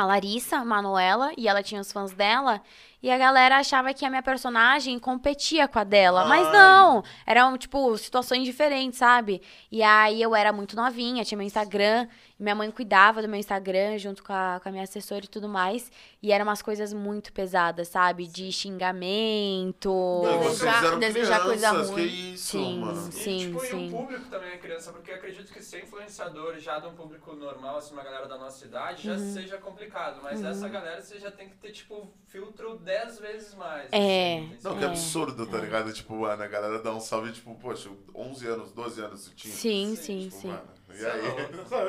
a 0.02 0.06
Larissa, 0.06 0.58
a 0.58 0.66
Manuela, 0.66 1.32
e 1.38 1.48
ela 1.48 1.64
tinha 1.64 1.80
os 1.80 1.92
fãs 1.92 2.12
dela. 2.12 2.62
E 3.02 3.12
a 3.12 3.18
galera 3.18 3.58
achava 3.58 3.94
que 3.94 4.04
a 4.04 4.10
minha 4.10 4.24
personagem 4.24 4.98
competia 4.98 5.68
com 5.68 5.78
a 5.80 5.84
dela. 5.84 6.26
Mas 6.26 6.48
Ai. 6.48 6.54
não! 6.54 7.04
Eram, 7.26 7.58
tipo, 7.58 7.98
situações 7.98 8.44
diferentes, 8.44 8.98
sabe? 8.98 9.42
E 9.72 9.84
aí 9.84 10.22
eu 10.22 10.36
era 10.36 10.52
muito 10.52 10.76
novinha, 10.76 11.24
tinha 11.24 11.38
meu 11.38 11.46
Instagram. 11.46 12.08
E 12.38 12.44
minha 12.44 12.54
mãe 12.56 12.70
cuidava 12.70 13.22
do 13.22 13.28
meu 13.30 13.40
Instagram 13.40 13.98
junto 13.98 14.22
com 14.24 14.34
a, 14.34 14.60
com 14.62 14.68
a 14.68 14.72
minha 14.72 14.84
assessora 14.84 15.24
e 15.24 15.28
tudo 15.28 15.48
mais. 15.48 15.90
E 16.22 16.32
eram 16.32 16.44
umas 16.46 16.62
coisas 16.62 16.92
muito 16.94 17.32
pesadas, 17.32 17.88
sabe? 17.88 18.28
De 18.28 18.52
xingamento. 18.52 19.90
Não, 19.90 20.36
e 20.36 20.38
vocês 20.44 20.60
Desejar- 20.60 21.00
desejar 21.00 21.44
coisa 21.44 21.70
crianças, 21.70 21.90
que 21.90 21.94
ruim. 22.02 22.34
isso, 22.34 22.52
Sim. 22.52 22.80
mano. 22.80 23.10
E, 23.10 23.12
Sim, 23.12 23.38
tipo, 23.40 23.64
e 23.64 23.68
sim. 23.68 23.88
o 23.88 23.92
público 23.98 24.26
também 24.30 24.50
é 24.52 24.58
criança, 24.58 24.92
porque 24.92 25.12
eu 25.12 25.16
acredito 25.16 25.52
que 25.54 25.62
ser 25.64 25.84
influenciador 25.84 26.58
já 26.60 26.80
de 26.80 26.88
um 26.88 26.94
público 26.94 27.34
normal, 27.36 27.78
assim, 27.78 27.94
uma 27.94 28.04
galera 28.04 28.28
da 28.28 28.38
nossa 28.38 28.66
idade, 28.66 29.10
Uhum. 29.10 29.18
já 29.18 29.42
seja 29.42 29.58
complicado. 29.58 30.20
Mas 30.24 30.44
essa 30.44 30.68
galera 30.68 31.02
você 31.02 31.20
já 31.20 31.32
tem 31.32 31.50
que 31.50 31.56
ter, 31.58 31.72
tipo, 31.72 32.14
filtro 32.28 32.78
10 32.80 33.20
vezes 33.20 33.54
mais. 33.56 33.88
É. 33.92 34.40
assim, 34.40 34.58
Não, 34.64 34.78
que 34.78 34.86
absurdo, 34.86 35.46
tá 35.48 35.58
ligado? 35.58 35.92
Tipo, 35.94 36.16
mano, 36.16 36.42
a 36.44 36.48
galera 36.48 36.80
dá 36.82 36.94
um 36.94 37.00
salve, 37.00 37.32
tipo, 37.32 37.56
poxa, 37.56 37.90
11 38.14 38.48
anos, 38.48 38.72
12 38.72 39.02
anos 39.02 39.22
você 39.22 39.32
tinha. 39.36 39.54
Sim, 39.54 39.96
sim, 39.96 40.20
Tipo, 40.30 40.36
sim. 40.42 40.48
mano, 40.50 40.68
e? 40.85 40.85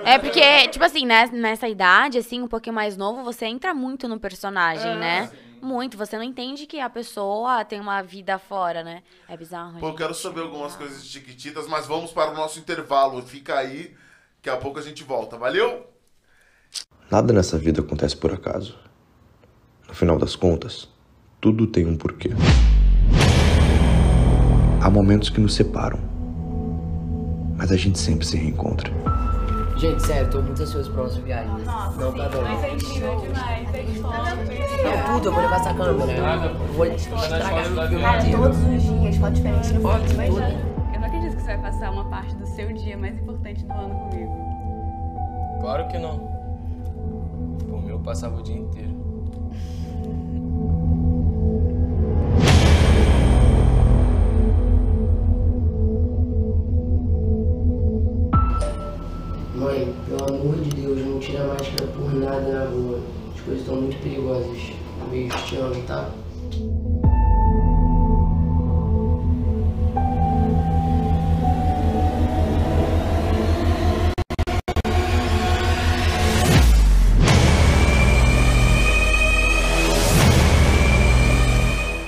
É 0.04 0.18
porque, 0.18 0.68
tipo 0.68 0.84
assim, 0.84 1.06
né, 1.06 1.26
nessa 1.32 1.68
idade, 1.68 2.18
assim, 2.18 2.42
um 2.42 2.48
pouquinho 2.48 2.74
mais 2.74 2.96
novo, 2.96 3.22
você 3.22 3.46
entra 3.46 3.72
muito 3.74 4.08
no 4.08 4.18
personagem, 4.18 4.92
É, 4.92 4.96
né? 4.96 5.26
sim. 5.28 5.36
Muito. 5.62 5.96
Você 5.96 6.16
não 6.16 6.22
entende 6.22 6.66
que 6.66 6.78
a 6.78 6.88
pessoa 6.88 7.64
tem 7.64 7.80
uma 7.80 8.02
vida 8.02 8.38
fora, 8.38 8.84
né? 8.84 9.02
É 9.28 9.36
bizarro. 9.36 9.80
Pô, 9.80 9.88
eu 9.88 9.94
quero 9.94 10.14
saber 10.14 10.42
algumas 10.42 10.76
coisas 10.76 11.02
de 11.02 11.08
chiquititas, 11.08 11.66
mas 11.66 11.86
vamos 11.86 12.12
para 12.12 12.30
o 12.30 12.34
nosso 12.34 12.58
intervalo. 12.58 13.20
Fica 13.22 13.58
aí, 13.58 13.94
daqui 14.36 14.50
a 14.50 14.56
pouco 14.60 14.78
a 14.78 14.82
gente 14.82 15.02
volta. 15.02 15.36
Valeu? 15.36 15.86
Nada 17.10 17.32
nessa 17.32 17.58
vida 17.58 17.80
acontece 17.80 18.16
por 18.16 18.32
acaso. 18.32 18.78
No 19.88 19.94
final 19.94 20.18
das 20.18 20.36
contas, 20.36 20.88
tudo 21.40 21.66
tem 21.66 21.86
um 21.86 21.96
porquê. 21.96 22.30
Há 24.82 24.90
momentos 24.90 25.30
que 25.30 25.40
nos 25.40 25.54
separam, 25.54 25.98
mas 27.56 27.72
a 27.72 27.76
gente 27.76 27.98
sempre 27.98 28.26
se 28.26 28.36
reencontra. 28.36 28.92
Gente, 29.76 30.06
sério, 30.06 30.30
tô 30.30 30.40
muito 30.40 30.62
ansioso 30.62 30.90
pra 30.90 31.02
nossa 31.02 31.20
viagem. 31.20 31.50
não 31.52 31.62
tá 32.12 32.28
dando. 32.28 32.42
Mas 32.42 32.64
é 32.64 32.74
incrível 32.74 33.20
demais, 33.20 33.74
é 33.74 33.82
incrível. 33.82 34.10
Não, 34.10 35.14
puta, 35.14 35.28
eu 35.28 35.32
vou 35.32 35.42
levar 35.42 35.56
essa 35.56 35.74
câmera. 35.74 36.54
Vou 36.74 36.86
estragar 36.86 37.42
Cara, 37.42 38.18
inteiro. 38.20 38.42
todos 38.42 38.58
os 38.58 38.82
dias, 38.82 39.18
qual 39.18 39.26
a 39.26 39.34
diferença 39.34 39.74
no 39.74 39.80
Foto. 39.82 40.04
Eu 40.94 41.00
não 41.00 41.06
acredito 41.06 41.36
que 41.36 41.42
você 41.42 41.56
vai 41.56 41.58
passar 41.58 41.90
uma 41.92 42.04
parte 42.06 42.34
do 42.36 42.46
seu 42.46 42.72
dia 42.72 42.96
mais 42.96 43.18
importante 43.18 43.66
do 43.66 43.72
ano 43.72 43.94
comigo. 44.08 44.32
Claro 45.60 45.88
que 45.88 45.98
não. 45.98 46.18
Por 47.68 47.82
mim, 47.82 47.90
eu 47.90 47.98
passava 48.00 48.38
o 48.38 48.42
dia 48.42 48.56
inteiro. 48.56 48.95
Amor 60.46 60.60
de 60.62 60.70
Deus, 60.76 60.98
não 61.04 61.18
tira 61.18 61.42
a 61.42 61.46
máscara 61.48 61.86
por 61.88 62.14
nada 62.14 62.40
na 62.40 62.64
rua. 62.66 63.02
As 63.34 63.40
coisas 63.40 63.62
estão 63.62 63.80
muito 63.80 64.00
perigosas. 64.00 64.58
Beijo, 65.10 65.36
te 65.44 65.56
amo, 65.56 65.82
tá? 65.86 66.12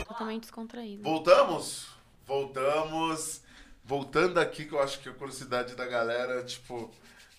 Totalmente 0.07 0.43
descontraído. 0.43 1.03
Voltamos? 1.03 1.89
Voltamos. 2.25 3.41
Voltando 3.85 4.39
aqui, 4.39 4.67
que 4.67 4.75
eu 4.75 4.83
acho 4.83 5.01
que 5.01 5.09
a 5.09 5.13
curiosidade 5.13 5.75
da 5.75 5.87
galera, 5.87 6.45
tipo, 6.45 6.91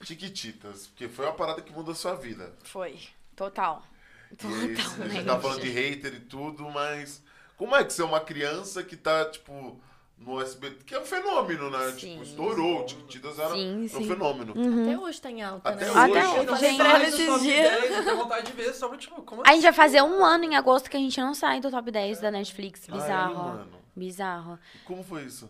Chiquititas. 0.01 0.87
Porque 0.87 1.07
foi 1.07 1.25
uma 1.25 1.33
parada 1.33 1.61
que 1.61 1.71
mudou 1.71 1.91
a 1.91 1.95
sua 1.95 2.15
vida. 2.15 2.53
Foi. 2.63 2.99
Total. 3.35 3.83
E 4.41 4.45
aí, 4.45 4.75
a 5.03 5.07
gente 5.09 5.25
tá 5.25 5.39
falando 5.39 5.61
de 5.61 5.69
hater 5.69 6.13
e 6.13 6.19
tudo, 6.19 6.69
mas 6.69 7.23
como 7.57 7.75
é 7.75 7.83
que 7.83 7.91
você 7.91 8.01
é 8.01 8.05
uma 8.05 8.19
criança 8.19 8.83
que 8.83 8.95
tá, 8.95 9.25
tipo, 9.25 9.81
no 10.17 10.39
SBT, 10.41 10.83
que 10.83 10.93
é 10.93 10.99
um 10.99 11.05
fenômeno, 11.05 11.69
né? 11.71 11.91
Sim. 11.91 12.11
Tipo, 12.11 12.23
estourou. 12.23 12.87
Chiquititas 12.87 13.39
era, 13.39 13.49
Sim, 13.51 13.87
era 13.89 13.97
um 13.97 14.01
sim. 14.01 14.07
fenômeno. 14.07 14.51
Até 14.83 14.97
hoje 14.99 15.21
tá 15.21 15.31
em 15.31 15.41
alta, 15.41 15.69
Até 15.69 15.85
né? 15.85 15.91
hoje. 15.91 15.99
Até 15.99 16.27
hoje, 16.53 16.59
gente. 16.59 16.77
pra 16.77 16.89
ela 16.89 16.99
Mas 16.99 17.13
o 17.13 17.15
esses 17.15 17.25
top 17.27 17.39
dias. 17.41 17.71
10, 17.81 17.91
eu 17.91 18.03
tenho 18.03 18.17
vontade 18.17 18.45
de 18.47 18.53
ver, 18.53 18.73
só 18.73 18.95
tipo, 18.97 19.21
como 19.23 19.41
A 19.45 19.51
gente 19.53 19.61
vai 19.61 19.69
assim? 19.69 19.75
fazer 19.77 20.01
um 20.03 20.23
ano 20.23 20.43
em 20.43 20.55
agosto 20.55 20.89
que 20.89 20.97
a 20.97 20.99
gente 20.99 21.19
não 21.19 21.33
sai 21.33 21.59
do 21.59 21.71
top 21.71 21.89
10 21.89 22.21
da 22.21 22.29
Netflix. 22.29 22.81
Ah, 22.89 22.93
é, 22.93 22.97
Bizarro. 22.99 23.35
mano? 23.35 23.71
Bizarro. 23.95 24.59
Como 24.85 25.03
foi 25.03 25.23
isso? 25.23 25.49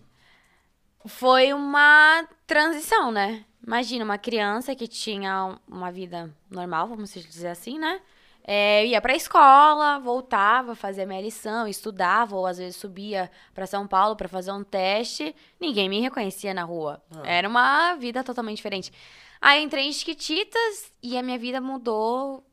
Foi 1.06 1.54
uma 1.54 2.28
transição, 2.46 3.12
né? 3.12 3.46
Imagina, 3.70 4.04
uma 4.04 4.18
criança 4.18 4.74
que 4.74 4.88
tinha 4.88 5.56
uma 5.68 5.92
vida 5.92 6.36
normal, 6.50 6.88
vamos 6.88 7.14
dizer 7.14 7.50
assim, 7.50 7.78
né? 7.78 8.02
É, 8.44 8.84
ia 8.88 9.00
pra 9.00 9.16
escola, 9.16 10.00
voltava, 10.00 10.74
fazia 10.74 11.06
minha 11.06 11.22
lição, 11.22 11.68
estudava, 11.68 12.36
ou 12.36 12.48
às 12.48 12.58
vezes 12.58 12.78
subia 12.78 13.30
pra 13.54 13.68
São 13.68 13.86
Paulo 13.86 14.16
pra 14.16 14.28
fazer 14.28 14.52
um 14.52 14.64
teste. 14.64 15.36
Ninguém 15.60 15.88
me 15.88 16.02
reconhecia 16.02 16.52
na 16.52 16.64
rua. 16.64 17.00
Era 17.24 17.48
uma 17.48 17.94
vida 17.94 18.24
totalmente 18.24 18.56
diferente. 18.56 18.92
Aí 19.40 19.62
entrei 19.62 19.88
em 19.88 19.94
Chiquititas 19.94 20.92
e 21.04 21.16
a 21.16 21.22
minha 21.22 21.38
vida 21.38 21.62
mudou 21.62 22.44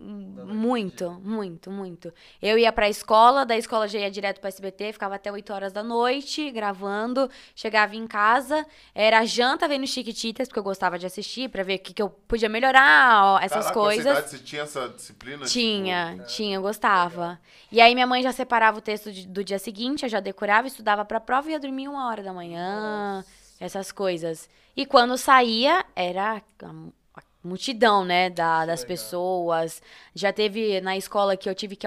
muito, 0.00 1.10
muito, 1.22 1.70
muito. 1.70 2.12
Eu 2.40 2.56
ia 2.58 2.72
pra 2.72 2.88
escola, 2.88 3.44
da 3.44 3.56
escola 3.56 3.88
já 3.88 3.98
ia 3.98 4.10
direto 4.10 4.40
pra 4.40 4.48
SBT, 4.48 4.92
ficava 4.92 5.16
até 5.16 5.30
8 5.32 5.52
horas 5.52 5.72
da 5.72 5.82
noite 5.82 6.50
gravando, 6.50 7.28
chegava 7.54 7.96
em 7.96 8.06
casa, 8.06 8.64
era 8.94 9.24
janta 9.24 9.66
vendo 9.66 9.86
Chiquititas, 9.86 10.46
porque 10.48 10.58
eu 10.58 10.62
gostava 10.64 10.98
de 10.98 11.06
assistir 11.06 11.48
pra 11.50 11.62
ver 11.62 11.76
o 11.76 11.78
que, 11.80 11.92
que 11.92 12.02
eu 12.02 12.08
podia 12.08 12.48
melhorar, 12.48 13.24
ó, 13.24 13.38
essas 13.38 13.64
Caraca, 13.66 13.74
coisas. 13.80 14.06
Idade, 14.18 14.30
você 14.30 14.38
tinha 14.38 14.62
essa 14.62 14.88
disciplina? 14.88 15.44
Tinha, 15.46 16.12
Tipo, 16.14 16.26
tinha, 16.28 16.56
eu 16.56 16.62
gostava. 16.62 17.40
E 17.72 17.80
aí 17.80 17.94
minha 17.94 18.06
mãe 18.06 18.22
já 18.22 18.32
separava 18.32 18.78
o 18.78 18.82
texto 18.82 19.10
de- 19.12 19.26
do 19.26 19.42
dia 19.42 19.58
seguinte, 19.58 20.04
eu 20.04 20.08
já 20.08 20.20
decorava, 20.20 20.66
estudava 20.68 21.04
pra 21.04 21.20
prova 21.20 21.48
e 21.48 21.52
ia 21.52 21.60
dormir 21.60 21.88
uma 21.88 22.06
hora 22.08 22.22
da 22.22 22.32
manhã, 22.32 23.24
essas 23.58 23.90
coisas. 23.90 24.48
E 24.76 24.86
quando 24.86 25.18
saía, 25.18 25.84
era 25.96 26.40
multidão, 27.42 28.04
né, 28.04 28.30
da- 28.30 28.66
das 28.66 28.84
pessoas. 28.84 29.80
Já 30.14 30.32
teve 30.32 30.80
na 30.80 30.96
escola 30.96 31.36
que 31.36 31.48
eu 31.48 31.54
tive 31.54 31.76
que, 31.76 31.86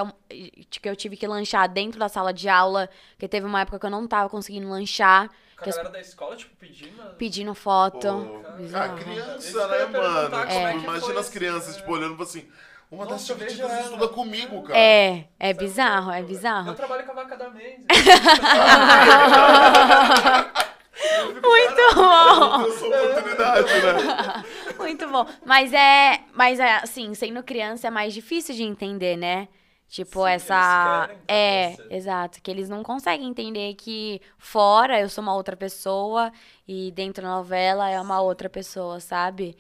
que 0.70 0.90
eu 0.90 0.96
tive 0.96 1.16
que 1.18 1.28
lanchar 1.28 1.68
dentro 1.70 2.00
da 2.00 2.10
sala 2.10 2.34
de 2.34 2.48
aula, 2.50 2.90
que 3.20 3.28
teve 3.28 3.46
uma 3.46 3.62
época 3.62 3.80
que 3.80 3.86
eu 3.86 3.90
não 3.90 4.08
tava 4.08 4.30
conseguindo 4.30 4.70
lanchar. 4.70 5.30
A 5.58 5.66
galera 5.66 5.90
da 5.90 6.00
escola, 6.02 6.36
tipo, 6.36 6.56
pedindo. 6.56 7.04
Pedindo 7.18 7.54
foto. 7.54 8.00
Pô, 8.02 8.78
a 8.78 8.90
criança, 8.90 9.52
que 9.52 9.58
eu 9.58 9.68
né, 9.68 9.86
mano? 9.86 10.30
Tipo, 10.30 10.36
é 10.52 10.74
que 10.74 10.80
imagina 10.84 11.20
as 11.20 11.26
esse- 11.28 11.32
crianças, 11.32 11.78
tipo, 11.78 11.92
olhando 11.92 12.22
assim. 12.24 12.48
Uma 12.90 13.06
das 13.06 13.22
Nossa, 13.22 13.34
chiquititas 13.40 13.72
ela. 13.72 13.82
estuda 13.82 14.08
comigo, 14.10 14.64
cara. 14.64 14.78
É, 14.78 15.28
é 15.40 15.54
bizarro, 15.54 16.12
é 16.12 16.22
bizarro. 16.24 16.72
Eu 16.72 16.76
trabalho 16.76 17.06
com 17.06 17.12
a 17.12 17.16
vaca 17.16 17.38
da 17.38 17.50
Mendes. 17.50 17.86
Muito 21.42 21.96
bom! 21.96 22.68
Essa 22.68 22.86
oportunidade, 22.86 23.74
né? 23.82 24.44
Muito 24.92 25.08
bom. 25.10 25.26
Mas 25.46 25.74
é, 25.74 26.22
mas 26.34 26.60
é 26.60 26.76
assim, 26.78 27.14
sendo 27.14 27.42
criança 27.44 27.88
é 27.88 27.90
mais 27.90 28.14
difícil 28.14 28.54
de 28.54 28.64
entender, 28.64 29.16
né? 29.18 29.48
Tipo, 29.88 30.24
Sim, 30.26 30.32
essa. 30.32 31.10
É, 31.28 31.72
você. 31.72 31.94
exato. 31.94 32.42
Que 32.42 32.50
eles 32.50 32.70
não 32.70 32.82
conseguem 32.82 33.28
entender 33.28 33.74
que 33.74 34.22
fora 34.38 35.02
eu 35.02 35.10
sou 35.10 35.22
uma 35.22 35.36
outra 35.36 35.58
pessoa 35.58 36.32
e 36.66 36.92
dentro 36.92 37.24
da 37.24 37.30
novela 37.30 37.90
é 37.90 38.00
uma 38.00 38.22
outra 38.22 38.50
pessoa, 38.50 39.02
sabe? 39.02 39.58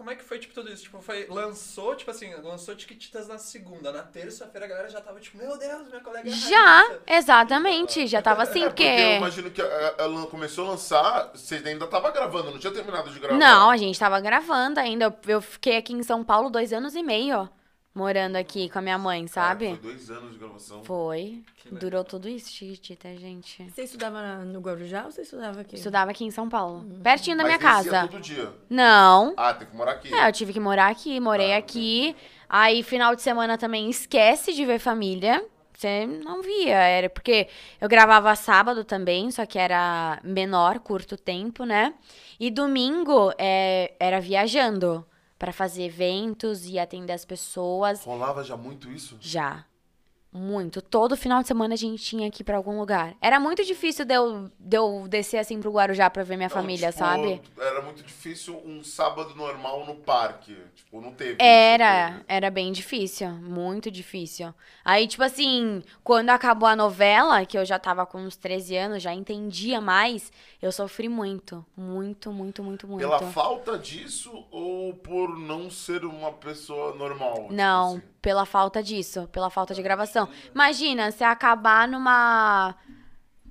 Como 0.00 0.10
é 0.10 0.16
que 0.16 0.24
foi, 0.24 0.38
tipo, 0.38 0.54
tudo 0.54 0.72
isso? 0.72 0.84
Tipo, 0.84 0.98
foi, 1.02 1.26
lançou, 1.28 1.94
tipo 1.94 2.10
assim, 2.10 2.32
lançou 2.36 2.74
Tiquititas 2.74 3.28
na 3.28 3.36
segunda. 3.36 3.92
Na 3.92 4.02
terça-feira 4.02 4.64
a 4.64 4.68
galera 4.70 4.88
já 4.88 4.98
tava, 4.98 5.20
tipo, 5.20 5.36
meu 5.36 5.58
Deus, 5.58 5.88
minha 5.88 6.00
colega 6.00 6.26
é 6.26 6.32
Já, 6.32 6.78
Raíssa. 6.78 7.00
exatamente. 7.06 8.06
Já 8.06 8.22
tava 8.22 8.42
assim, 8.44 8.62
É, 8.64 8.68
porque 8.68 8.82
eu 8.82 8.88
porque. 8.88 9.16
imagino 9.16 9.50
que 9.50 9.60
a- 9.60 9.94
ela 9.98 10.26
começou 10.28 10.64
a 10.66 10.70
lançar, 10.70 11.30
você 11.34 11.56
ainda 11.56 11.86
tava 11.86 12.10
gravando, 12.12 12.50
não 12.50 12.58
tinha 12.58 12.72
terminado 12.72 13.10
de 13.10 13.20
gravar. 13.20 13.36
Não, 13.36 13.68
a 13.68 13.76
gente 13.76 13.98
tava 13.98 14.18
gravando 14.22 14.80
ainda. 14.80 15.04
Eu, 15.04 15.14
eu 15.34 15.42
fiquei 15.42 15.76
aqui 15.76 15.92
em 15.92 16.02
São 16.02 16.24
Paulo 16.24 16.48
dois 16.48 16.72
anos 16.72 16.94
e 16.94 17.02
meio, 17.02 17.36
ó. 17.36 17.48
Morando 18.00 18.36
aqui 18.36 18.70
com 18.70 18.78
a 18.78 18.82
minha 18.82 18.96
mãe, 18.96 19.26
Cara, 19.26 19.48
sabe? 19.48 19.68
Foi 19.68 19.78
dois 19.92 20.10
anos 20.10 20.32
de 20.32 20.38
gravação. 20.38 20.82
Foi. 20.84 21.42
Que 21.56 21.68
legal. 21.68 21.80
Durou 21.80 22.02
tudo 22.02 22.30
isso, 22.30 22.50
Chiquitita, 22.50 23.14
gente. 23.14 23.62
Você 23.64 23.82
estudava 23.82 24.38
no 24.38 24.58
Guarujá 24.58 25.04
ou 25.04 25.10
você 25.10 25.20
estudava 25.20 25.60
aqui? 25.60 25.76
Estudava 25.76 26.10
aqui 26.10 26.24
em 26.24 26.30
São 26.30 26.48
Paulo. 26.48 26.82
Pertinho 27.02 27.36
da 27.36 27.42
Mas 27.42 27.52
minha 27.52 27.58
casa. 27.58 28.08
todo 28.08 28.18
dia. 28.22 28.50
Não. 28.70 29.34
Ah, 29.36 29.52
tem 29.52 29.68
que 29.68 29.76
morar 29.76 29.92
aqui. 29.92 30.14
É, 30.14 30.26
eu 30.26 30.32
tive 30.32 30.54
que 30.54 30.58
morar 30.58 30.90
aqui, 30.90 31.20
morei 31.20 31.52
aqui. 31.52 32.16
Aí, 32.48 32.82
final 32.82 33.14
de 33.14 33.20
semana 33.20 33.58
também 33.58 33.90
esquece 33.90 34.54
de 34.54 34.64
ver 34.64 34.78
família. 34.78 35.44
Você 35.76 36.06
não 36.06 36.40
via, 36.40 36.76
era 36.76 37.10
porque 37.10 37.48
eu 37.78 37.88
gravava 37.88 38.34
sábado 38.34 38.82
também, 38.82 39.30
só 39.30 39.44
que 39.44 39.58
era 39.58 40.18
menor, 40.24 40.78
curto 40.78 41.18
tempo, 41.18 41.64
né? 41.64 41.92
E 42.38 42.50
domingo 42.50 43.30
é, 43.36 43.92
era 44.00 44.20
viajando 44.20 45.06
pra 45.40 45.54
fazer 45.54 45.84
eventos 45.84 46.66
e 46.66 46.78
atender 46.78 47.14
as 47.14 47.24
pessoas. 47.24 48.04
Rolava 48.04 48.44
já 48.44 48.58
muito 48.58 48.92
isso? 48.92 49.16
Já. 49.22 49.64
Muito. 50.32 50.80
Todo 50.80 51.16
final 51.16 51.42
de 51.42 51.48
semana 51.48 51.74
a 51.74 51.76
gente 51.76 52.02
tinha 52.04 52.30
que 52.30 52.42
ir 52.42 52.44
pra 52.44 52.56
algum 52.56 52.78
lugar. 52.78 53.16
Era 53.20 53.40
muito 53.40 53.64
difícil 53.64 54.04
de 54.04 54.14
eu, 54.14 54.48
de 54.60 54.76
eu 54.76 55.06
descer 55.08 55.38
assim 55.38 55.60
pro 55.60 55.72
Guarujá 55.72 56.08
pra 56.08 56.22
ver 56.22 56.36
minha 56.36 56.48
Não, 56.48 56.54
família, 56.54 56.88
tipo, 56.88 56.98
sabe? 57.00 57.42
Era 57.58 57.82
muito 57.82 58.02
difícil 58.02 58.60
um 58.64 58.84
sábado 58.84 59.34
normal 59.34 59.84
no 59.84 59.96
parque. 59.96 60.56
Tipo, 60.76 61.00
não 61.00 61.12
teve. 61.12 61.36
Era, 61.42 62.12
teve. 62.12 62.24
era 62.28 62.50
bem 62.50 62.70
difícil, 62.70 63.28
muito 63.30 63.90
difícil. 63.90 64.54
Aí, 64.84 65.08
tipo 65.08 65.24
assim, 65.24 65.82
quando 66.04 66.30
acabou 66.30 66.68
a 66.68 66.76
novela, 66.76 67.44
que 67.44 67.58
eu 67.58 67.64
já 67.64 67.78
tava 67.78 68.06
com 68.06 68.18
uns 68.18 68.36
13 68.36 68.76
anos, 68.76 69.02
já 69.02 69.12
entendia 69.12 69.80
mais, 69.80 70.32
eu 70.62 70.70
sofri 70.70 71.08
muito. 71.08 71.64
Muito, 71.76 72.30
muito, 72.32 72.62
muito, 72.62 72.86
muito. 72.86 73.00
Pela 73.00 73.18
falta 73.32 73.76
disso 73.76 74.46
ou 74.50 74.94
por 74.94 75.36
não 75.38 75.68
ser 75.70 76.04
uma 76.04 76.32
pessoa 76.32 76.94
normal? 76.94 77.34
tipo 77.34 77.52
Não, 77.52 77.94
assim? 77.96 78.02
pela 78.22 78.44
falta 78.44 78.82
disso, 78.82 79.28
pela 79.32 79.50
falta 79.50 79.74
de 79.74 79.82
gravação. 79.82 80.19
Imagina, 80.54 81.10
você 81.10 81.24
acabar 81.24 81.86
numa. 81.88 82.74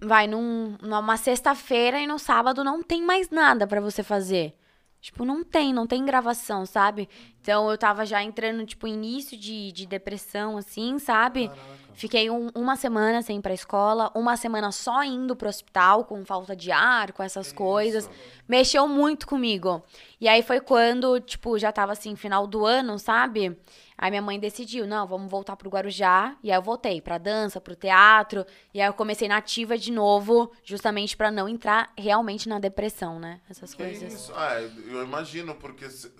Vai, 0.02 0.28
num, 0.28 0.78
numa 0.82 1.18
sexta-feira 1.18 2.00
e 2.00 2.08
no 2.08 2.18
sábado 2.18 2.64
não 2.64 2.82
tem 2.82 3.02
mais 3.02 3.30
nada 3.30 3.68
pra 3.68 3.82
você 3.82 4.02
fazer. 4.02 4.56
Tipo, 5.02 5.24
não 5.26 5.44
tem, 5.46 5.74
não 5.74 5.88
tem 5.88 6.04
gravação, 6.06 6.66
sabe? 6.66 7.08
Então 7.42 7.70
eu 7.70 7.78
tava 7.78 8.06
já 8.06 8.22
entrando, 8.24 8.66
tipo, 8.66 8.86
início 8.88 9.38
de, 9.38 9.72
de 9.72 9.86
depressão, 9.86 10.58
assim, 10.58 11.00
sabe? 11.00 11.50
Fiquei 11.94 12.30
um- 12.30 12.50
uma 12.56 12.76
semana 12.78 13.22
sem 13.22 13.38
ir 13.38 13.42
pra 13.42 13.54
escola, 13.54 14.10
uma 14.16 14.36
semana 14.38 14.72
só 14.72 15.04
indo 15.04 15.36
pro 15.36 15.50
hospital 15.50 16.04
com 16.06 16.24
falta 16.26 16.54
de 16.56 16.72
ar, 16.72 17.12
com 17.14 17.22
essas 17.24 17.52
coisas. 17.52 18.10
Mexeu 18.48 18.88
muito 18.88 19.26
comigo. 19.28 19.84
E 20.20 20.28
aí 20.28 20.42
foi 20.42 20.60
quando, 20.62 21.20
tipo, 21.20 21.58
já 21.58 21.72
tava 21.74 21.92
assim, 21.94 22.16
final 22.16 22.46
do 22.48 22.66
ano, 22.66 22.98
sabe? 23.00 23.58
Aí 24.02 24.10
minha 24.10 24.22
mãe 24.22 24.40
decidiu, 24.40 24.88
não, 24.88 25.06
vamos 25.06 25.30
voltar 25.30 25.58
pro 25.58 25.70
Guarujá. 25.70 26.38
E 26.42 26.50
aí 26.50 26.58
eu 26.58 26.62
voltei 26.62 27.02
pra 27.02 27.18
dança, 27.18 27.60
pro 27.60 27.76
teatro. 27.76 28.46
E 28.74 28.80
aí 28.80 28.88
eu 28.88 28.94
comecei 28.94 29.28
na 29.28 29.36
ativa 29.38 29.78
de 29.78 29.92
novo, 29.92 30.52
justamente 30.64 31.18
pra 31.18 31.30
não 31.30 31.50
entrar 31.50 31.92
realmente 31.98 32.48
na 32.48 32.60
depressão, 32.60 33.20
né? 33.20 33.42
Essas 33.50 33.74
Que 33.74 33.84
coisas. 33.84 34.14
isso? 34.14 34.34
Ah, 34.34 34.54
eu 34.62 35.04
imagino, 35.04 35.54
porque 35.56 35.90
se- 35.90 36.14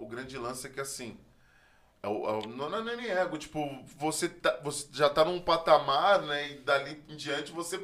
o 0.00 0.06
grande 0.08 0.36
lance 0.36 0.66
é 0.66 0.70
que 0.70 0.80
assim. 0.80 1.16
é 2.02 2.08
o- 2.08 2.28
é 2.28 2.46
não, 2.48 2.68
não 2.68 2.88
é 2.90 2.96
nem 2.96 3.08
ego, 3.10 3.38
tipo, 3.38 3.60
você, 3.96 4.28
tá- 4.28 4.60
você 4.62 4.86
já 4.92 5.08
tá 5.08 5.24
num 5.24 5.40
patamar, 5.40 6.20
né? 6.22 6.50
E 6.50 6.58
dali 6.58 7.02
em 7.08 7.16
diante 7.16 7.50
você, 7.52 7.80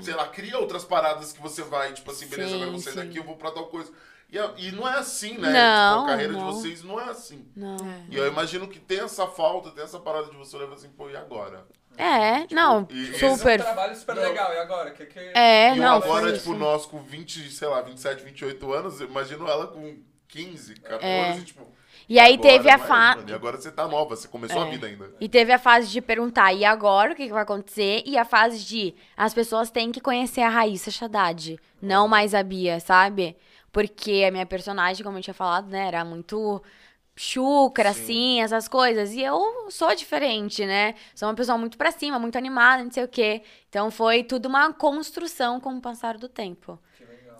sei 0.00 0.14
lá, 0.14 0.26
cria 0.28 0.58
outras 0.58 0.84
paradas 0.84 1.32
que 1.32 1.40
você 1.40 1.62
vai, 1.62 1.92
tipo 1.92 2.10
assim, 2.10 2.26
beleza, 2.28 2.54
agora 2.54 2.68
eu 2.68 2.72
vou 2.72 2.80
Sim, 2.80 2.84
sair 2.90 2.94
sim. 2.94 3.06
daqui, 3.06 3.18
eu 3.18 3.24
vou 3.24 3.36
pra 3.36 3.50
tal 3.52 3.66
coisa. 3.68 3.92
E, 4.32 4.38
a- 4.38 4.50
e 4.56 4.72
não 4.72 4.88
é 4.88 4.94
assim, 4.98 5.36
né? 5.36 5.50
Não, 5.52 5.98
tipo, 5.98 6.04
a 6.04 6.10
carreira 6.10 6.32
de 6.32 6.38
não. 6.40 6.52
vocês 6.52 6.82
não 6.82 6.98
é 6.98 7.04
assim. 7.10 7.46
Não. 7.54 7.76
E 8.10 8.16
eu 8.16 8.26
imagino 8.26 8.66
que 8.66 8.80
tem 8.80 8.98
essa 9.00 9.26
falta, 9.26 9.70
tem 9.70 9.84
essa 9.84 10.00
parada 10.00 10.30
de 10.30 10.36
você 10.36 10.56
olhar 10.56 10.72
assim, 10.72 10.88
pô, 10.88 11.10
e 11.10 11.16
agora? 11.16 11.66
É, 11.98 12.46
não, 12.50 12.88
e- 12.90 12.94
e 12.94 13.10
Esse 13.10 13.24
é 13.26 13.30
um 13.30 13.36
super. 13.36 13.60
trabalho 13.60 13.94
super 13.94 14.16
legal. 14.16 14.50
E 14.54 14.58
agora? 14.58 14.90
Que, 14.92 15.04
que... 15.04 15.18
É, 15.34 15.74
e 15.76 15.78
não, 15.78 15.96
agora, 15.96 16.32
tipo, 16.32 16.50
isso. 16.52 16.54
nós 16.54 16.86
com 16.86 17.02
20, 17.02 17.50
sei 17.50 17.68
lá, 17.68 17.82
27, 17.82 18.24
28 18.24 18.72
anos, 18.72 18.98
eu 19.02 19.06
imagino 19.08 19.46
ela 19.46 19.66
com 19.66 19.98
15, 20.28 20.76
14, 20.76 21.04
É. 21.06 21.40
tipo. 21.44 21.66
E 22.08 22.18
aí 22.18 22.34
agora, 22.34 22.48
teve 22.50 22.70
a 22.70 22.78
mas, 22.78 22.88
fase. 22.88 23.24
E 23.28 23.32
agora 23.34 23.56
você 23.60 23.70
tá 23.70 23.86
nova, 23.86 24.16
você 24.16 24.26
começou 24.26 24.62
a 24.62 24.66
É. 24.66 24.70
vida 24.70 24.86
ainda. 24.86 25.10
E 25.20 25.28
teve 25.28 25.52
a 25.52 25.58
fase 25.58 25.88
de 25.88 26.00
perguntar, 26.00 26.52
e 26.54 26.64
agora 26.64 27.12
o 27.12 27.14
que, 27.14 27.26
que 27.26 27.32
vai 27.32 27.42
acontecer? 27.42 28.02
E 28.06 28.16
a 28.16 28.24
fase 28.24 28.64
de 28.64 28.94
as 29.16 29.32
pessoas 29.34 29.70
têm 29.70 29.92
que 29.92 30.00
conhecer 30.00 30.40
a 30.40 30.48
Raíssa 30.48 30.90
Haddad, 31.04 31.58
não 31.80 32.08
mais 32.08 32.34
a 32.34 32.42
Bia, 32.42 32.80
sabe? 32.80 33.36
Porque 33.72 34.24
a 34.28 34.30
minha 34.30 34.46
personagem, 34.46 35.02
como 35.02 35.18
eu 35.18 35.22
tinha 35.22 35.34
falado, 35.34 35.68
né, 35.68 35.88
era 35.88 36.04
muito 36.04 36.62
chucra, 37.16 37.92
Sim. 37.92 38.02
assim, 38.02 38.40
essas 38.42 38.68
coisas. 38.68 39.12
E 39.12 39.22
eu 39.22 39.70
sou 39.70 39.94
diferente, 39.94 40.64
né? 40.66 40.94
Sou 41.14 41.28
uma 41.28 41.34
pessoa 41.34 41.58
muito 41.58 41.76
pra 41.76 41.90
cima, 41.90 42.18
muito 42.18 42.36
animada, 42.36 42.84
não 42.84 42.90
sei 42.90 43.04
o 43.04 43.08
quê. 43.08 43.42
Então 43.68 43.90
foi 43.90 44.22
tudo 44.24 44.46
uma 44.46 44.72
construção 44.72 45.60
com 45.60 45.76
o 45.76 45.80
passar 45.80 46.16
do 46.18 46.28
tempo. 46.28 46.78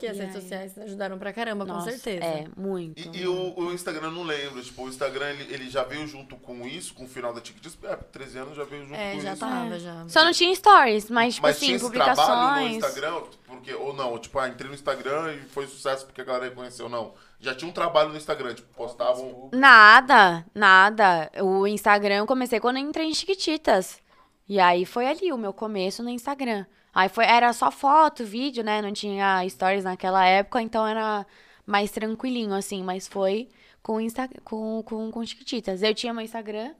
Que 0.02 0.08
as 0.08 0.16
E 0.16 0.20
redes 0.20 0.34
aí? 0.34 0.42
sociais 0.42 0.78
ajudaram 0.78 1.16
pra 1.16 1.32
caramba, 1.32 1.64
com 1.64 1.72
Nossa, 1.74 1.92
certeza. 1.92 2.24
É, 2.24 2.46
muito. 2.56 3.00
E, 3.00 3.20
e 3.20 3.26
o, 3.28 3.54
o 3.56 3.72
Instagram, 3.72 4.08
eu 4.08 4.10
não 4.10 4.24
lembro. 4.24 4.60
Tipo, 4.60 4.82
o 4.82 4.88
Instagram, 4.88 5.30
ele, 5.30 5.54
ele 5.54 5.70
já 5.70 5.84
veio 5.84 6.04
junto 6.08 6.34
com 6.36 6.66
isso, 6.66 6.92
com 6.92 7.04
o 7.04 7.08
final 7.08 7.32
da 7.32 7.40
TikTok. 7.40 7.76
É, 7.86 7.94
13 7.94 8.38
anos 8.38 8.56
já 8.56 8.64
veio 8.64 8.82
junto 8.84 8.96
É, 8.98 9.14
com 9.14 9.20
já 9.20 9.32
isso. 9.32 9.40
tava, 9.40 9.78
já. 9.78 10.04
Só 10.08 10.24
não 10.24 10.32
tinha 10.32 10.52
stories, 10.56 11.08
mas, 11.08 11.34
tipo 11.36 11.46
Mas 11.46 11.56
assim, 11.56 11.66
tinha 11.66 11.76
esse 11.76 11.90
trabalho 11.92 12.16
no 12.16 12.24
publicações. 12.26 12.76
Instagram? 12.76 13.22
Porque, 13.46 13.74
ou 13.74 13.92
não, 13.94 14.18
tipo, 14.18 14.38
ah, 14.40 14.48
entrei 14.48 14.68
no 14.68 14.74
Instagram 14.74 15.34
e 15.34 15.38
foi 15.50 15.66
sucesso 15.68 16.04
porque 16.04 16.20
a 16.20 16.24
galera 16.24 16.46
reconheceu, 16.46 16.88
não. 16.88 17.14
Já 17.38 17.54
tinha 17.54 17.68
um 17.70 17.72
trabalho 17.72 18.08
no 18.10 18.16
Instagram, 18.16 18.54
tipo, 18.54 18.74
postavam... 18.74 19.50
Nada, 19.52 20.44
nada. 20.54 21.30
O 21.42 21.64
Instagram 21.66 22.16
eu 22.16 22.26
comecei 22.26 22.58
quando 22.58 22.78
eu 22.78 22.82
entrei 22.82 23.06
em 23.06 23.14
Chiquititas. 23.14 24.00
E 24.48 24.58
aí 24.58 24.84
foi 24.84 25.06
ali 25.06 25.32
o 25.32 25.38
meu 25.38 25.52
começo 25.52 26.02
no 26.02 26.10
Instagram. 26.10 26.66
Aí 26.94 27.08
foi, 27.08 27.24
era 27.24 27.52
só 27.52 27.70
foto, 27.70 28.24
vídeo, 28.24 28.62
né? 28.62 28.82
Não 28.82 28.92
tinha 28.92 29.48
stories 29.48 29.84
naquela 29.84 30.24
época, 30.26 30.60
então 30.60 30.86
era 30.86 31.26
mais 31.66 31.90
tranquilinho, 31.90 32.54
assim. 32.54 32.82
Mas 32.82 33.08
foi 33.08 33.48
com, 33.82 34.00
Insta, 34.00 34.28
com, 34.44 34.82
com, 34.84 35.10
com 35.10 35.24
Chiquititas. 35.24 35.82
Eu 35.82 35.94
tinha 35.94 36.12
meu 36.12 36.22
Instagram, 36.22 36.74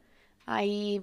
aí 0.47 1.03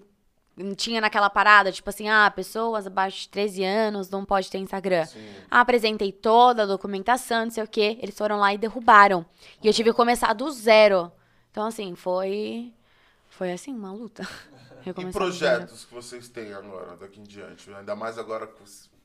tinha 0.76 1.00
naquela 1.00 1.30
parada, 1.30 1.72
tipo 1.72 1.90
assim, 1.90 2.10
ah, 2.10 2.30
pessoas 2.30 2.86
abaixo 2.86 3.22
de 3.22 3.30
13 3.30 3.64
anos 3.64 4.10
não 4.10 4.26
pode 4.26 4.50
ter 4.50 4.58
Instagram. 4.58 5.08
Apresentei 5.50 6.12
toda 6.12 6.64
a 6.64 6.66
documentação, 6.66 7.46
não 7.46 7.52
sei 7.52 7.64
o 7.64 7.68
quê. 7.68 7.98
Eles 8.02 8.18
foram 8.18 8.38
lá 8.38 8.54
e 8.54 8.58
derrubaram. 8.58 9.26
E 9.64 9.68
eu 9.68 9.74
tive 9.74 9.92
que 9.92 9.96
começar 9.96 10.34
do 10.34 10.52
zero. 10.52 11.12
Então, 11.52 11.66
assim, 11.66 11.96
foi. 11.96 12.74
Foi 13.30 13.52
assim, 13.52 13.74
uma 13.74 13.92
luta. 13.92 14.28
E 14.86 15.12
projetos 15.12 15.84
que 15.84 15.94
vocês 15.94 16.30
têm 16.30 16.54
agora, 16.54 16.96
daqui 16.96 17.20
em 17.20 17.24
diante? 17.24 17.70
Ainda 17.74 17.98
mais 17.98 18.18
agora 18.18 18.48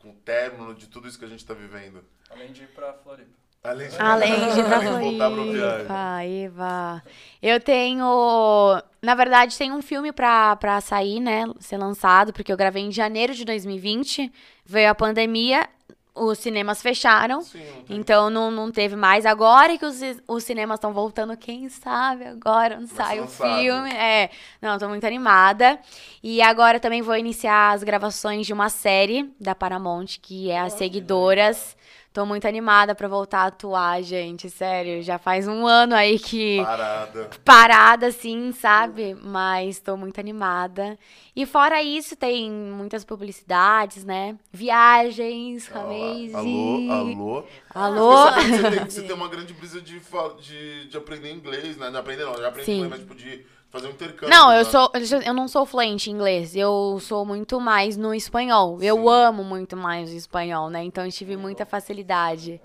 com, 0.04 0.10
o 0.10 0.14
término 0.14 0.74
de 0.74 0.86
tudo 0.86 1.08
isso 1.08 1.18
que 1.18 1.24
a 1.24 1.28
gente 1.28 1.44
tá 1.44 1.54
vivendo. 1.54 2.04
Além 2.30 2.52
de 2.52 2.62
ir 2.62 2.68
pra 2.68 2.92
Floripa. 2.92 3.30
Além 3.62 3.88
de, 3.88 3.96
Além 3.98 4.50
de 4.50 4.60
ir 4.60 4.64
pra 4.64 4.76
além 4.76 4.92
de 5.00 5.18
voltar 5.18 5.28
viagem. 5.30 5.86
Floripa, 5.86 6.24
Eva. 6.24 7.02
Eu 7.42 7.60
tenho. 7.60 8.82
Na 9.00 9.14
verdade, 9.14 9.56
tem 9.56 9.72
um 9.72 9.80
filme 9.80 10.12
pra, 10.12 10.54
pra 10.56 10.80
sair, 10.82 11.18
né? 11.18 11.44
Ser 11.58 11.78
lançado, 11.78 12.32
porque 12.32 12.52
eu 12.52 12.56
gravei 12.56 12.82
em 12.82 12.92
janeiro 12.92 13.34
de 13.34 13.44
2020. 13.44 14.30
Veio 14.66 14.90
a 14.90 14.94
pandemia. 14.94 15.66
Os 16.14 16.38
cinemas 16.38 16.80
fecharam. 16.80 17.42
Sim. 17.42 17.60
Então 17.90 18.30
não, 18.30 18.50
não 18.50 18.70
teve 18.70 18.94
mais. 18.94 19.26
Agora 19.26 19.76
que 19.76 19.84
os, 19.84 20.00
os 20.28 20.44
cinemas 20.44 20.76
estão 20.76 20.92
voltando, 20.92 21.36
quem 21.36 21.68
sabe 21.68 22.24
agora 22.24 22.78
não 22.78 22.86
sai 22.86 23.18
o 23.18 23.22
lançado. 23.22 23.58
filme. 23.58 23.90
É, 23.92 24.30
não, 24.62 24.78
tô 24.78 24.88
muito 24.88 25.06
animada. 25.06 25.78
E 26.22 26.40
agora 26.40 26.78
também 26.78 27.02
vou 27.02 27.16
iniciar 27.16 27.72
as 27.72 27.82
gravações 27.82 28.46
de 28.46 28.52
uma 28.52 28.68
série 28.68 29.28
da 29.40 29.54
Paramount, 29.54 30.18
que 30.22 30.50
é 30.50 30.60
As 30.60 30.74
Seguidoras. 30.74 31.76
Tô 32.14 32.24
muito 32.24 32.46
animada 32.46 32.94
pra 32.94 33.08
voltar 33.08 33.40
a 33.40 33.46
atuar, 33.46 34.00
gente. 34.00 34.48
Sério, 34.48 35.02
já 35.02 35.18
faz 35.18 35.48
um 35.48 35.66
ano 35.66 35.96
aí 35.96 36.16
que 36.16 36.62
Parada. 36.62 37.30
parada, 37.44 38.06
assim, 38.06 38.52
sabe? 38.52 39.16
Mas 39.20 39.80
tô 39.80 39.96
muito 39.96 40.20
animada. 40.20 40.96
E 41.34 41.44
fora 41.44 41.82
isso, 41.82 42.14
tem 42.14 42.48
muitas 42.52 43.04
publicidades, 43.04 44.04
né? 44.04 44.36
Viagens. 44.52 45.68
Alô, 45.74 46.92
alô. 46.92 47.44
Alô? 47.74 48.12
Eu 48.12 48.18
sabia 48.18 48.44
que 48.44 48.52
você 48.52 48.70
tem, 48.70 48.84
você 48.84 49.02
tem 49.02 49.16
uma 49.16 49.28
grande 49.28 49.52
brisa 49.52 49.80
de, 49.80 50.00
de, 50.40 50.88
de 50.88 50.96
aprender 50.96 51.32
inglês, 51.32 51.76
né? 51.76 51.90
De 51.90 51.96
aprender 51.96 52.26
não, 52.26 52.38
já 52.38 52.46
aprendi 52.46 52.70
inglês, 52.70 52.90
mas 52.90 53.00
tipo 53.00 53.16
de 53.16 53.44
fazer 53.74 53.88
um 53.88 53.90
intercâmbio. 53.90 54.28
Não, 54.30 54.52
eu 54.52 54.58
né? 54.58 54.70
sou, 54.70 54.92
eu 55.26 55.34
não 55.34 55.48
sou 55.48 55.66
fluente 55.66 56.08
em 56.08 56.14
inglês. 56.14 56.54
Eu 56.54 56.98
sou 57.00 57.26
muito 57.26 57.60
mais 57.60 57.96
no 57.96 58.14
espanhol. 58.14 58.78
Eu 58.80 58.96
Sim. 58.98 59.08
amo 59.08 59.42
muito 59.42 59.76
mais 59.76 60.10
o 60.12 60.14
espanhol, 60.16 60.70
né? 60.70 60.84
Então 60.84 61.04
eu 61.04 61.10
tive 61.10 61.36
muita 61.36 61.66
facilidade. 61.66 62.60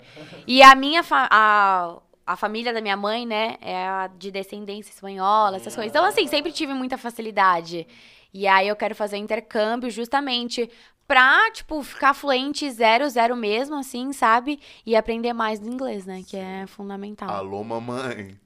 E 0.46 0.62
a 0.62 0.74
minha 0.76 1.02
fa- 1.02 1.28
a, 1.30 1.96
a 2.24 2.36
família 2.36 2.72
da 2.72 2.80
minha 2.80 2.96
mãe, 2.96 3.26
né, 3.26 3.56
é 3.60 3.86
a 3.88 4.06
de 4.06 4.30
descendência 4.30 4.92
espanhola, 4.92 5.56
essas 5.56 5.74
coisas. 5.74 5.90
Então 5.90 6.04
assim, 6.04 6.26
sempre 6.28 6.52
tive 6.52 6.72
muita 6.74 6.96
facilidade. 6.96 7.86
E 8.32 8.46
aí 8.46 8.68
eu 8.68 8.76
quero 8.76 8.94
fazer 8.94 9.16
intercâmbio 9.16 9.90
justamente 9.90 10.70
pra, 11.08 11.50
tipo, 11.50 11.82
ficar 11.82 12.14
fluente 12.14 12.70
zero, 12.70 13.08
zero 13.10 13.34
mesmo, 13.36 13.74
assim, 13.74 14.12
sabe? 14.12 14.60
E 14.86 14.94
aprender 14.94 15.32
mais 15.32 15.58
do 15.58 15.68
inglês, 15.68 16.06
né? 16.06 16.22
Que 16.24 16.36
é 16.36 16.68
fundamental. 16.68 17.28
Alô, 17.28 17.64
mamãe. 17.64 18.38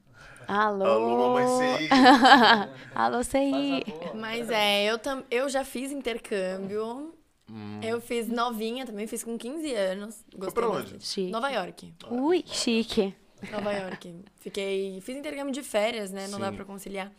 Alô? 0.47 0.85
Alô, 0.85 1.17
mamãe 1.17 1.79
CI. 1.79 1.89
Alô, 2.95 3.23
CI. 3.23 3.83
Mas 4.15 4.49
é, 4.49 4.85
eu, 4.85 4.97
tam, 4.97 5.23
eu 5.29 5.49
já 5.49 5.63
fiz 5.63 5.91
intercâmbio. 5.91 7.13
Eu 7.81 8.01
fiz 8.01 8.27
novinha 8.27 8.85
também, 8.85 9.05
fiz 9.05 9.23
com 9.23 9.37
15 9.37 9.73
anos. 9.73 10.25
Gostei 10.35 10.53
pra 10.63 10.69
onde? 10.69 11.05
Chique. 11.05 11.31
Nova 11.31 11.49
York. 11.49 11.93
Ui, 12.09 12.43
chique. 12.47 13.13
Nova 13.51 13.71
York. 13.71 14.15
Fiquei. 14.39 14.99
Fiz 15.01 15.15
intercâmbio 15.15 15.53
de 15.53 15.61
férias, 15.61 16.11
né? 16.11 16.27
Não 16.27 16.39
dá 16.39 16.49
Sim. 16.49 16.55
pra 16.55 16.65
conciliar. 16.65 17.11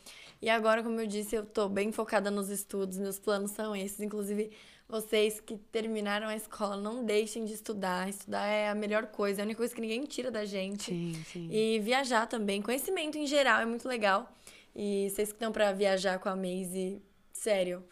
E 0.42 0.50
agora, 0.50 0.82
como 0.82 1.00
eu 1.00 1.06
disse, 1.06 1.36
eu 1.36 1.46
tô 1.46 1.68
bem 1.68 1.92
focada 1.92 2.30
nos 2.30 2.50
estudos, 2.50 2.98
meus 2.98 3.18
planos 3.18 3.52
são 3.52 3.74
esses. 3.74 4.00
Inclusive, 4.00 4.50
vocês 4.88 5.40
que 5.40 5.56
terminaram 5.56 6.28
a 6.28 6.36
escola, 6.36 6.76
não 6.76 7.04
deixem 7.04 7.44
de 7.44 7.52
estudar. 7.52 8.08
Estudar 8.08 8.46
é 8.46 8.68
a 8.68 8.74
melhor 8.74 9.06
coisa, 9.06 9.40
é 9.40 9.42
a 9.42 9.44
única 9.44 9.58
coisa 9.58 9.74
que 9.74 9.80
ninguém 9.80 10.04
tira 10.04 10.30
da 10.30 10.44
gente. 10.44 10.84
Sim, 10.84 11.24
sim. 11.32 11.48
E 11.50 11.80
viajar 11.80 12.26
também. 12.26 12.62
Conhecimento 12.62 13.18
em 13.18 13.26
geral 13.26 13.60
é 13.60 13.66
muito 13.66 13.88
legal. 13.88 14.32
E 14.74 15.08
vocês 15.10 15.28
que 15.30 15.34
estão 15.34 15.50
pra 15.50 15.72
viajar 15.72 16.18
com 16.18 16.28
a 16.28 16.36
Maze, 16.36 17.02
sério, 17.32 17.82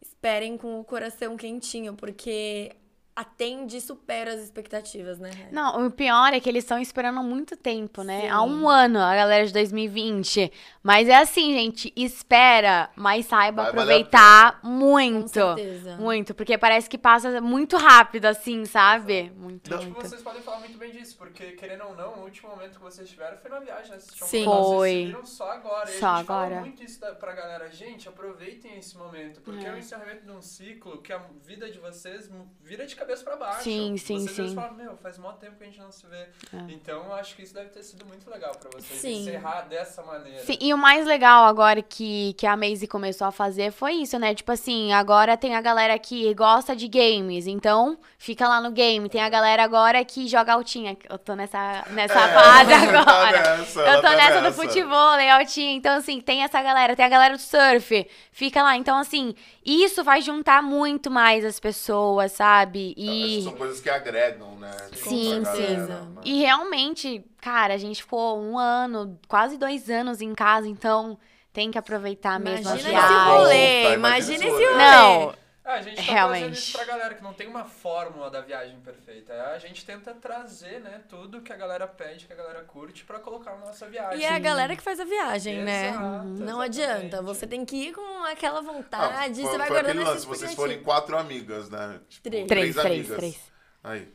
esperem 0.00 0.56
com 0.56 0.80
o 0.80 0.84
coração 0.84 1.36
quentinho, 1.36 1.94
porque 1.94 2.72
atende 3.20 3.78
e 3.78 3.80
supera 3.80 4.32
as 4.32 4.40
expectativas, 4.40 5.18
né? 5.18 5.30
Não, 5.50 5.86
o 5.86 5.90
pior 5.90 6.32
é 6.32 6.38
que 6.38 6.48
eles 6.48 6.62
estão 6.62 6.78
esperando 6.78 7.18
há 7.18 7.22
muito 7.22 7.56
tempo, 7.56 8.02
né? 8.04 8.28
Há 8.28 8.42
um 8.44 8.68
ano, 8.68 9.00
a 9.00 9.14
galera 9.16 9.44
de 9.44 9.52
2020. 9.52 10.52
Mas 10.82 11.08
é 11.08 11.16
assim, 11.16 11.52
gente, 11.52 11.92
espera, 11.96 12.90
mas 12.94 13.26
saiba 13.26 13.62
Vai 13.62 13.70
aproveitar 13.72 14.60
Com 14.60 14.68
muito. 14.68 15.30
certeza. 15.30 15.96
Muito, 15.96 16.32
porque 16.32 16.56
parece 16.56 16.88
que 16.88 16.96
passa 16.96 17.40
muito 17.40 17.76
rápido, 17.76 18.26
assim, 18.26 18.64
sabe? 18.64 19.32
Muito, 19.36 19.68
Não, 19.70 19.78
Tipo, 19.78 19.90
muito. 19.94 20.08
vocês 20.08 20.22
podem 20.22 20.40
falar 20.40 20.60
muito 20.60 20.78
bem 20.78 20.92
disso, 20.92 21.16
porque, 21.18 21.52
querendo 21.52 21.84
ou 21.86 21.96
não, 21.96 22.20
o 22.20 22.22
último 22.22 22.50
momento 22.50 22.76
que 22.78 22.84
vocês 22.84 23.08
tiveram 23.08 23.36
foi 23.38 23.50
na 23.50 23.58
viagem, 23.58 23.90
né? 23.90 23.98
Vocês 23.98 24.14
tinham 24.14 24.28
Sim. 24.28 24.44
comentado, 24.44 24.68
Foi. 24.76 25.10
Vocês 25.12 25.28
só 25.30 25.50
agora. 25.50 25.90
E 25.90 25.98
Só 25.98 26.06
a 26.06 26.18
gente 26.18 26.30
agora. 26.30 26.48
fala 26.50 26.60
muito 26.60 26.84
isso 26.84 27.00
pra 27.00 27.32
galera. 27.32 27.68
Gente, 27.70 28.08
aproveitem 28.08 28.78
esse 28.78 28.96
momento, 28.96 29.40
porque 29.40 29.64
é, 29.66 29.70
É. 29.70 29.72
o 29.74 29.78
encerramento 29.78 30.24
de 30.24 30.30
um 30.30 30.40
ciclo 30.40 31.02
que 31.02 31.12
a 31.12 31.20
vida 31.44 31.68
de 31.68 31.78
vocês 31.80 32.30
vira 32.62 32.86
de 32.86 32.94
cabeça 32.94 33.07
pra 33.24 33.36
baixo. 33.36 33.62
Sim, 33.62 33.96
sim, 33.96 34.26
vocês 34.26 34.50
sim. 34.50 34.54
falam, 34.54 34.74
meu, 34.74 34.96
faz 34.98 35.18
mó 35.18 35.32
tempo 35.32 35.56
que 35.56 35.64
a 35.64 35.66
gente 35.66 35.78
não 35.80 35.90
se 35.90 36.06
vê. 36.06 36.16
É. 36.16 36.28
Então, 36.70 37.04
eu 37.04 37.14
acho 37.14 37.34
que 37.34 37.42
isso 37.42 37.54
deve 37.54 37.70
ter 37.70 37.82
sido 37.82 38.04
muito 38.06 38.28
legal 38.30 38.52
pra 38.52 38.70
vocês, 38.70 39.00
Sim. 39.00 39.22
encerrar 39.22 39.62
dessa 39.62 40.02
maneira. 40.02 40.40
Sim, 40.44 40.58
e 40.60 40.72
o 40.72 40.78
mais 40.78 41.06
legal 41.06 41.44
agora 41.44 41.82
que, 41.82 42.34
que 42.34 42.46
a 42.46 42.56
Maisie 42.56 42.86
começou 42.88 43.26
a 43.26 43.32
fazer 43.32 43.70
foi 43.72 43.92
isso, 43.94 44.18
né? 44.18 44.34
Tipo 44.34 44.52
assim, 44.52 44.92
agora 44.92 45.36
tem 45.36 45.54
a 45.54 45.60
galera 45.60 45.98
que 45.98 46.32
gosta 46.34 46.74
de 46.76 46.88
games, 46.88 47.46
então 47.46 47.98
fica 48.18 48.46
lá 48.48 48.60
no 48.60 48.70
game. 48.70 49.08
Tem 49.08 49.22
a 49.22 49.28
galera 49.28 49.62
agora 49.64 50.04
que 50.04 50.26
joga 50.28 50.52
altinha. 50.54 50.96
Eu 51.08 51.18
tô 51.18 51.34
nessa, 51.34 51.84
nessa 51.90 52.18
É, 52.18 52.28
fase 52.34 52.72
ela 52.72 52.92
tá 52.92 53.00
agora. 53.00 53.56
nessa, 53.58 53.80
Eu 53.80 53.96
tô 53.96 54.02
tá 54.02 54.16
nessa 54.16 54.36
do 54.38 54.42
nessa. 54.42 54.62
futebol, 54.62 55.18
altinha. 55.32 55.72
Então, 55.72 55.96
assim, 55.96 56.20
tem 56.20 56.42
essa 56.42 56.62
galera, 56.62 56.94
tem 56.96 57.04
a 57.04 57.08
galera 57.08 57.34
do 57.36 57.40
surf. 57.40 58.08
Fica 58.32 58.62
lá. 58.62 58.76
Então, 58.76 58.98
assim, 58.98 59.34
isso 59.64 60.02
vai 60.04 60.20
juntar 60.20 60.62
muito 60.62 61.10
mais 61.10 61.44
as 61.44 61.58
pessoas, 61.60 62.32
sabe? 62.32 62.94
E. 63.00 63.32
Essas 63.34 63.44
são 63.44 63.52
coisas 63.54 63.80
que 63.80 63.88
agregam, 63.88 64.56
né? 64.56 64.70
Sim, 64.94 65.40
Pra 65.42 65.52
sim. 65.54 65.62
galera, 65.76 65.86
né? 65.86 66.20
E 66.24 66.38
realmente, 66.40 67.24
cara, 67.40 67.74
a 67.74 67.78
gente 67.78 68.02
ficou 68.02 68.40
um 68.40 68.58
ano, 68.58 69.18
quase 69.28 69.56
dois 69.56 69.88
anos 69.88 70.20
em 70.20 70.34
casa, 70.34 70.66
então 70.66 71.16
tem 71.52 71.70
que 71.70 71.78
aproveitar 71.78 72.38
mesmo 72.40 72.68
Imagina 72.68 72.74
as 72.74 72.80
esse 72.80 72.88
viagens. 72.90 73.38
rolê, 73.38 73.94
imagina 73.94 73.94
imagina 73.94 74.34
esse 74.34 74.46
esse 74.46 74.64
rolê. 74.72 74.76
Não, 74.78 75.34
É, 75.68 75.72
a 75.74 75.82
gente 75.82 75.96
tá 75.96 76.02
Realmente. 76.12 76.38
trazendo 76.40 76.54
isso 76.58 76.72
pra 76.72 76.84
galera, 76.86 77.14
que 77.14 77.22
não 77.22 77.34
tem 77.34 77.46
uma 77.46 77.64
fórmula 77.66 78.30
da 78.30 78.40
viagem 78.40 78.80
perfeita. 78.80 79.34
É, 79.34 79.54
A 79.54 79.58
gente 79.58 79.84
tenta 79.84 80.14
trazer, 80.14 80.80
né, 80.80 81.02
tudo 81.10 81.42
que 81.42 81.52
a 81.52 81.56
galera 81.56 81.86
pede, 81.86 82.24
que 82.26 82.32
a 82.32 82.36
galera 82.36 82.62
curte, 82.64 83.04
pra 83.04 83.18
colocar 83.18 83.50
na 83.52 83.66
nossa 83.66 83.86
viagem. 83.86 84.18
E 84.20 84.24
é 84.24 84.32
a 84.32 84.38
galera 84.38 84.74
que 84.74 84.82
faz 84.82 84.98
a 84.98 85.04
viagem, 85.04 85.62
né? 85.62 85.90
Exato, 85.90 86.24
Não 86.24 86.64
exatamente. 86.64 86.82
adianta. 86.82 87.22
Você 87.22 87.46
tem 87.46 87.66
que 87.66 87.76
ir 87.76 87.92
com 87.92 88.24
aquela 88.24 88.60
Ah, 88.60 88.62
vontade. 88.62 89.42
foi, 89.42 89.50
você 89.50 89.58
vai 89.58 89.68
guardando 89.68 90.00
essa 90.00 90.10
lance, 90.10 90.26
vocês 90.26 90.54
forem 90.54 90.82
quatro 90.82 91.18
amigas, 91.18 91.68
né? 91.68 92.00
Tipo, 92.08 92.30
Três. 92.30 92.46
três, 92.46 92.74
três, 92.74 92.86
amigas. 92.86 93.16
três. 93.18 93.52
Aí, 93.84 94.08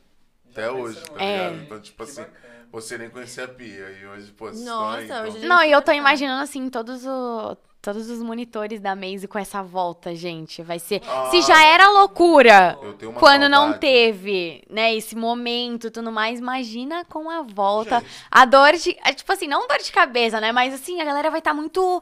até 0.51 0.71
hoje, 0.71 1.01
tá 1.01 1.13
um- 1.13 1.19
É. 1.19 1.49
ligado? 1.49 1.63
Então, 1.65 1.81
tipo 1.81 2.03
Que 2.03 2.09
assim, 2.11 2.21
bacana. 2.23 2.67
você 2.71 2.97
nem 2.97 3.09
conhecia 3.11 3.43
a 3.43 3.47
Pia 3.47 3.91
e 3.91 4.07
hoje, 4.07 4.31
pô, 4.31 4.45
vocês 4.49 4.65
Nossa, 4.65 4.97
aí, 4.97 5.27
hoje 5.27 5.37
então... 5.37 5.49
Não, 5.49 5.63
e 5.63 5.71
eu 5.71 5.81
tô 5.83 5.91
imaginando, 5.91 6.41
assim, 6.41 6.67
todos, 6.67 7.05
o, 7.05 7.55
todos 7.83 8.09
os 8.09 8.23
monitores 8.23 8.79
da 8.79 8.95
Maze 8.95 9.27
com 9.27 9.37
essa 9.37 9.61
volta, 9.61 10.15
gente. 10.15 10.63
Vai 10.63 10.79
ser. 10.79 11.01
Ah, 11.05 11.27
Se 11.29 11.41
já 11.41 11.61
era 11.65 11.89
loucura 11.89 12.79
Eu 12.81 12.93
tenho 12.93 13.11
uma 13.11 13.19
quando 13.19 13.49
não 13.49 13.63
saudade. 13.63 13.81
teve, 13.81 14.63
né, 14.69 14.95
esse 14.95 15.15
momento 15.15 15.87
e 15.87 15.91
tudo 15.91 16.11
mais, 16.11 16.39
imagina 16.39 17.03
com 17.05 17.29
a 17.29 17.41
volta. 17.41 17.99
Gente. 17.99 18.11
A 18.31 18.45
dor 18.45 18.71
de. 18.73 18.97
é, 19.03 19.13
Tipo 19.13 19.31
assim, 19.33 19.47
não 19.47 19.67
dor 19.67 19.77
de 19.79 19.91
cabeça, 19.91 20.39
né? 20.39 20.51
Mas 20.53 20.73
assim, 20.73 21.01
a 21.01 21.05
galera 21.05 21.29
vai 21.29 21.39
estar 21.39 21.53
muito. 21.53 22.01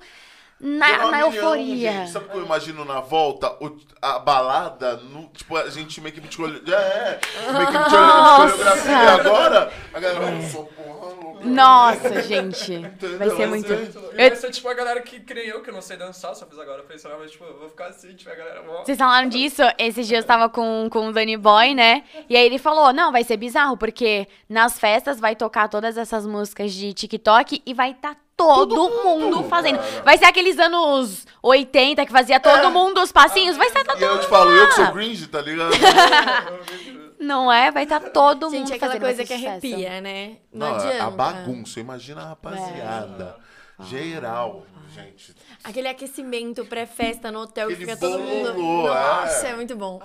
Na, 0.61 0.97
na 0.97 1.05
milhão, 1.27 1.33
euforia. 1.33 1.91
gente. 1.91 2.11
Sabe 2.11 2.25
o 2.25 2.29
que 2.29 2.37
eu 2.37 2.45
imagino 2.45 2.85
na 2.85 2.99
volta? 2.99 3.51
O- 3.59 3.77
a 4.01 4.19
balada, 4.19 4.97
no, 4.97 5.27
tipo, 5.29 5.55
a 5.57 5.69
gente 5.69 5.99
uma 5.99 6.09
equipe 6.09 6.27
de 6.27 6.37
colhe... 6.37 6.61
É, 6.67 6.73
é, 6.73 7.49
uma 7.49 7.63
equipe 7.63 7.77
de, 7.83 7.89
de 7.89 7.95
Nossa. 7.95 8.47
coreografia 8.53 8.91
e 8.91 9.07
agora. 9.07 9.71
A 9.93 9.99
galera 9.99 10.19
vai 10.19 10.41
porra 10.51 11.13
louca. 11.13 11.31
Nossa, 11.43 12.21
gente. 12.21 12.77
Vai 13.17 13.29
ser 13.31 13.47
muito. 13.47 13.67
ser- 13.67 13.91
E 14.13 14.29
vai 14.29 14.35
ser 14.35 14.51
tipo 14.51 14.67
a 14.69 14.73
galera 14.75 15.01
que 15.01 15.19
que 15.21 15.33
eu, 15.33 15.63
que 15.63 15.69
eu 15.71 15.73
não 15.73 15.81
sei 15.81 15.97
dançar, 15.97 16.35
só 16.35 16.45
fiz 16.45 16.59
agora 16.59 16.83
profissional, 16.83 17.17
mas 17.19 17.31
tipo, 17.31 17.43
eu 17.45 17.57
vou 17.57 17.67
ficar 17.67 17.87
assim, 17.87 18.13
tipo, 18.13 18.29
a 18.29 18.35
galera 18.35 18.61
mó. 18.61 18.83
Vocês 18.83 18.95
falaram 18.97 19.27
disso, 19.27 19.63
esses 19.79 20.07
dias 20.07 20.21
eu 20.23 20.27
tava 20.27 20.49
com, 20.49 20.87
com 20.91 21.07
o 21.07 21.11
Danny 21.11 21.37
Boy, 21.37 21.73
né? 21.73 22.03
E 22.29 22.37
aí 22.37 22.45
ele 22.45 22.59
falou: 22.59 22.93
não, 22.93 23.11
vai 23.11 23.23
ser 23.23 23.37
bizarro, 23.37 23.75
porque 23.75 24.27
nas 24.47 24.77
festas 24.79 25.19
vai 25.19 25.35
tocar 25.35 25.67
todas 25.67 25.97
essas 25.97 26.27
músicas 26.27 26.71
de 26.73 26.93
TikTok 26.93 27.61
e 27.65 27.73
vai 27.73 27.89
estar 27.91 28.15
todo, 28.47 28.89
mundo 29.03 29.43
fazendo. 29.43 29.77
cara. 29.77 30.01
Vai 30.03 30.17
ser 30.17 30.25
aqueles 30.25 30.57
anos 30.59 31.25
80 31.41 32.05
que 32.05 32.11
fazia 32.11 32.39
todo 32.39 32.71
mundo 32.71 33.01
os 33.01 33.11
passinhos. 33.11 33.57
Vai 33.57 33.67
estar 33.67 33.83
todo 33.83 33.99
E 33.99 34.03
eu 34.03 34.11
mundo 34.11 34.21
te 34.21 34.27
falo, 34.27 34.51
eu 34.51 34.67
que 34.67 34.73
sou 34.73 34.91
cringe, 34.91 35.27
tá 35.27 35.41
ligado? 35.41 35.71
Não 37.19 37.51
é? 37.51 37.69
Vai 37.71 37.83
estar 37.83 37.99
todo 37.99 38.49
mundo 38.49 38.57
Gente, 38.57 38.73
é 38.73 38.75
aquela 38.77 38.99
coisa 38.99 39.23
que 39.23 39.33
arrepia, 39.33 40.01
né? 40.01 40.37
Não, 40.51 40.69
Não, 40.69 40.75
adianta. 40.75 41.03
a 41.03 41.09
bagunça, 41.11 41.79
imagina 41.79 42.21
a 42.21 42.25
rapaziada. 42.29 43.35
Geral, 43.81 44.63
gente. 44.93 45.35
Aquele 45.63 45.87
aquecimento 45.87 46.65
pré-festa 46.65 47.31
no 47.31 47.41
hotel 47.41 47.67
que 47.67 47.73
Aquele 47.73 47.91
fica 47.91 47.99
todo 47.99 48.19
mundo. 48.19 48.53
bolo, 48.53 48.87
Nossa, 48.87 49.47
é. 49.47 49.51
é 49.51 49.55
muito 49.55 49.75
bom. 49.75 50.01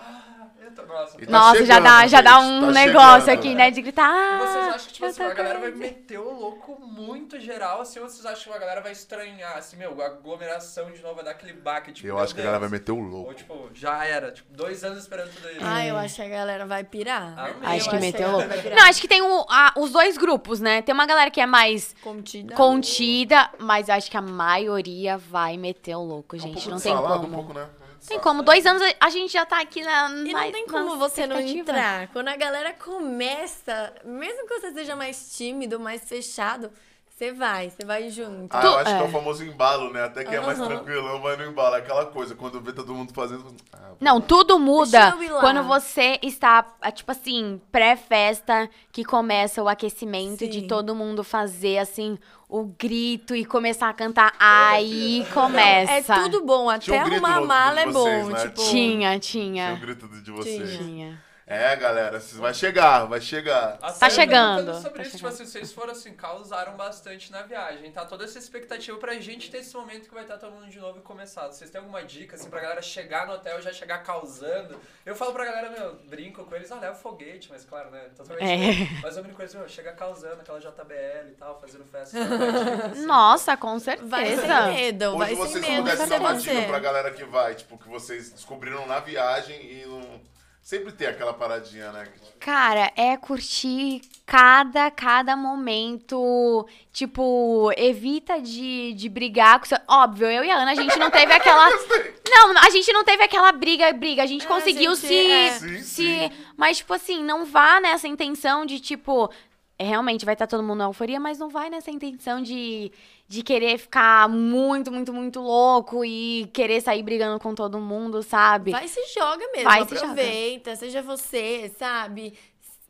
Nossa. 0.84 1.18
Tá 1.18 1.24
Nossa, 1.30 1.64
já 1.66 1.78
dá, 1.80 1.90
chegando, 2.00 2.08
já 2.10 2.20
dá 2.20 2.38
um 2.40 2.60
tá 2.60 2.66
negócio 2.72 3.20
chegando. 3.26 3.38
aqui, 3.38 3.54
né? 3.54 3.70
De 3.70 3.82
gritar. 3.82 4.04
E 4.10 4.12
Ah, 4.12 4.38
vocês 4.38 4.68
acham 4.74 4.86
que, 4.88 4.92
tipo 4.94 5.06
assim, 5.06 5.22
a 5.22 5.34
galera 5.34 5.58
vai 5.58 5.70
meter 5.70 6.18
o 6.18 6.30
louco 6.32 6.80
muito 6.80 7.38
geral, 7.40 7.80
assim, 7.80 7.98
ou 8.00 8.08
vocês 8.08 8.24
acham 8.26 8.52
que 8.52 8.56
a 8.56 8.60
galera 8.60 8.80
vai 8.80 8.92
estranhar, 8.92 9.56
assim, 9.56 9.76
meu, 9.76 10.00
a 10.02 10.06
aglomeração 10.06 10.90
de 10.90 11.00
novo 11.02 11.16
vai 11.16 11.24
dar 11.24 11.30
aquele 11.32 11.52
baque, 11.54 11.92
tipo, 11.92 12.06
Eu 12.06 12.18
acho 12.18 12.34
que 12.34 12.40
a 12.40 12.44
galera 12.44 12.60
vai 12.60 12.68
meter 12.68 12.92
o 12.92 13.00
louco. 13.00 13.28
Ou, 13.30 13.34
tipo, 13.34 13.70
já 13.74 14.04
era, 14.04 14.30
tipo, 14.32 14.52
dois 14.54 14.84
anos 14.84 14.98
esperando 14.98 15.30
tudo 15.34 15.48
isso. 15.50 15.60
Ah, 15.62 15.84
eu 15.86 15.96
acho 15.96 16.14
que 16.16 16.22
a 16.22 16.28
galera 16.28 16.66
vai 16.66 16.84
pirar. 16.84 17.50
Eu 17.62 17.68
Acho 17.68 17.90
que 17.90 17.96
meteu 17.96 18.30
louco. 18.30 18.48
Não, 18.74 18.84
acho 18.88 19.00
que 19.00 19.08
tem 19.08 19.22
o- 19.22 19.46
a- 19.48 19.72
os 19.76 19.90
dois 19.92 20.16
grupos, 20.16 20.60
né? 20.60 20.82
Tem 20.82 20.94
uma 20.94 21.06
galera 21.06 21.30
que 21.30 21.40
é 21.40 21.46
mais 21.46 21.94
Contida. 22.02 22.54
contida, 22.54 23.50
mas 23.58 23.88
eu 23.88 23.94
acho 23.94 24.10
que 24.10 24.16
a 24.16 24.22
maioria 24.22 25.16
vai 25.18 25.56
meter 25.56 25.94
o 25.96 26.02
louco, 26.02 26.36
um 26.36 26.38
gente. 26.38 26.54
pouco 26.54 26.70
Não 26.70 26.76
de 26.76 26.82
tem 26.82 26.94
salada, 26.94 27.14
como. 27.20 27.28
um 27.28 27.34
pouco, 27.34 27.52
né? 27.54 27.66
Tem 28.06 28.20
como, 28.20 28.42
dois 28.42 28.64
anos 28.66 28.82
a 29.00 29.10
gente 29.10 29.32
já 29.32 29.44
tá 29.44 29.60
aqui 29.60 29.82
na. 29.82 30.08
E 30.10 30.32
na- 30.32 30.44
não 30.44 30.52
tem 30.52 30.66
como 30.66 30.96
você 30.96 31.26
não 31.26 31.40
entrar. 31.40 32.08
Quando 32.08 32.28
a 32.28 32.36
galera 32.36 32.72
começa, 32.72 33.92
mesmo 34.04 34.46
que 34.46 34.60
você 34.60 34.72
seja 34.72 34.94
mais 34.96 35.36
tímido, 35.36 35.78
mais 35.80 36.02
fechado, 36.08 36.70
você 37.08 37.32
vai, 37.32 37.70
você 37.70 37.84
vai 37.84 38.10
junto. 38.10 38.54
Ah, 38.54 38.62
eu 38.62 38.76
acho 38.76 38.94
que 38.96 39.02
é 39.02 39.04
o 39.06 39.08
famoso 39.08 39.42
embalo, 39.42 39.90
né? 39.90 40.04
Até 40.04 40.22
quem 40.22 40.34
é 40.34 40.40
mais 40.40 40.58
tranquilão 40.58 41.20
vai 41.22 41.34
no 41.36 41.44
embalo. 41.46 41.74
É 41.74 41.78
Aquela 41.78 42.04
coisa, 42.06 42.34
quando 42.34 42.60
vê 42.60 42.72
todo 42.74 42.92
mundo 42.94 43.12
fazendo. 43.14 43.54
Ah, 43.72 43.92
Não, 43.98 44.20
tudo 44.20 44.58
muda 44.58 45.16
quando 45.40 45.62
você 45.62 46.18
está, 46.22 46.66
ah, 46.82 46.92
tipo 46.92 47.10
assim, 47.10 47.58
pré-festa, 47.72 48.68
que 48.92 49.02
começa 49.02 49.62
o 49.62 49.68
aquecimento 49.68 50.46
de 50.46 50.60
Sim. 50.60 50.66
todo 50.66 50.94
mundo 50.94 51.24
fazer, 51.24 51.78
assim, 51.78 52.18
o 52.48 52.64
grito 52.78 53.34
e 53.34 53.44
começar 53.44 53.88
a 53.88 53.92
cantar. 53.92 54.32
Aí 54.38 55.26
começa. 55.34 56.14
É 56.14 56.22
tudo 56.22 56.44
bom, 56.44 56.70
até 56.70 57.04
um 57.04 57.20
no- 57.40 57.46
mala 57.46 57.80
é 57.80 57.86
vocês, 57.86 58.24
bom. 58.24 58.30
né? 58.32 58.40
Tipo, 58.40 58.62
Tinha, 58.70 59.18
Tinha 59.18 59.20
tinha. 59.20 59.74
o 59.74 59.80
grito 59.80 60.08
de 60.22 60.30
vocês. 60.30 60.78
Tinha. 60.78 61.25
É, 61.48 61.76
galera, 61.76 62.18
vocês- 62.18 62.40
vai 62.40 62.52
chegar, 62.52 63.04
vai 63.04 63.20
chegar. 63.20 63.78
Até 63.80 63.98
Tá 64.00 64.06
eu 64.08 64.10
chegando, 64.10 64.56
perguntando 64.56 64.82
Sobre 64.82 64.98
tá 64.98 65.02
isso, 65.06 65.16
tipo 65.16 65.28
assim, 65.28 65.46
vocês 65.46 65.72
foram 65.72 65.92
assim, 65.92 66.12
causaram 66.12 66.72
bastante 66.76 67.30
na 67.30 67.42
viagem, 67.42 67.92
tá? 67.92 68.04
Toda 68.04 68.24
essa 68.24 68.36
expectativa 68.36 68.98
pra 68.98 69.14
gente 69.20 69.48
ter 69.48 69.58
esse 69.58 69.72
momento 69.76 70.08
que 70.08 70.14
vai 70.14 70.24
estar 70.24 70.38
todo 70.38 70.50
mundo 70.50 70.68
de 70.68 70.80
novo 70.80 70.98
e 70.98 71.02
começado. 71.02 71.52
Vocês 71.52 71.70
têm 71.70 71.78
alguma 71.80 72.02
dica, 72.02 72.34
assim, 72.34 72.50
pra 72.50 72.60
galera 72.60 72.82
chegar 72.82 73.28
no 73.28 73.34
hotel 73.34 73.60
e 73.60 73.62
já 73.62 73.72
chegar 73.72 73.98
causando? 73.98 74.80
Eu 75.04 75.14
falo 75.14 75.32
pra 75.32 75.44
galera, 75.44 75.70
meu, 75.70 75.94
brinco 76.08 76.44
com 76.44 76.56
eles, 76.56 76.72
ah, 76.72 76.80
leva 76.80 76.96
foguete, 76.96 77.48
mas 77.48 77.64
claro, 77.64 77.92
né? 77.92 78.08
Totalmente. 78.16 78.42
É. 78.82 79.00
Mas 79.00 79.16
eu 79.16 79.22
brinco 79.22 79.36
com 79.36 79.42
eles, 79.42 79.54
meu, 79.54 79.68
chega 79.68 79.92
causando 79.92 80.40
aquela 80.40 80.58
JBL 80.58 81.28
e 81.28 81.34
tal, 81.38 81.60
fazendo 81.60 81.84
festa. 81.84 82.18
assim. 82.90 83.06
Nossa, 83.06 83.56
com 83.56 83.78
certeza. 83.78 84.08
vai 84.08 84.36
sem 84.36 84.74
medo, 84.74 85.04
Hoje 85.10 85.18
vai 85.18 85.28
sem 85.28 85.36
vocês 85.36 85.60
medo 85.64 85.74
de 85.74 85.78
pudessem 85.82 86.06
ser 86.08 86.10
dar 86.14 86.20
uma 86.20 86.34
dica 86.34 86.62
pra 86.62 86.78
galera 86.80 87.12
que 87.12 87.24
vai, 87.24 87.54
tipo, 87.54 87.78
que 87.78 87.88
vocês 87.88 88.32
descobriram 88.32 88.84
na 88.86 88.98
viagem 88.98 89.60
e 89.62 89.86
não... 89.86 90.34
Sempre 90.66 90.90
tem 90.90 91.06
aquela 91.06 91.32
paradinha, 91.32 91.92
né? 91.92 92.06
tipo, 92.06 92.26
Cara, 92.40 92.90
é 92.96 93.16
curtir 93.16 94.00
cada, 94.26 94.90
cada 94.90 95.36
momento. 95.36 96.66
Tipo, 96.92 97.70
evita 97.76 98.40
de, 98.40 98.92
de 98.94 99.08
brigar 99.08 99.60
com 99.60 99.66
seu. 99.66 99.78
Óbvio, 99.86 100.26
eu 100.28 100.42
e 100.42 100.50
a 100.50 100.56
Ana, 100.56 100.72
a 100.72 100.74
gente 100.74 100.98
não 100.98 101.08
teve 101.08 101.32
aquela. 101.32 101.68
Não, 102.28 102.58
a 102.58 102.70
gente 102.70 102.92
não 102.92 103.04
teve 103.04 103.22
aquela 103.22 103.52
briga, 103.52 103.92
briga. 103.92 104.24
A 104.24 104.26
gente 104.26 104.44
É, 104.44 104.48
conseguiu 104.48 104.92
gente, 104.96 105.06
se. 105.06 105.30
é. 105.30 105.50
Sim, 105.52 105.78
se 105.78 105.84
sim. 105.84 106.32
Mas, 106.56 106.78
tipo 106.78 106.92
assim, 106.92 107.22
não 107.22 107.44
vá 107.46 107.80
nessa 107.80 108.08
intenção 108.08 108.66
de, 108.66 108.80
tipo. 108.80 109.30
É, 109.78 109.84
Realmente 109.84 110.24
vai 110.24 110.34
estar 110.34 110.46
todo 110.46 110.62
mundo 110.62 110.78
na 110.78 110.84
euforia, 110.84 111.20
mas 111.20 111.38
não 111.38 111.48
vai 111.50 111.68
nessa 111.68 111.90
intenção 111.90 112.42
de, 112.42 112.90
de 113.28 113.42
querer 113.42 113.76
ficar 113.78 114.28
muito, 114.28 114.90
muito, 114.90 115.12
muito 115.12 115.40
louco 115.40 116.04
e 116.04 116.48
querer 116.52 116.80
sair 116.80 117.02
brigando 117.02 117.38
com 117.38 117.54
todo 117.54 117.78
mundo, 117.78 118.22
sabe? 118.22 118.70
Vai 118.70 118.88
se 118.88 119.00
joga 119.14 119.46
mesmo, 119.52 119.64
Vai, 119.64 119.84
se 119.84 119.94
joga. 119.94 120.12
aproveita, 120.12 120.76
seja 120.76 121.02
você, 121.02 121.70
sabe? 121.78 122.32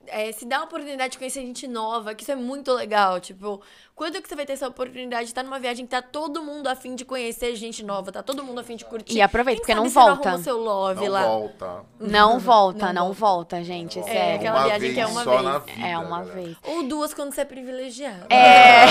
É, 0.08 0.30
se 0.32 0.44
dá 0.44 0.58
a 0.58 0.64
oportunidade 0.64 1.12
de 1.12 1.18
conhecer 1.18 1.40
gente 1.40 1.66
nova, 1.68 2.14
que 2.14 2.22
isso 2.22 2.32
é 2.32 2.36
muito 2.36 2.72
legal. 2.72 3.18
Tipo, 3.20 3.60
quando 3.94 4.20
que 4.20 4.28
você 4.28 4.34
vai 4.36 4.44
ter 4.46 4.52
essa 4.54 4.68
oportunidade 4.68 5.24
de 5.24 5.30
estar 5.30 5.42
numa 5.42 5.58
viagem 5.58 5.84
que 5.86 5.90
tá 5.90 6.02
todo 6.02 6.42
mundo 6.42 6.66
afim 6.68 6.94
de 6.94 7.04
conhecer 7.04 7.54
gente 7.56 7.82
nova, 7.84 8.12
tá 8.12 8.22
todo 8.22 8.42
mundo 8.44 8.60
afim 8.60 8.76
de 8.76 8.84
curtir? 8.84 9.14
E 9.16 9.22
aproveita, 9.22 9.60
Quem 9.64 9.74
porque 9.74 9.74
não 9.74 9.84
não 9.84 9.90
volta. 9.90 10.38
seu 10.38 10.58
love 10.58 11.04
não 11.06 11.12
lá. 11.12 11.22
volta. 11.22 11.84
Não 11.98 12.38
volta, 12.38 12.86
Não 12.92 13.06
não, 13.06 13.12
volta, 13.12 13.62
gente. 13.64 13.98
Não 14.00 14.08
é. 14.08 14.16
É, 14.16 14.34
aquela 14.34 14.58
Uma 14.60 14.64
viagem 14.66 14.94
que 14.94 15.00
é 15.00 15.04
vez 15.04 15.14
uma 15.16 15.24
só 15.24 15.30
vez. 15.30 15.42
na 15.42 15.58
vida, 15.58 15.86
É 15.86 15.98
uma 15.98 16.18
galera. 16.20 16.34
vez. 16.34 16.56
Ou 16.64 16.82
duas 16.84 17.14
quando 17.14 17.32
você 17.34 17.40
é 17.40 17.44
privilegiado. 17.44 18.26
É, 18.30 18.84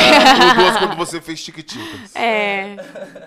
Ou 0.49 0.55
duas 0.55 0.78
quando 0.78 0.95
você 0.97 1.22
fez 1.22 1.43
tiquititas. 1.43 2.16
é. 2.16 2.76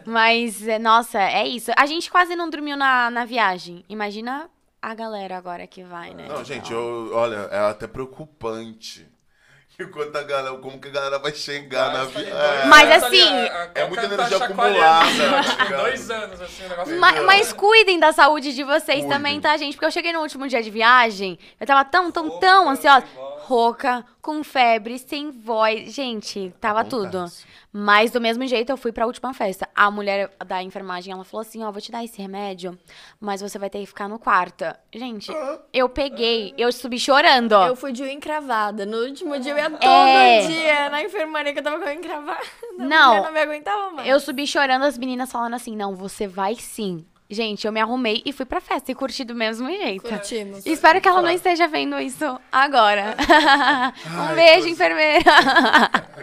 Mas, 0.05 0.67
é, 0.67 0.79
nossa, 0.79 1.21
é 1.21 1.47
isso. 1.47 1.71
A 1.77 1.87
gente 1.87 2.11
quase 2.11 2.35
não 2.35 2.49
dormiu 2.51 2.77
na, 2.77 3.11
na 3.11 3.25
viagem. 3.25 3.85
Imagina 3.89 4.49
a 4.81 4.95
galera 4.95 5.37
agora 5.37 5.67
que 5.67 5.83
vai, 5.83 6.15
né? 6.15 6.27
Não, 6.29 6.45
gente, 6.45 6.73
eu, 6.73 7.11
olha, 7.13 7.49
é 7.51 7.59
até 7.71 7.87
preocupante. 7.87 9.07
Enquanto 9.81 10.17
a 10.17 10.23
galera, 10.25 10.57
como 10.57 10.81
que 10.81 10.89
a 10.89 10.91
galera 10.91 11.19
vai 11.21 11.33
chegar 11.33 11.93
na 11.93 12.05
Vai, 12.05 12.25
viagem? 12.25 12.69
Mas 12.69 12.89
Tá 13.01 13.07
assim, 13.07 13.23
a- 13.23 13.71
a 13.77 13.81
é 13.81 13.87
muita 13.87 14.03
Coca 14.03 14.09
tá 14.09 14.15
energia 14.25 14.39
chacoalhando, 14.39 14.85
acumulada, 14.85 15.43
tipo, 15.45 15.57
tá? 15.71 15.77
Dois 15.77 16.11
anos, 16.11 16.41
assim, 16.41 16.65
o 16.65 16.69
negócio. 16.69 17.01
Ma- 17.01 17.23
mas 17.23 17.53
cuidem 17.53 18.01
da 18.01 18.13
saúde 18.13 18.53
de 18.55 18.65
vocês 18.65 19.01
Cuidem. 19.01 19.09
também, 19.09 19.41
tá, 19.41 19.57
gente? 19.57 19.75
Porque 19.75 19.87
eu 19.87 19.91
cheguei 19.93 20.13
no 20.13 20.19
último 20.21 20.49
dia 20.49 20.61
de 20.63 20.71
viagem, 20.71 21.39
eu 21.61 21.67
tava 21.67 21.85
tão, 21.85 22.11
tão, 22.11 22.41
tão 22.41 22.69
ansiosa. 22.69 23.07
Rouca, 23.49 24.05
com 24.21 24.45
febre, 24.45 24.99
sem 24.99 25.31
voz. 25.31 25.95
Gente, 25.95 26.53
tava 26.61 26.85
tudo. 26.85 27.17
Acontece. 27.21 27.47
Mas 27.73 28.11
do 28.11 28.21
mesmo 28.21 28.47
jeito 28.47 28.69
eu 28.71 28.77
fui 28.77 28.93
pra 28.93 29.07
última 29.07 29.33
festa. 29.33 29.67
A 29.75 29.91
mulher 29.91 30.31
da 30.47 30.63
enfermagem, 30.63 31.15
ela 31.15 31.25
falou 31.25 31.41
assim: 31.41 31.65
ó, 31.65 31.73
vou 31.73 31.81
te 31.81 31.91
dar 31.91 32.05
esse 32.05 32.21
remédio, 32.21 32.79
mas 33.19 33.41
você 33.41 33.59
vai 33.59 33.71
ter 33.71 33.79
que 33.81 33.87
ficar 33.87 34.07
no 34.07 34.19
quarto. 34.19 34.65
Gente, 34.95 35.33
eu 35.73 35.89
peguei, 35.89 36.53
eu 36.59 36.71
subi 36.71 36.99
chorando, 36.99 37.53
ó. 37.53 37.67
Eu 37.69 37.75
fui 37.77 37.91
de 37.91 38.03
unha 38.03 38.13
encravada. 38.13 38.85
No 38.85 38.99
último 38.99 39.39
dia 39.41 39.53
eu 39.53 39.57
ia 39.57 39.71
todo 39.71 39.83
É. 39.83 40.47
dia 40.47 40.91
na 40.91 41.03
enfermaria 41.03 41.53
que 41.55 41.59
eu 41.61 41.65
tava 41.65 41.79
com 41.79 41.89
a 41.89 41.95
encravada. 41.95 42.43
Não, 42.77 43.23
não 43.25 43.33
me 43.33 43.41
aguentava 43.41 43.91
mais. 43.93 44.07
Eu 44.07 44.21
subi 44.21 44.47
chorando, 44.47 44.85
as 44.85 44.99
meninas 44.99 45.33
falando 45.33 45.55
assim: 45.55 45.75
não, 45.75 45.97
você 45.97 46.27
vai 46.27 46.55
sim. 46.55 47.07
Gente, 47.31 47.67
eu 47.67 47.73
me 47.73 47.79
arrumei 47.79 48.23
e 48.25 48.33
fui 48.33 48.47
pra 48.47 48.59
festa 48.59 48.91
e 48.91 48.95
curti 48.95 49.23
do 49.23 49.35
mesmo 49.35 49.69
jeito. 49.69 50.09
Curtimos. 50.09 50.65
Espero 50.65 50.99
que 50.99 51.07
ela 51.07 51.21
não 51.21 51.31
esteja 51.31 51.69
vendo 51.69 51.99
isso 52.01 52.25
agora. 52.51 53.15
um 54.11 54.21
Ai, 54.21 54.35
beijo, 54.35 54.53
coisa- 54.61 54.69
enfermeira. 54.71 55.25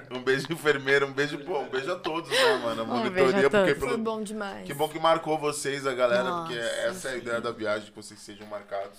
Um 0.09 0.19
beijo, 0.23 0.47
enfermeira, 0.51 1.05
um 1.05 1.11
beijo, 1.11 1.37
pô, 1.45 1.59
um 1.59 1.69
beijo 1.69 1.91
a 1.91 1.95
todos, 1.95 2.27
né, 2.31 2.57
mano? 2.63 2.81
A 2.81 2.85
Um 2.85 2.87
monitoria, 2.87 3.11
beijo 3.31 3.37
a 3.47 3.49
porque 3.51 3.73
todos. 3.73 3.79
Foi 3.79 3.87
pelo, 3.89 3.97
bom 3.99 4.23
demais. 4.23 4.65
Que 4.65 4.73
bom 4.73 4.89
que 4.89 4.97
marcou 4.97 5.37
vocês, 5.37 5.85
a 5.85 5.93
galera, 5.93 6.23
Nossa, 6.23 6.47
porque 6.51 6.59
essa 6.87 7.09
é 7.09 7.11
a 7.13 7.17
ideia 7.17 7.39
da 7.39 7.51
viagem, 7.51 7.89
que 7.91 7.95
vocês 7.95 8.19
sejam 8.19 8.47
marcados. 8.47 8.97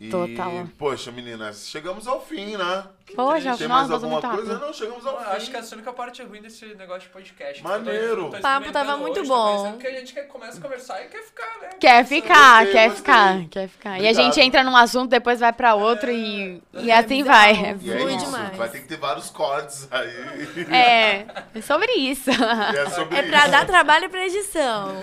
E, 0.00 0.08
Total. 0.10 0.66
poxa, 0.76 1.12
meninas, 1.12 1.68
chegamos 1.68 2.06
ao 2.08 2.20
fim, 2.20 2.56
né? 2.56 2.84
Poxa, 3.14 3.56
Tem 3.56 3.68
mais 3.68 3.90
alguma 3.90 4.20
coisa? 4.20 4.36
rápido. 4.54 4.58
Não, 4.66 4.72
chegamos 4.72 5.06
ao 5.06 5.14
Eu 5.14 5.20
fim. 5.20 5.36
acho 5.36 5.50
que 5.50 5.56
essa 5.56 5.68
é 5.68 5.74
a 5.74 5.76
única 5.76 5.92
parte 5.92 6.22
ruim 6.22 6.40
desse 6.40 6.64
negócio 6.74 7.02
de 7.02 7.08
podcast. 7.10 7.62
Maneiro. 7.62 8.28
O 8.28 8.40
papo 8.40 8.72
tava 8.72 8.96
muito 8.96 9.20
hoje, 9.20 9.28
bom. 9.28 9.44
conhecendo, 9.56 9.72
Porque 9.74 9.86
a 9.86 9.90
gente 10.00 10.14
quer, 10.14 10.22
começa 10.28 10.58
a 10.58 10.60
conversar 10.62 11.02
e 11.04 11.08
quer 11.08 11.22
ficar, 11.22 11.58
né? 11.60 11.68
Quer 11.78 12.04
ficar, 12.06 12.64
Gostei, 12.64 12.72
quer 12.72 12.88
gostei. 12.88 12.96
ficar, 12.96 13.48
quer 13.50 13.68
ficar. 13.68 14.00
E 14.00 14.08
a 14.08 14.12
gente 14.12 14.40
entra 14.40 14.64
num 14.64 14.76
assunto, 14.76 15.10
depois 15.10 15.38
vai 15.40 15.52
pra 15.52 15.74
outro 15.74 16.10
e, 16.10 16.62
e 16.74 16.90
assim 16.90 17.22
vai. 17.22 17.52
E 17.54 17.90
é 17.90 17.98
Flui 17.98 18.14
isso, 18.16 18.24
demais. 18.24 18.56
vai 18.56 18.68
ter 18.70 18.80
que 18.80 18.88
ter 18.88 18.96
vários 18.96 19.28
cortes 19.30 19.86
aí. 19.90 20.66
É, 20.72 21.26
é 21.54 21.60
sobre 21.60 21.92
isso. 21.92 22.30
E 22.30 22.76
é 22.78 22.90
sobre 22.90 23.18
É 23.18 23.22
pra 23.24 23.40
isso. 23.42 23.50
dar 23.50 23.66
trabalho 23.66 24.08
pra 24.08 24.24
edição. 24.26 24.94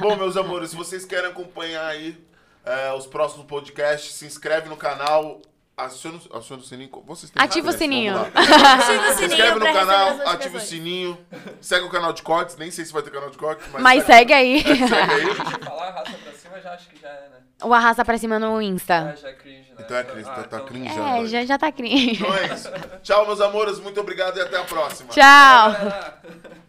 Bom, 0.00 0.14
meus 0.16 0.36
amores, 0.36 0.70
se 0.70 0.76
vocês 0.76 1.04
querem 1.04 1.30
acompanhar 1.30 1.86
aí 1.86 2.16
é, 2.66 2.92
os 2.92 3.06
próximos 3.06 3.46
podcasts, 3.46 4.12
se 4.14 4.26
inscreve 4.26 4.68
no 4.68 4.76
canal, 4.76 5.40
aciona, 5.76 6.18
o- 6.30 6.36
aciona 6.36 6.62
o 6.62 6.64
sininho. 6.64 6.90
Vocês 7.06 7.30
têm 7.30 7.42
Ativa 7.42 7.70
o 7.70 7.72
sininho. 7.72 8.16
Ativa 8.18 8.40
o 8.40 9.12
Se 9.12 9.14
sininho 9.14 9.26
inscreve 9.32 9.58
no 9.60 9.72
canal, 9.72 10.28
ativa 10.28 10.56
o 10.58 10.60
sininho, 10.60 11.26
segue 11.60 11.84
o 11.86 11.90
canal 11.90 12.12
de 12.12 12.22
cortes, 12.22 12.56
nem 12.56 12.70
sei 12.70 12.84
se 12.84 12.92
vai 12.92 13.02
ter 13.02 13.10
canal 13.10 13.30
de 13.30 13.38
cortes, 13.38 13.66
mas, 13.72 13.82
Mas 13.82 14.04
segue 14.04 14.32
aí. 14.32 14.60
segue 14.64 14.94
aí. 14.94 15.34
Se 15.34 15.64
falar 15.64 15.90
raça 15.90 16.12
pra 16.22 16.32
cima, 16.32 16.60
já 16.60 16.72
acho 16.74 16.88
que 16.88 17.00
já 17.00 17.08
é, 17.08 17.28
né? 17.30 17.36
O 17.62 17.72
arrasta 17.72 18.04
pra 18.04 18.18
cima 18.18 18.38
no 18.38 18.58
Ah, 18.58 18.62
Insta. 18.64 19.16
já 19.20 19.28
é 19.30 19.32
cringe, 19.32 19.70
né? 19.70 19.76
Então 19.80 19.96
é 19.96 20.04
cringe, 20.04 20.24
tá- 20.24 20.34
tá 20.34 20.42
então- 20.56 20.66
cringe. 20.66 20.98
É, 20.98 21.26
já, 21.26 21.44
já 21.46 21.58
tá 21.58 21.72
cringe. 21.72 22.12
Então 22.22 22.34
é 22.36 22.52
isso. 22.52 22.70
Tchau, 23.02 23.26
meus 23.26 23.40
amores, 23.40 23.78
muito 23.78 23.98
obrigado 23.98 24.36
e 24.36 24.40
até 24.42 24.58
a 24.58 24.64
próxima. 24.64 25.08
Tchau. 25.10 25.72